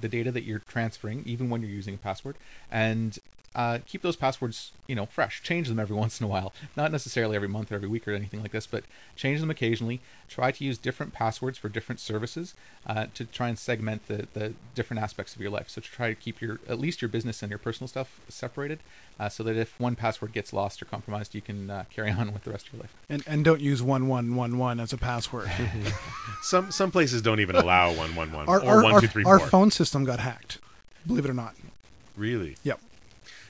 the 0.00 0.08
data 0.08 0.32
that 0.32 0.42
you're 0.42 0.62
transferring 0.68 1.22
even 1.24 1.48
when 1.48 1.60
you're 1.60 1.70
using 1.70 1.94
a 1.94 1.98
password 1.98 2.34
and 2.70 3.20
uh, 3.54 3.78
keep 3.86 4.02
those 4.02 4.16
passwords, 4.16 4.72
you 4.86 4.94
know, 4.94 5.06
fresh. 5.06 5.42
Change 5.42 5.68
them 5.68 5.78
every 5.78 5.96
once 6.04 6.20
in 6.20 6.24
a 6.24 6.28
while. 6.28 6.52
Not 6.76 6.90
necessarily 6.92 7.36
every 7.36 7.48
month 7.48 7.70
or 7.70 7.76
every 7.76 7.88
week 7.88 8.06
or 8.08 8.12
anything 8.12 8.42
like 8.42 8.52
this, 8.52 8.66
but 8.66 8.84
change 9.16 9.40
them 9.40 9.50
occasionally. 9.50 10.00
Try 10.28 10.50
to 10.50 10.64
use 10.64 10.78
different 10.78 11.12
passwords 11.12 11.58
for 11.58 11.68
different 11.68 12.00
services 12.00 12.54
uh, 12.86 13.06
to 13.14 13.24
try 13.24 13.48
and 13.48 13.58
segment 13.58 14.06
the, 14.08 14.26
the 14.34 14.54
different 14.74 15.02
aspects 15.02 15.34
of 15.34 15.40
your 15.40 15.50
life. 15.50 15.68
So 15.68 15.80
to 15.80 15.88
try 15.88 16.08
to 16.08 16.14
keep 16.14 16.40
your 16.40 16.60
at 16.68 16.80
least 16.80 17.00
your 17.02 17.08
business 17.08 17.42
and 17.42 17.50
your 17.50 17.58
personal 17.58 17.88
stuff 17.88 18.20
separated, 18.28 18.80
uh, 19.20 19.28
so 19.28 19.42
that 19.44 19.56
if 19.56 19.78
one 19.78 19.94
password 19.94 20.32
gets 20.32 20.52
lost 20.52 20.82
or 20.82 20.86
compromised, 20.86 21.34
you 21.34 21.40
can 21.40 21.70
uh, 21.70 21.84
carry 21.90 22.10
on 22.10 22.32
with 22.32 22.44
the 22.44 22.50
rest 22.50 22.68
of 22.68 22.74
your 22.74 22.82
life. 22.82 22.94
And 23.08 23.22
and 23.26 23.44
don't 23.44 23.60
use 23.60 23.82
one 23.82 24.08
one 24.08 24.34
one 24.34 24.58
one 24.58 24.80
as 24.80 24.92
a 24.92 24.98
password. 24.98 25.50
Some 26.42 26.70
some 26.70 26.90
places 26.90 27.22
don't 27.22 27.40
even 27.40 27.56
allow 27.56 27.92
one 27.92 28.14
one 28.14 28.32
one 28.32 28.48
our, 28.48 28.60
or 28.60 28.66
our, 28.66 28.82
one 28.82 28.92
our, 28.94 29.00
two 29.00 29.22
our 29.24 29.38
phone 29.38 29.70
system 29.70 30.04
got 30.04 30.20
hacked. 30.20 30.58
Believe 31.06 31.24
it 31.24 31.30
or 31.30 31.34
not. 31.34 31.54
Really? 32.16 32.56
Yep. 32.62 32.80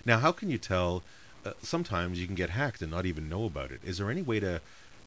Now, 0.05 0.19
how 0.19 0.33
can 0.33 0.51
you 0.51 0.59
tell? 0.59 1.03
Uh, 1.45 1.53
sometimes 1.63 2.19
you 2.19 2.27
can 2.27 2.35
get 2.35 2.51
hacked 2.51 2.81
and 2.81 2.91
not 2.91 3.05
even 3.05 3.29
know 3.29 3.45
about 3.45 3.71
it. 3.71 3.81
Is 3.85 3.99
there 3.99 4.11
any 4.11 4.23
way 4.23 4.41
to 4.41 4.63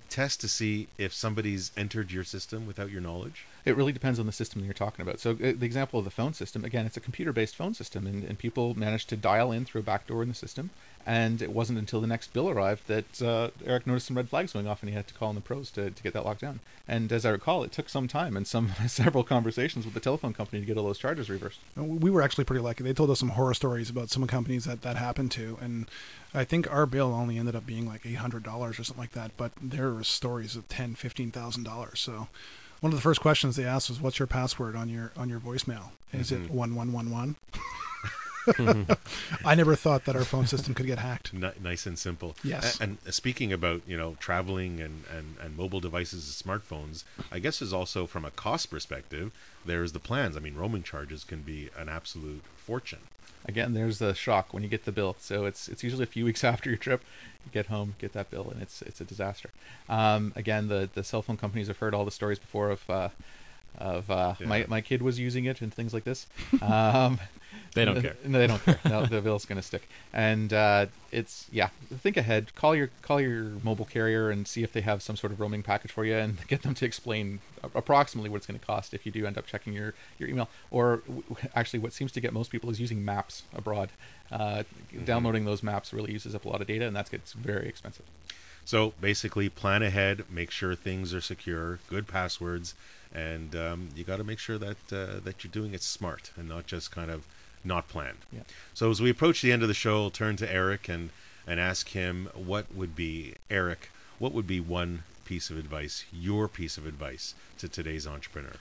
test 0.10 0.40
to 0.42 0.48
see 0.48 0.88
if 0.98 1.14
somebody's 1.14 1.72
entered 1.76 2.12
your 2.12 2.24
system 2.24 2.66
without 2.66 2.92
your 2.92 3.02
knowledge? 3.02 3.46
It 3.66 3.76
really 3.76 3.92
depends 3.92 4.20
on 4.20 4.26
the 4.26 4.32
system 4.32 4.62
that 4.62 4.66
you're 4.66 4.74
talking 4.74 5.02
about. 5.02 5.20
So, 5.20 5.32
uh, 5.32 5.54
the 5.58 5.66
example 5.66 6.00
of 6.00 6.06
the 6.06 6.12
phone 6.12 6.34
system, 6.34 6.64
again, 6.64 6.86
it's 6.86 6.98
a 6.98 7.02
computer 7.02 7.34
based 7.34 7.56
phone 7.56 7.74
system, 7.74 8.06
and, 8.08 8.24
and 8.24 8.38
people 8.38 8.76
managed 8.76 9.10
to 9.10 9.18
dial 9.18 9.52
in 9.52 9.66
through 9.66 9.82
a 9.82 9.84
backdoor 9.84 10.22
in 10.22 10.30
the 10.30 10.36
system. 10.36 10.70
And 11.08 11.42
it 11.42 11.54
wasn't 11.54 11.80
until 11.80 12.02
the 12.02 12.08
next 12.08 12.34
bill 12.34 12.50
arrived 12.50 12.88
that 12.88 13.22
uh, 13.22 13.52
Eric 13.66 13.88
noticed 13.88 14.08
some 14.08 14.18
red 14.18 14.28
flags 14.28 14.52
going 14.52 14.68
off, 14.68 14.82
and 14.82 14.90
he 14.90 14.96
had 14.96 15.08
to 15.08 15.14
call 15.14 15.30
in 15.30 15.36
the 15.36 15.42
pros 15.42 15.72
to, 15.72 15.90
to 15.90 16.04
get 16.04 16.12
that 16.12 16.26
locked 16.26 16.42
down. 16.42 16.60
And 16.86 17.14
as 17.14 17.26
I 17.26 17.30
recall, 17.30 17.64
it 17.64 17.72
took 17.72 17.88
some 17.88 18.10
time 18.10 18.36
and 18.36 18.46
some 18.46 18.74
several 18.88 19.24
conversations 19.24 19.86
with 19.86 19.94
the 19.94 20.02
telephone 20.02 20.34
company 20.34 20.60
to 20.60 20.66
get 20.66 20.78
all 20.78 20.84
those 20.84 21.00
charges 21.00 21.30
reversed. 21.30 21.62
We 21.78 22.12
were 22.12 22.22
actually 22.22 22.44
pretty 22.44 22.62
lucky. 22.62 22.84
They 22.84 22.92
told 22.92 23.10
us 23.10 23.20
some 23.20 23.30
horror 23.30 23.54
stories 23.54 23.90
about 23.90 24.10
some 24.10 24.28
companies 24.28 24.66
that 24.66 24.82
that 24.82 24.98
happened 24.98 25.32
to, 25.32 25.58
and 25.62 25.90
I 26.34 26.44
think 26.44 26.70
our 26.70 26.86
bill 26.86 27.14
only 27.14 27.38
ended 27.38 27.56
up 27.56 27.66
being 27.66 27.88
like 27.88 28.06
eight 28.06 28.16
hundred 28.16 28.44
dollars 28.44 28.78
or 28.78 28.84
something 28.84 29.02
like 29.02 29.14
that. 29.14 29.32
But 29.38 29.54
there 29.62 29.94
were 29.94 30.04
stories 30.04 30.58
of 30.58 30.68
ten, 30.68 30.94
fifteen 30.94 31.32
thousand 31.32 31.64
dollars. 31.64 32.02
So 32.02 32.28
one 32.82 32.92
of 32.92 32.98
the 32.98 33.02
first 33.02 33.22
questions 33.22 33.56
they 33.56 33.64
asked 33.64 33.88
was, 33.90 34.02
"What's 34.02 34.20
your 34.20 34.28
password 34.28 34.76
on 34.76 34.90
your 34.90 35.14
on 35.16 35.30
your 35.30 35.40
voicemail? 35.40 35.92
Is 36.12 36.34
it 36.34 36.52
one 36.52 36.76
one 36.76 36.92
one 36.92 37.12
one?" 37.12 37.38
I 39.46 39.56
never 39.56 39.76
thought 39.76 40.06
that 40.06 40.16
our 40.16 40.24
phone 40.24 40.48
system 40.48 40.74
could 40.74 40.86
get 40.86 41.00
hacked. 41.00 41.32
N- 41.34 41.52
nice 41.62 41.86
and 41.86 41.98
simple. 41.98 42.36
Yes. 42.44 42.80
A- 42.80 42.84
And, 42.84 42.98
speaking 43.10 43.52
about 43.54 43.82
you 43.88 43.98
know 43.98 44.16
traveling 44.20 44.80
and, 44.80 45.04
and, 45.16 45.36
and 45.42 45.58
mobile 45.58 45.80
devices 45.80 46.26
and 46.26 46.36
smartphones, 46.62 47.04
I 47.32 47.40
guess 47.40 47.62
is 47.62 47.74
also 47.74 48.06
from 48.06 48.26
a 48.26 48.32
cost 48.32 48.70
perspective, 48.70 49.32
there's 49.66 49.92
the 49.92 50.00
plans. 50.00 50.36
I 50.38 50.40
mean, 50.40 50.56
roaming 50.56 50.84
charges 50.84 51.24
can 51.24 51.42
be 51.42 51.70
an 51.78 51.90
absolute 51.90 52.42
fortune. 52.58 53.00
Again, 53.46 53.74
there's 53.74 54.00
the 54.00 54.14
shock 54.14 54.54
when 54.54 54.64
you 54.64 54.70
get 54.70 54.86
the 54.86 54.92
bill. 54.92 55.16
So 55.20 55.46
it's 55.46 55.68
it's 55.70 55.84
usually 55.84 56.04
a 56.04 56.08
few 56.08 56.26
weeks 56.26 56.44
after 56.52 56.70
your 56.70 56.78
trip. 56.78 57.02
You 57.46 57.52
get 57.52 57.68
home, 57.68 57.96
get 58.00 58.12
that 58.14 58.30
bill, 58.30 58.50
and 58.52 58.62
it's 58.62 58.82
it's 58.82 59.00
a 59.00 59.06
disaster. 59.06 59.52
Um, 59.88 60.34
again, 60.36 60.68
the 60.68 60.90
the 60.94 61.04
cell 61.04 61.22
phone 61.22 61.38
companies 61.38 61.68
have 61.68 61.78
heard 61.78 61.94
all 61.94 62.04
the 62.06 62.12
stories 62.12 62.40
before 62.40 62.70
of 62.72 62.90
uh, 62.90 63.10
of 63.78 64.10
uh, 64.12 64.36
Yeah. 64.40 64.48
my 64.48 64.66
my 64.68 64.82
kid 64.82 65.02
was 65.02 65.18
using 65.20 65.46
it 65.46 65.62
and 65.62 65.74
things 65.74 65.94
like 65.94 66.04
this. 66.04 66.28
Um, 66.62 67.20
They 67.74 67.86
don't 67.86 68.02
care. 68.02 68.16
No, 68.26 68.40
they 68.40 68.48
don't 68.48 68.64
care. 68.64 68.80
No, 68.86 69.06
the 69.06 69.22
bill's 69.22 69.46
going 69.46 69.58
to 69.58 69.62
stick. 69.62 69.88
And 70.14 70.52
uh, 70.52 70.88
it's 71.12 71.48
yeah. 71.52 71.70
Think 71.94 72.18
ahead. 72.18 72.56
Call 72.56 72.76
your 72.76 72.90
call 73.02 73.22
your 73.22 73.44
mobile 73.64 73.86
carrier 73.86 74.30
and 74.30 74.48
see 74.48 74.64
if 74.64 74.74
they 74.74 74.82
have 74.82 75.02
some 75.02 75.16
sort 75.16 75.32
of 75.32 75.40
roaming 75.40 75.64
package 75.64 75.92
for 75.92 76.06
you, 76.06 76.16
and 76.16 76.38
get 76.48 76.64
them 76.64 76.74
to 76.76 76.86
explain 76.86 77.40
approximately 77.76 78.30
what 78.30 78.38
it's 78.38 78.48
going 78.48 78.60
to 78.60 78.66
cost 78.66 78.94
if 78.94 79.06
you 79.06 79.12
do 79.12 79.26
end 79.26 79.38
up 79.38 79.46
checking 79.46 79.74
your 79.74 79.94
your 80.18 80.30
email. 80.30 80.50
Or 80.72 80.98
w- 81.08 81.24
actually, 81.56 81.80
what 81.80 81.94
seems 81.94 82.12
to 82.14 82.22
get 82.22 82.34
most 82.34 82.52
people 82.52 82.70
is 82.70 82.80
using 82.80 83.04
maps 83.04 83.44
abroad. 83.56 83.90
Uh, 84.32 84.64
Downloading 85.06 85.46
those 85.46 85.64
maps 85.64 85.94
really 85.94 86.12
uses 86.12 86.36
up 86.36 86.46
a 86.46 86.50
lot 86.50 86.62
of 86.62 86.68
data, 86.68 86.86
and 86.86 86.96
that 86.96 87.10
gets 87.10 87.34
very 87.34 87.68
expensive. 87.68 88.06
So 88.66 88.94
basically, 89.00 89.48
plan 89.48 89.82
ahead, 89.82 90.26
make 90.30 90.52
sure 90.52 90.76
things 90.76 91.14
are 91.14 91.22
secure, 91.22 91.80
good 91.88 92.06
passwords, 92.06 92.76
and 93.14 93.56
um, 93.56 93.90
you 93.96 94.04
got 94.04 94.18
to 94.18 94.26
make 94.26 94.40
sure 94.40 94.58
that 94.58 94.78
uh, 94.92 95.22
that 95.24 95.44
you're 95.44 95.52
doing 95.52 95.74
it 95.74 95.82
smart 95.82 96.32
and 96.36 96.50
not 96.50 96.68
just 96.68 96.92
kind 96.92 97.10
of 97.10 97.26
not 97.64 97.88
planned. 97.88 98.20
Yeah. 98.32 98.42
So 98.74 98.90
as 98.90 99.02
we 99.02 99.10
approach 99.10 99.42
the 99.42 99.52
end 99.52 99.62
of 99.62 99.68
the 99.68 99.74
show, 99.74 100.04
I'll 100.04 100.10
turn 100.10 100.36
to 100.38 100.52
Eric 100.52 100.90
and 100.90 101.10
and 101.46 101.60
ask 101.60 101.90
him 101.90 102.30
what 102.36 102.74
would 102.76 102.96
be 102.96 103.36
Eric, 103.50 103.90
what 104.20 104.34
would 104.34 104.48
be 104.48 104.60
one 104.60 105.04
piece 105.26 105.50
of 105.50 105.58
advice, 105.58 106.06
your 106.12 106.48
piece 106.48 106.78
of 106.78 106.86
advice 106.86 107.36
to 107.58 107.68
today's 107.70 108.06
entrepreneur. 108.06 108.56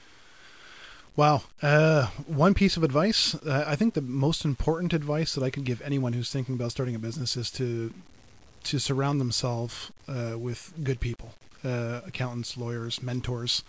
Wow. 1.16 1.44
Uh, 1.62 2.08
one 2.26 2.52
piece 2.52 2.76
of 2.76 2.84
advice. 2.84 3.34
Uh, 3.34 3.64
I 3.66 3.74
think 3.74 3.94
the 3.94 4.02
most 4.02 4.44
important 4.44 4.92
advice 4.92 5.34
that 5.34 5.42
I 5.42 5.50
could 5.50 5.64
give 5.64 5.80
anyone 5.82 6.12
who's 6.12 6.30
thinking 6.30 6.54
about 6.54 6.72
starting 6.72 6.94
a 6.94 6.98
business 6.98 7.36
is 7.36 7.50
to 7.52 7.92
to 8.64 8.80
surround 8.80 9.20
themselves 9.20 9.92
uh, 10.08 10.36
with 10.36 10.72
good 10.82 10.98
people, 10.98 11.34
uh, 11.64 12.00
accountants, 12.04 12.56
lawyers, 12.56 13.00
mentors. 13.00 13.62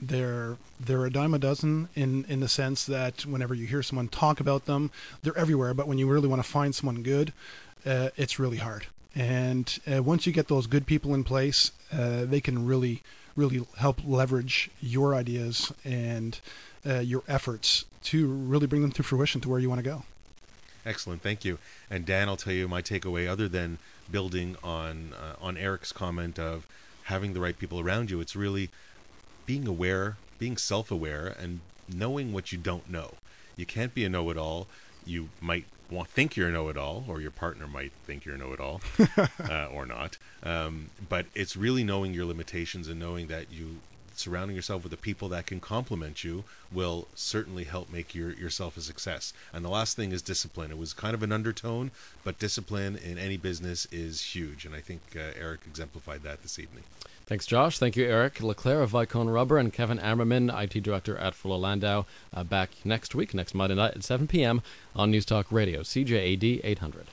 They're 0.00 0.56
they're 0.78 1.06
a 1.06 1.10
dime 1.10 1.34
a 1.34 1.38
dozen 1.38 1.88
in 1.94 2.24
in 2.28 2.40
the 2.40 2.48
sense 2.48 2.84
that 2.86 3.24
whenever 3.24 3.54
you 3.54 3.66
hear 3.66 3.82
someone 3.82 4.08
talk 4.08 4.40
about 4.40 4.66
them, 4.66 4.90
they're 5.22 5.36
everywhere. 5.36 5.74
But 5.74 5.88
when 5.88 5.98
you 5.98 6.06
really 6.08 6.28
want 6.28 6.42
to 6.42 6.48
find 6.48 6.74
someone 6.74 7.02
good, 7.02 7.32
uh, 7.84 8.10
it's 8.16 8.38
really 8.38 8.58
hard. 8.58 8.86
And 9.14 9.78
uh, 9.90 10.02
once 10.02 10.26
you 10.26 10.32
get 10.32 10.48
those 10.48 10.66
good 10.66 10.86
people 10.86 11.14
in 11.14 11.24
place, 11.24 11.72
uh, 11.92 12.26
they 12.26 12.40
can 12.40 12.66
really 12.66 13.02
really 13.36 13.66
help 13.78 14.00
leverage 14.06 14.70
your 14.80 15.14
ideas 15.14 15.72
and 15.84 16.40
uh, 16.86 17.00
your 17.00 17.22
efforts 17.28 17.84
to 18.02 18.26
really 18.26 18.66
bring 18.66 18.82
them 18.82 18.92
to 18.92 19.02
fruition 19.02 19.40
to 19.42 19.48
where 19.48 19.58
you 19.58 19.68
want 19.68 19.78
to 19.78 19.82
go. 19.82 20.04
Excellent, 20.86 21.20
thank 21.20 21.44
you. 21.44 21.58
And 21.90 22.06
Dan, 22.06 22.28
I'll 22.28 22.36
tell 22.36 22.52
you 22.52 22.68
my 22.68 22.80
takeaway. 22.80 23.28
Other 23.28 23.48
than 23.48 23.78
building 24.10 24.56
on 24.62 25.12
uh, 25.14 25.34
on 25.40 25.56
Eric's 25.56 25.92
comment 25.92 26.38
of 26.38 26.66
having 27.04 27.34
the 27.34 27.40
right 27.40 27.58
people 27.58 27.80
around 27.80 28.10
you, 28.10 28.20
it's 28.20 28.36
really 28.36 28.70
being 29.46 29.66
aware, 29.66 30.16
being 30.38 30.56
self-aware, 30.56 31.34
and 31.38 31.60
knowing 31.92 32.32
what 32.32 32.52
you 32.52 32.58
don't 32.58 32.90
know. 32.90 33.14
You 33.56 33.64
can't 33.64 33.94
be 33.94 34.04
a 34.04 34.08
know-it-all. 34.08 34.66
You 35.06 35.30
might 35.40 35.64
want 35.90 36.08
think 36.08 36.36
you're 36.36 36.48
a 36.48 36.52
know-it-all, 36.52 37.04
or 37.08 37.20
your 37.20 37.30
partner 37.30 37.66
might 37.66 37.92
think 38.06 38.24
you're 38.24 38.34
a 38.34 38.38
know-it-all, 38.38 38.80
uh, 39.48 39.66
or 39.66 39.86
not. 39.86 40.18
Um, 40.42 40.90
but 41.08 41.26
it's 41.34 41.56
really 41.56 41.84
knowing 41.84 42.12
your 42.12 42.24
limitations 42.24 42.88
and 42.88 42.98
knowing 43.00 43.28
that 43.28 43.52
you 43.52 43.78
surrounding 44.18 44.56
yourself 44.56 44.82
with 44.82 44.90
the 44.90 44.96
people 44.96 45.28
that 45.28 45.46
can 45.46 45.60
complement 45.60 46.24
you 46.24 46.44
will 46.72 47.06
certainly 47.14 47.64
help 47.64 47.92
make 47.92 48.14
your 48.14 48.32
yourself 48.32 48.76
a 48.76 48.80
success. 48.80 49.32
And 49.52 49.64
the 49.64 49.68
last 49.68 49.96
thing 49.96 50.12
is 50.12 50.22
discipline. 50.22 50.70
It 50.70 50.78
was 50.78 50.92
kind 50.92 51.14
of 51.14 51.22
an 51.22 51.32
undertone, 51.32 51.90
but 52.24 52.38
discipline 52.38 52.96
in 52.96 53.18
any 53.18 53.36
business 53.36 53.86
is 53.92 54.34
huge, 54.34 54.64
and 54.64 54.74
I 54.74 54.80
think 54.80 55.02
uh, 55.14 55.38
Eric 55.38 55.60
exemplified 55.66 56.22
that 56.22 56.42
this 56.42 56.58
evening. 56.58 56.84
Thanks, 57.26 57.44
Josh. 57.44 57.80
Thank 57.80 57.96
you, 57.96 58.06
Eric 58.06 58.34
Leclair 58.36 58.84
of 58.84 58.92
Vicone 58.92 59.32
Rubber 59.32 59.58
and 59.58 59.72
Kevin 59.72 59.98
Ammerman, 59.98 60.48
IT 60.48 60.80
Director 60.80 61.18
at 61.18 61.34
Fuller 61.34 61.56
Landau. 61.56 62.06
Uh, 62.32 62.44
back 62.44 62.70
next 62.84 63.16
week, 63.16 63.34
next 63.34 63.52
Monday 63.52 63.74
night 63.74 63.96
at 63.96 64.04
7 64.04 64.28
p.m. 64.28 64.62
on 64.94 65.10
News 65.10 65.24
Talk 65.24 65.50
Radio, 65.50 65.80
CJAD 65.80 66.60
800. 66.62 67.04